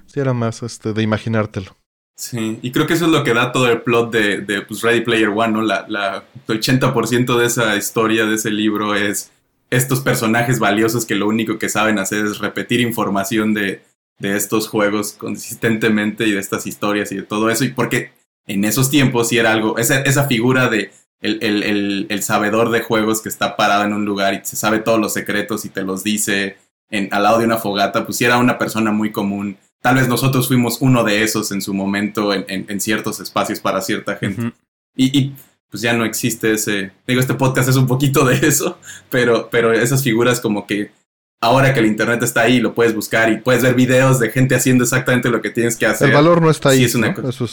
Sí, 0.07 0.21
era 0.21 0.33
más 0.33 0.63
este, 0.63 0.93
de 0.93 1.03
imaginártelo. 1.03 1.77
Sí, 2.17 2.59
y 2.63 2.73
creo 2.73 2.87
que 2.87 2.95
eso 2.95 3.05
es 3.05 3.11
lo 3.11 3.23
que 3.25 3.35
da 3.35 3.53
todo 3.53 3.69
el 3.69 3.83
plot 3.83 4.11
de, 4.11 4.41
de 4.41 4.63
pues, 4.63 4.81
Ready 4.81 5.03
Player 5.03 5.29
One, 5.29 5.53
¿no? 5.53 5.63
La, 5.63 5.85
la, 5.89 6.25
el 6.49 6.61
80% 6.61 7.37
de 7.37 7.47
esa 7.47 7.77
historia, 7.77 8.25
de 8.25 8.37
ese 8.37 8.51
libro, 8.51 8.95
es 8.95 9.31
estos 9.71 10.01
personajes 10.01 10.59
valiosos 10.59 11.07
que 11.07 11.15
lo 11.15 11.27
único 11.27 11.59
que 11.59 11.69
saben 11.69 11.99
hacer 11.99 12.25
es 12.25 12.39
repetir 12.39 12.81
información 12.81 13.55
de, 13.55 13.83
de 14.19 14.37
estos 14.37 14.69
juegos 14.69 15.13
consistentemente 15.13 16.27
y 16.27 16.33
de 16.33 16.41
estas 16.41 16.67
historias 16.67 17.13
y 17.13 17.17
de 17.17 17.23
todo 17.23 17.51
eso. 17.51 17.65
Y 17.65 17.73
porque 17.73 18.13
en 18.47 18.65
esos 18.65 18.91
tiempos 18.91 19.29
sí 19.29 19.39
era 19.39 19.53
algo, 19.53 19.79
esa, 19.79 20.01
esa 20.03 20.27
figura 20.27 20.69
de 20.69 20.93
el, 21.21 21.39
el, 21.43 22.07
el, 22.09 22.23
sabedor 22.23 22.71
de 22.71 22.83
juegos 22.83 23.23
que 23.23 23.29
está 23.29 23.57
parado 23.57 23.85
en 23.85 23.95
un 23.95 24.05
lugar 24.05 24.35
y 24.35 24.41
se 24.45 24.55
sabe 24.55 24.79
todos 24.79 25.01
los 25.01 25.15
secretos 25.15 25.65
y 25.65 25.71
te 25.71 25.83
los 25.83 26.05
dice 26.05 26.59
en, 26.91 27.13
al 27.13 27.23
lado 27.23 27.39
de 27.39 27.47
una 27.47 27.57
fogata, 27.57 28.05
pues 28.05 28.19
sí 28.19 28.25
era 28.25 28.39
una 28.39 28.59
persona 28.59 28.93
muy 28.93 29.11
común. 29.11 29.57
Tal 29.81 29.97
vez 29.97 30.09
nosotros 30.09 30.47
fuimos 30.47 30.81
uno 30.81 31.05
de 31.05 31.23
esos 31.23 31.51
en 31.53 31.63
su 31.63 31.75
momento 31.75 32.33
en, 32.33 32.45
en, 32.49 32.81
ciertos 32.81 33.19
espacios 33.19 33.61
para 33.61 33.81
cierta 33.81 34.17
gente. 34.17 34.53
y, 34.95 35.19
y 35.19 35.35
pues 35.77 35.83
ya 35.83 35.93
no 35.93 36.07
existe 36.07 36.55
ese, 36.55 36.91
digo, 37.07 37.21
este 37.21 37.35
podcast 37.35 37.69
es 37.69 37.77
un 37.77 37.87
poquito 37.87 38.25
de 38.25 38.35
eso, 38.49 38.79
pero, 39.11 39.51
pero 39.51 39.75
esas 39.75 40.03
figuras 40.03 40.41
como 40.41 40.67
que 40.67 40.91
ahora 41.39 41.75
que 41.75 41.81
el 41.81 41.87
internet 41.87 42.23
está 42.23 42.41
ahí, 42.41 42.61
lo 42.61 42.75
puedes 42.75 42.95
buscar 42.95 43.31
y 43.31 43.37
puedes 43.37 43.63
ver 43.63 43.75
videos 43.75 44.19
de 44.19 44.31
gente 44.31 44.55
haciendo 44.55 44.85
exactamente 44.85 45.29
lo 45.29 45.43
que 45.43 45.51
tienes 45.51 45.77
que 45.77 45.85
hacer. 45.85 46.09
El 46.09 46.15
valor 46.15 46.41
no 46.41 46.49
está 46.49 46.71
ahí. 46.71 46.79
Sí, 46.79 46.85
es 46.87 46.95
una, 46.95 47.13
cosa, 47.13 47.47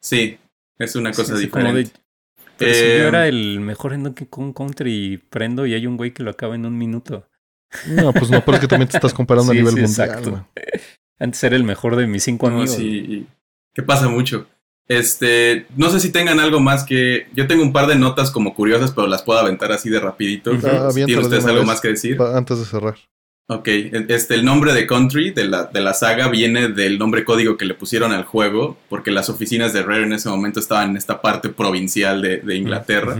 sí, 0.00 0.38
es 0.78 0.96
una 0.96 1.12
cosa 1.12 1.36
diferente. 1.36 1.90
pero 2.56 2.72
si 2.72 2.80
yo 2.80 2.86
eh, 2.86 3.08
era 3.08 3.28
el 3.28 3.60
mejor 3.60 3.92
en 3.92 4.04
Donkey 4.04 4.26
Kong 4.26 4.54
Country 4.54 5.22
prendo 5.28 5.66
y 5.66 5.74
hay 5.74 5.86
un 5.86 5.98
güey 5.98 6.14
que 6.14 6.22
lo 6.22 6.30
acaba 6.30 6.54
en 6.54 6.64
un 6.64 6.78
minuto. 6.78 7.28
No, 7.88 8.14
pues 8.14 8.30
no, 8.30 8.42
porque 8.42 8.68
también 8.68 8.88
te 8.88 8.96
estás 8.96 9.12
comparando 9.12 9.52
a 9.52 9.54
nivel 9.54 9.76
mundial. 9.76 10.46
Antes 11.18 11.44
era 11.44 11.56
el 11.56 11.64
mejor 11.64 11.96
de 11.96 12.06
mis 12.06 12.22
cinco 12.22 12.46
amigos. 12.46 12.70
Sí, 12.70 13.26
que 13.74 13.82
pasa 13.82 14.08
mucho. 14.08 14.46
Este, 14.88 15.66
no 15.76 15.90
sé 15.90 16.00
si 16.00 16.10
tengan 16.10 16.38
algo 16.38 16.60
más 16.60 16.84
que. 16.84 17.26
Yo 17.34 17.46
tengo 17.46 17.62
un 17.62 17.72
par 17.72 17.86
de 17.86 17.96
notas 17.96 18.30
como 18.30 18.54
curiosas, 18.54 18.92
pero 18.92 19.06
las 19.08 19.22
puedo 19.22 19.38
aventar 19.38 19.72
así 19.72 19.90
de 19.90 20.00
rapidito. 20.00 20.52
¿Tienen 20.94 21.18
ustedes 21.18 21.46
algo 21.46 21.64
más 21.64 21.80
que 21.80 21.88
decir? 21.88 22.20
Antes 22.20 22.58
de 22.58 22.64
cerrar. 22.64 22.96
Ok, 23.48 23.68
este, 23.68 24.34
el 24.34 24.44
nombre 24.44 24.72
de 24.72 24.88
Country 24.88 25.30
de 25.30 25.46
la, 25.46 25.64
de 25.64 25.80
la 25.80 25.94
saga 25.94 26.28
viene 26.28 26.68
del 26.68 26.98
nombre 26.98 27.24
código 27.24 27.56
que 27.56 27.64
le 27.64 27.74
pusieron 27.74 28.12
al 28.12 28.24
juego, 28.24 28.76
porque 28.88 29.12
las 29.12 29.28
oficinas 29.28 29.72
de 29.72 29.82
Rare 29.82 30.02
en 30.02 30.14
ese 30.14 30.28
momento 30.28 30.58
estaban 30.58 30.90
en 30.90 30.96
esta 30.96 31.20
parte 31.20 31.48
provincial 31.48 32.22
de, 32.22 32.38
de 32.38 32.56
Inglaterra. 32.56 33.16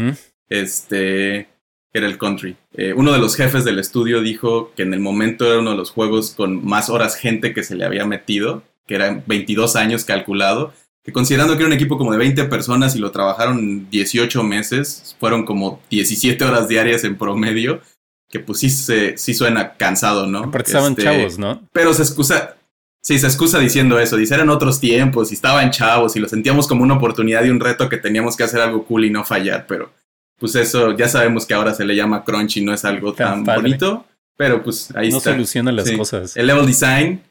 Este 0.49 1.49
era 1.93 2.07
el 2.07 2.19
Country. 2.19 2.57
Eh, 2.75 2.93
uno 2.95 3.13
de 3.13 3.19
los 3.19 3.37
jefes 3.37 3.65
del 3.65 3.79
estudio 3.79 4.21
dijo 4.21 4.73
que 4.77 4.83
en 4.83 4.95
el 4.95 5.01
momento 5.01 5.47
era 5.47 5.61
uno 5.61 5.71
de 5.71 5.77
los 5.77 5.91
juegos 5.91 6.33
con 6.33 6.65
más 6.65 6.91
horas 6.91 7.17
gente 7.17 7.55
que 7.55 7.63
se 7.63 7.77
le 7.77 7.85
había 7.85 8.05
metido, 8.05 8.65
que 8.87 8.97
eran 8.97 9.23
22 9.27 9.77
años 9.77 10.05
calculado, 10.05 10.73
que 11.07 11.13
considerando 11.13 11.55
que 11.55 11.61
era 11.61 11.69
un 11.69 11.73
equipo 11.73 11.97
como 11.97 12.11
de 12.11 12.19
20 12.19 12.47
personas 12.47 12.97
y 12.97 12.99
lo 12.99 13.13
trabajaron 13.13 13.89
18 13.91 14.43
meses, 14.43 15.15
fueron 15.21 15.47
como 15.47 15.81
17 15.89 16.45
horas 16.45 16.67
diarias 16.67 17.05
en 17.05 17.17
promedio, 17.17 17.81
que 18.29 18.41
pues 18.41 18.59
sí, 18.59 18.71
se, 18.71 19.17
sí 19.17 19.33
suena 19.33 19.75
cansado, 19.75 20.27
¿no? 20.27 20.41
Aparte 20.41 20.71
estaban 20.73 20.93
este, 20.93 21.05
chavos, 21.05 21.39
¿no? 21.39 21.63
Pero 21.73 21.95
se 21.95 22.03
excusa, 22.03 22.57
sí, 23.01 23.21
se 23.21 23.27
excusa 23.29 23.61
diciendo 23.61 24.01
eso, 24.01 24.17
dice, 24.17 24.35
eran 24.35 24.51
otros 24.51 24.81
tiempos 24.81 25.31
y 25.31 25.35
estaban 25.35 25.71
chavos 25.71 26.17
y 26.17 26.19
lo 26.19 26.29
sentíamos 26.29 26.67
como 26.67 26.83
una 26.83 26.95
oportunidad 26.95 27.45
y 27.45 27.51
un 27.51 27.61
reto 27.61 27.89
que 27.89 27.99
teníamos 27.99 28.37
que 28.37 28.43
hacer 28.43 28.61
algo 28.61 28.85
cool 28.85 29.05
y 29.05 29.11
no 29.11 29.25
fallar, 29.25 29.67
pero 29.69 29.93
pues 30.41 30.57
eso 30.57 30.97
ya 30.97 31.09
sabemos 31.09 31.47
que 31.47 31.55
ahora 31.55 31.73
se 31.73 31.85
le 31.85 31.95
llama 31.95 32.25
crunch 32.25 32.57
y 32.57 32.63
no 32.63 32.75
es 32.75 32.85
algo 32.85 33.13
tan, 33.15 33.45
bonito, 33.45 34.05
pero 34.37 34.61
pues 34.61 34.93
ahí 34.97 35.07
está. 35.07 35.31
No 35.31 35.37
soluciona 35.37 35.71
las 35.71 35.89
cosas. 35.93 36.37
El 36.37 36.49
level 36.49 36.67
design 36.67 37.23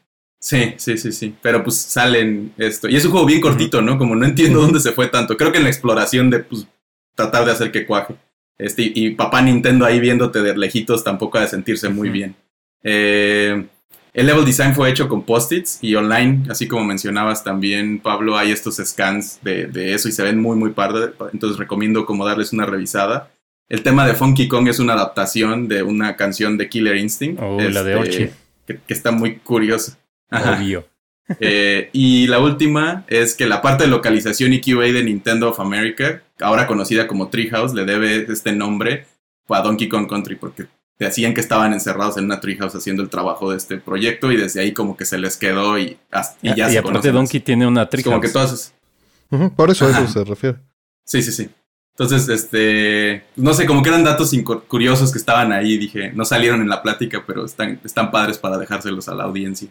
Sí, 0.46 0.74
sí, 0.76 0.96
sí, 0.96 1.10
sí. 1.10 1.34
Pero 1.42 1.64
pues 1.64 1.74
salen 1.74 2.52
esto. 2.56 2.88
Y 2.88 2.94
es 2.94 3.04
un 3.04 3.10
juego 3.10 3.26
bien 3.26 3.40
cortito, 3.40 3.82
¿no? 3.82 3.98
Como 3.98 4.14
no 4.14 4.24
entiendo 4.24 4.60
dónde 4.60 4.78
se 4.78 4.92
fue 4.92 5.08
tanto. 5.08 5.36
Creo 5.36 5.50
que 5.50 5.58
en 5.58 5.64
la 5.64 5.70
exploración 5.70 6.30
de 6.30 6.38
pues, 6.38 6.68
tratar 7.16 7.44
de 7.44 7.50
hacer 7.50 7.72
que 7.72 7.84
cuaje. 7.84 8.14
Este, 8.56 8.92
y 8.94 9.10
papá 9.16 9.42
Nintendo 9.42 9.84
ahí 9.84 9.98
viéndote 9.98 10.42
de 10.42 10.56
lejitos 10.56 11.02
tampoco 11.02 11.38
ha 11.38 11.40
de 11.40 11.48
sentirse 11.48 11.88
muy 11.88 12.10
bien. 12.10 12.36
Eh, 12.84 13.66
el 14.14 14.26
level 14.26 14.44
design 14.44 14.72
fue 14.72 14.88
hecho 14.88 15.08
con 15.08 15.24
post-its 15.24 15.80
y 15.82 15.96
online, 15.96 16.44
así 16.48 16.68
como 16.68 16.84
mencionabas 16.84 17.42
también, 17.42 17.98
Pablo, 17.98 18.38
hay 18.38 18.52
estos 18.52 18.76
scans 18.76 19.40
de, 19.42 19.66
de 19.66 19.94
eso 19.94 20.08
y 20.08 20.12
se 20.12 20.22
ven 20.22 20.40
muy, 20.40 20.56
muy 20.56 20.70
pardos. 20.70 21.10
Entonces 21.32 21.58
recomiendo 21.58 22.06
como 22.06 22.24
darles 22.24 22.52
una 22.52 22.66
revisada. 22.66 23.32
El 23.68 23.82
tema 23.82 24.06
de 24.06 24.14
Funky 24.14 24.46
Kong 24.46 24.68
es 24.68 24.78
una 24.78 24.92
adaptación 24.92 25.66
de 25.66 25.82
una 25.82 26.14
canción 26.14 26.56
de 26.56 26.68
Killer 26.68 26.98
Instinct. 26.98 27.42
Oh, 27.42 27.58
la 27.60 27.82
de 27.82 27.94
este, 27.94 27.96
Ochi. 27.96 28.30
Que, 28.64 28.78
que, 28.78 28.94
está 28.94 29.10
muy 29.10 29.38
curiosa. 29.38 29.98
Obvio. 30.30 30.86
Eh, 31.40 31.90
y 31.92 32.28
la 32.28 32.38
última 32.38 33.04
es 33.08 33.34
que 33.34 33.46
la 33.46 33.60
parte 33.60 33.84
de 33.84 33.90
localización 33.90 34.52
y 34.52 34.60
QA 34.60 34.92
de 34.92 35.02
Nintendo 35.02 35.50
of 35.50 35.58
America, 35.58 36.22
ahora 36.40 36.66
conocida 36.66 37.08
como 37.08 37.28
Treehouse, 37.28 37.74
le 37.74 37.84
debe 37.84 38.26
este 38.32 38.52
nombre 38.52 39.06
a 39.48 39.60
Donkey 39.60 39.88
Kong 39.88 40.08
Country 40.08 40.36
porque 40.36 40.66
decían 40.98 41.34
que 41.34 41.40
estaban 41.40 41.72
encerrados 41.72 42.16
en 42.16 42.24
una 42.24 42.40
Treehouse 42.40 42.76
haciendo 42.76 43.02
el 43.02 43.10
trabajo 43.10 43.50
de 43.50 43.56
este 43.56 43.78
proyecto 43.78 44.30
y 44.30 44.36
desde 44.36 44.60
ahí 44.60 44.72
como 44.72 44.96
que 44.96 45.04
se 45.04 45.18
les 45.18 45.36
quedó 45.36 45.78
y, 45.78 45.98
y 46.42 46.54
ya 46.54 46.68
y 46.68 46.72
se 46.72 46.78
aparte 46.78 47.10
Donkey 47.10 47.40
tiene 47.40 47.66
una 47.66 47.88
Treehouse. 47.88 48.12
Como 48.12 48.20
que 48.20 48.28
todas... 48.28 48.72
por 49.56 49.70
eso 49.70 49.86
a 49.86 49.90
eso 49.90 50.06
se 50.06 50.24
refiere. 50.24 50.58
Sí, 51.04 51.22
sí, 51.22 51.32
sí. 51.32 51.48
Entonces, 51.98 52.28
este, 52.28 53.24
no 53.36 53.54
sé, 53.54 53.64
como 53.64 53.82
que 53.82 53.88
eran 53.88 54.04
datos 54.04 54.30
curiosos 54.68 55.12
que 55.12 55.18
estaban 55.18 55.50
ahí, 55.50 55.78
dije, 55.78 56.12
no 56.12 56.26
salieron 56.26 56.60
en 56.60 56.68
la 56.68 56.82
plática, 56.82 57.24
pero 57.26 57.46
están, 57.46 57.80
están 57.84 58.10
padres 58.10 58.36
para 58.36 58.58
dejárselos 58.58 59.08
a 59.08 59.14
la 59.14 59.24
audiencia. 59.24 59.70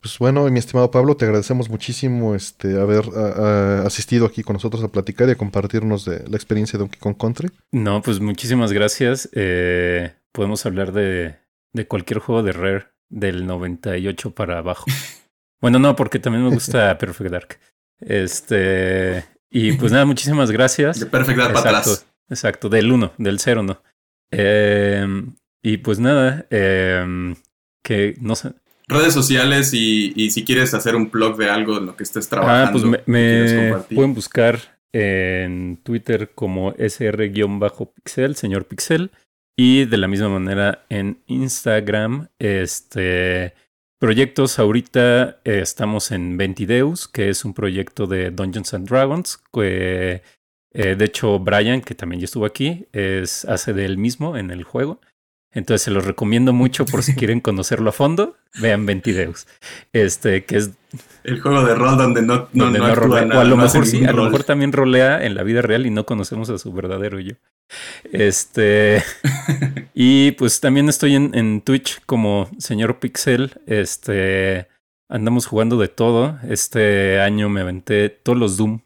Pues 0.00 0.18
bueno, 0.18 0.48
mi 0.48 0.58
estimado 0.58 0.90
Pablo, 0.90 1.16
te 1.16 1.24
agradecemos 1.24 1.68
muchísimo 1.68 2.34
este 2.34 2.80
haber 2.80 3.04
asistido 3.84 4.26
aquí 4.26 4.42
con 4.42 4.54
nosotros 4.54 4.82
a 4.84 4.88
platicar 4.88 5.28
y 5.28 5.32
a 5.32 5.36
compartirnos 5.36 6.04
de 6.04 6.28
la 6.28 6.36
experiencia 6.36 6.76
de 6.76 6.84
Donkey 6.84 7.00
Kong 7.00 7.16
Country. 7.18 7.50
No, 7.72 8.00
pues 8.00 8.20
muchísimas 8.20 8.72
gracias. 8.72 9.28
Eh, 9.32 10.14
podemos 10.32 10.64
hablar 10.66 10.92
de, 10.92 11.36
de 11.72 11.86
cualquier 11.86 12.20
juego 12.20 12.42
de 12.42 12.52
Rare 12.52 12.86
del 13.08 13.46
98 13.46 14.34
para 14.34 14.58
abajo. 14.58 14.84
bueno, 15.60 15.78
no, 15.78 15.96
porque 15.96 16.18
también 16.20 16.44
me 16.44 16.50
gusta 16.50 16.96
Perfect 16.98 17.30
Dark. 17.30 17.58
Este, 18.00 19.24
y 19.50 19.72
pues 19.72 19.90
nada, 19.90 20.04
muchísimas 20.04 20.50
gracias. 20.52 21.00
De 21.00 21.06
Perfect 21.06 21.38
Dark 21.38 21.54
para 21.54 21.78
atrás. 21.78 22.06
Exacto, 22.28 22.68
del 22.68 22.92
1, 22.92 23.14
del 23.18 23.40
0 23.40 23.62
no. 23.62 23.82
Eh, 24.30 25.06
y 25.62 25.78
pues 25.78 25.98
nada, 25.98 26.46
eh, 26.50 27.34
que 27.82 28.14
no 28.20 28.36
sé, 28.36 28.52
redes 28.88 29.12
sociales 29.12 29.72
y, 29.74 30.30
si 30.30 30.44
quieres 30.44 30.74
hacer 30.74 30.96
un 30.96 31.10
blog 31.10 31.36
de 31.36 31.48
algo 31.48 31.78
en 31.78 31.86
lo 31.86 31.96
que 31.96 32.02
estés 32.02 32.28
trabajando. 32.28 32.68
Ah, 32.68 32.72
pues 32.72 33.04
me, 33.06 33.74
pueden 33.94 34.14
buscar 34.14 34.58
en 34.92 35.78
Twitter 35.82 36.30
como 36.34 36.74
sr-pixel, 36.78 38.36
señor 38.36 38.64
pixel, 38.64 39.10
y 39.56 39.84
de 39.84 39.96
la 39.98 40.08
misma 40.08 40.28
manera 40.30 40.86
en 40.88 41.18
Instagram, 41.26 42.28
este 42.38 43.54
proyectos 43.98 44.58
ahorita 44.58 45.40
eh, 45.44 45.60
estamos 45.60 46.12
en 46.12 46.36
Ventideus, 46.36 47.08
que 47.08 47.28
es 47.28 47.44
un 47.44 47.52
proyecto 47.52 48.06
de 48.06 48.30
Dungeons 48.30 48.72
and 48.72 48.88
Dragons, 48.88 49.38
que 49.52 50.22
eh, 50.72 50.94
de 50.94 51.04
hecho 51.04 51.38
Brian, 51.40 51.80
que 51.80 51.94
también 51.94 52.20
ya 52.20 52.26
estuvo 52.26 52.46
aquí, 52.46 52.86
es 52.92 53.44
hace 53.44 53.72
de 53.72 53.84
él 53.84 53.98
mismo 53.98 54.36
en 54.36 54.50
el 54.50 54.62
juego. 54.62 55.00
Entonces 55.58 55.82
se 55.82 55.90
los 55.90 56.06
recomiendo 56.06 56.52
mucho 56.52 56.86
por 56.86 57.02
si 57.02 57.14
quieren 57.16 57.40
conocerlo 57.40 57.90
a 57.90 57.92
fondo. 57.92 58.36
Vean 58.60 58.86
Ventideus. 58.86 59.46
Este, 59.92 60.44
que 60.44 60.56
es. 60.56 60.70
El 61.24 61.40
juego 61.40 61.64
de 61.64 61.74
rol 61.74 61.98
donde 61.98 62.22
no, 62.22 62.48
no, 62.52 62.94
rolea. 62.94 63.36
o 63.36 63.40
a 63.40 63.44
lo 63.44 63.56
mejor 63.56 63.84
sí, 63.84 64.04
a 64.04 64.12
lo 64.12 64.24
mejor 64.24 64.44
también 64.44 64.72
rolea 64.72 65.22
en 65.24 65.34
la 65.34 65.42
vida 65.42 65.60
real 65.60 65.84
y 65.84 65.90
no 65.90 66.06
conocemos 66.06 66.48
a 66.48 66.58
su 66.58 66.72
verdadero 66.72 67.18
yo. 67.18 67.34
Este. 68.12 69.02
y 69.94 70.30
pues 70.32 70.60
también 70.60 70.88
estoy 70.88 71.16
en, 71.16 71.34
en, 71.34 71.60
Twitch 71.60 72.00
como 72.06 72.48
señor 72.58 73.00
Pixel. 73.00 73.60
Este. 73.66 74.68
Andamos 75.10 75.46
jugando 75.46 75.76
de 75.76 75.88
todo. 75.88 76.38
Este 76.48 77.20
año 77.20 77.48
me 77.48 77.62
aventé 77.62 78.10
todos 78.10 78.38
los 78.38 78.56
Doom 78.56 78.80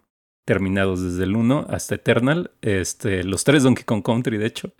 terminados 0.46 1.02
desde 1.02 1.24
el 1.24 1.36
1 1.36 1.66
hasta 1.68 1.96
Eternal. 1.96 2.50
Este, 2.62 3.24
los 3.24 3.44
tres 3.44 3.62
Donkey 3.62 3.84
Kong 3.84 4.02
Country, 4.02 4.38
de 4.38 4.46
hecho. 4.46 4.72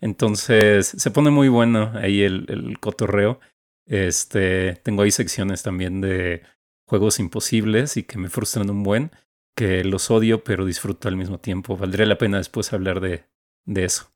Entonces 0.00 0.86
se 0.86 1.10
pone 1.10 1.30
muy 1.30 1.48
bueno 1.48 1.92
ahí 1.94 2.22
el, 2.22 2.46
el 2.48 2.78
cotorreo. 2.78 3.40
Este, 3.86 4.74
tengo 4.82 5.02
ahí 5.02 5.10
secciones 5.10 5.62
también 5.62 6.00
de 6.00 6.42
juegos 6.86 7.18
imposibles 7.20 7.96
y 7.96 8.02
que 8.02 8.18
me 8.18 8.28
frustran 8.28 8.70
un 8.70 8.82
buen, 8.82 9.10
que 9.56 9.84
los 9.84 10.10
odio 10.10 10.44
pero 10.44 10.64
disfruto 10.64 11.08
al 11.08 11.16
mismo 11.16 11.38
tiempo. 11.38 11.76
Valdría 11.76 12.06
la 12.06 12.18
pena 12.18 12.38
después 12.38 12.72
hablar 12.72 13.00
de, 13.00 13.24
de 13.64 13.84
eso. 13.84 14.10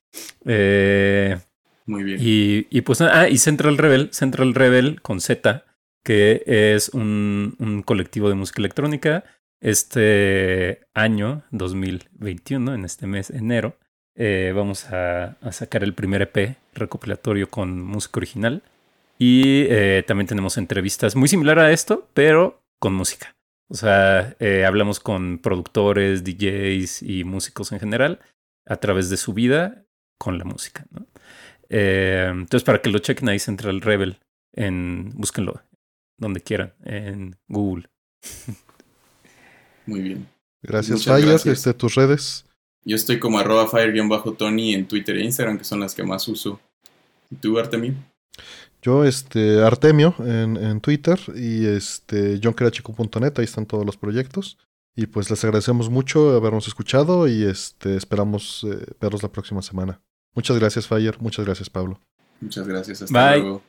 Eh, 0.45 1.39
muy 1.87 2.05
bien. 2.05 2.18
Y, 2.20 2.66
y, 2.70 2.83
pues, 2.83 3.01
ah, 3.01 3.28
y 3.28 3.39
Central 3.39 3.78
Rebel, 3.78 4.11
Central 4.12 4.55
Rebel 4.55 5.01
con 5.03 5.20
Z, 5.20 5.64
que 6.05 6.43
es 6.47 6.91
un, 6.91 7.57
un 7.59 7.83
colectivo 7.83 8.28
de 8.28 8.35
música 8.35 8.61
electrónica. 8.61 9.24
Este 9.61 10.80
año, 10.95 11.45
2021, 11.53 12.74
en 12.74 12.85
este 12.85 13.07
mes, 13.07 13.30
enero, 13.30 13.78
eh, 14.14 14.52
vamos 14.54 14.86
a, 14.86 15.36
sacar 15.50 15.82
el 15.82 15.94
primer 15.94 16.22
EP 16.22 16.56
recopilatorio 16.74 17.48
con 17.48 17.82
música 17.82 18.18
original. 18.18 18.62
Y 19.18 19.66
eh, 19.68 20.04
también 20.06 20.26
tenemos 20.26 20.58
entrevistas 20.58 21.14
muy 21.14 21.28
similar 21.28 21.58
a 21.58 21.72
esto, 21.72 22.08
pero 22.14 22.62
con 22.80 22.94
música. 22.94 23.34
O 23.68 23.74
sea, 23.74 24.36
eh, 24.40 24.64
hablamos 24.64 25.00
con 25.00 25.38
productores, 25.38 26.24
DJs 26.24 27.02
y 27.02 27.24
músicos 27.24 27.72
en 27.72 27.80
general 27.80 28.20
a 28.66 28.76
través 28.76 29.10
de 29.10 29.16
su 29.16 29.32
vida 29.32 29.84
con 30.18 30.38
la 30.38 30.44
música. 30.44 30.86
entonces, 31.68 32.64
para 32.64 32.82
que 32.82 32.90
lo 32.90 32.98
chequen 32.98 33.28
ahí, 33.28 33.38
Central 33.38 33.80
Rebel, 33.80 34.18
en, 34.52 35.10
búsquenlo 35.14 35.62
donde 36.18 36.40
quieran, 36.40 36.74
en 36.84 37.36
Google. 37.48 37.88
Muy 39.86 40.00
bien. 40.00 40.28
Gracias, 40.62 41.04
Fire, 41.04 41.40
desde 41.42 41.74
tus 41.74 41.94
redes. 41.94 42.44
Yo 42.85 42.97
estoy 42.97 43.18
como 43.18 43.39
arroba 43.39 43.68
fire-tony 43.68 44.74
en 44.74 44.87
Twitter 44.87 45.16
e 45.16 45.24
Instagram, 45.24 45.59
que 45.59 45.64
son 45.64 45.80
las 45.80 45.95
que 45.95 46.03
más 46.03 46.26
uso. 46.28 46.61
¿Y 47.30 47.37
tú, 47.37 47.59
Artemio? 47.59 47.95
Yo, 48.83 49.05
este, 49.05 49.62
Artemio 49.62 50.14
en, 50.18 50.57
en 50.57 50.80
Twitter 50.80 51.18
y 51.37 51.66
este, 51.66 52.41
johnquerachico.net, 52.43 53.33
ahí 53.39 53.45
están 53.45 53.66
todos 53.66 53.87
los 53.87 53.97
proyectos. 53.97 54.59
Y 54.95 55.07
pues 55.07 55.30
les 55.30 55.43
agradecemos 55.45 55.89
mucho 55.89 56.37
habernos 56.37 56.68
escuchado 56.68 57.26
y 57.26 57.45
este, 57.45 57.97
esperamos 57.97 58.64
eh, 58.64 58.85
verlos 59.01 59.22
la 59.22 59.30
próxima 59.30 59.62
semana. 59.62 60.03
Muchas 60.35 60.59
gracias, 60.59 60.87
Fire. 60.87 61.16
Muchas 61.20 61.45
gracias, 61.45 61.70
Pablo. 61.70 62.01
Muchas 62.41 62.66
gracias. 62.66 63.03
Hasta 63.03 63.37
luego. 63.37 63.62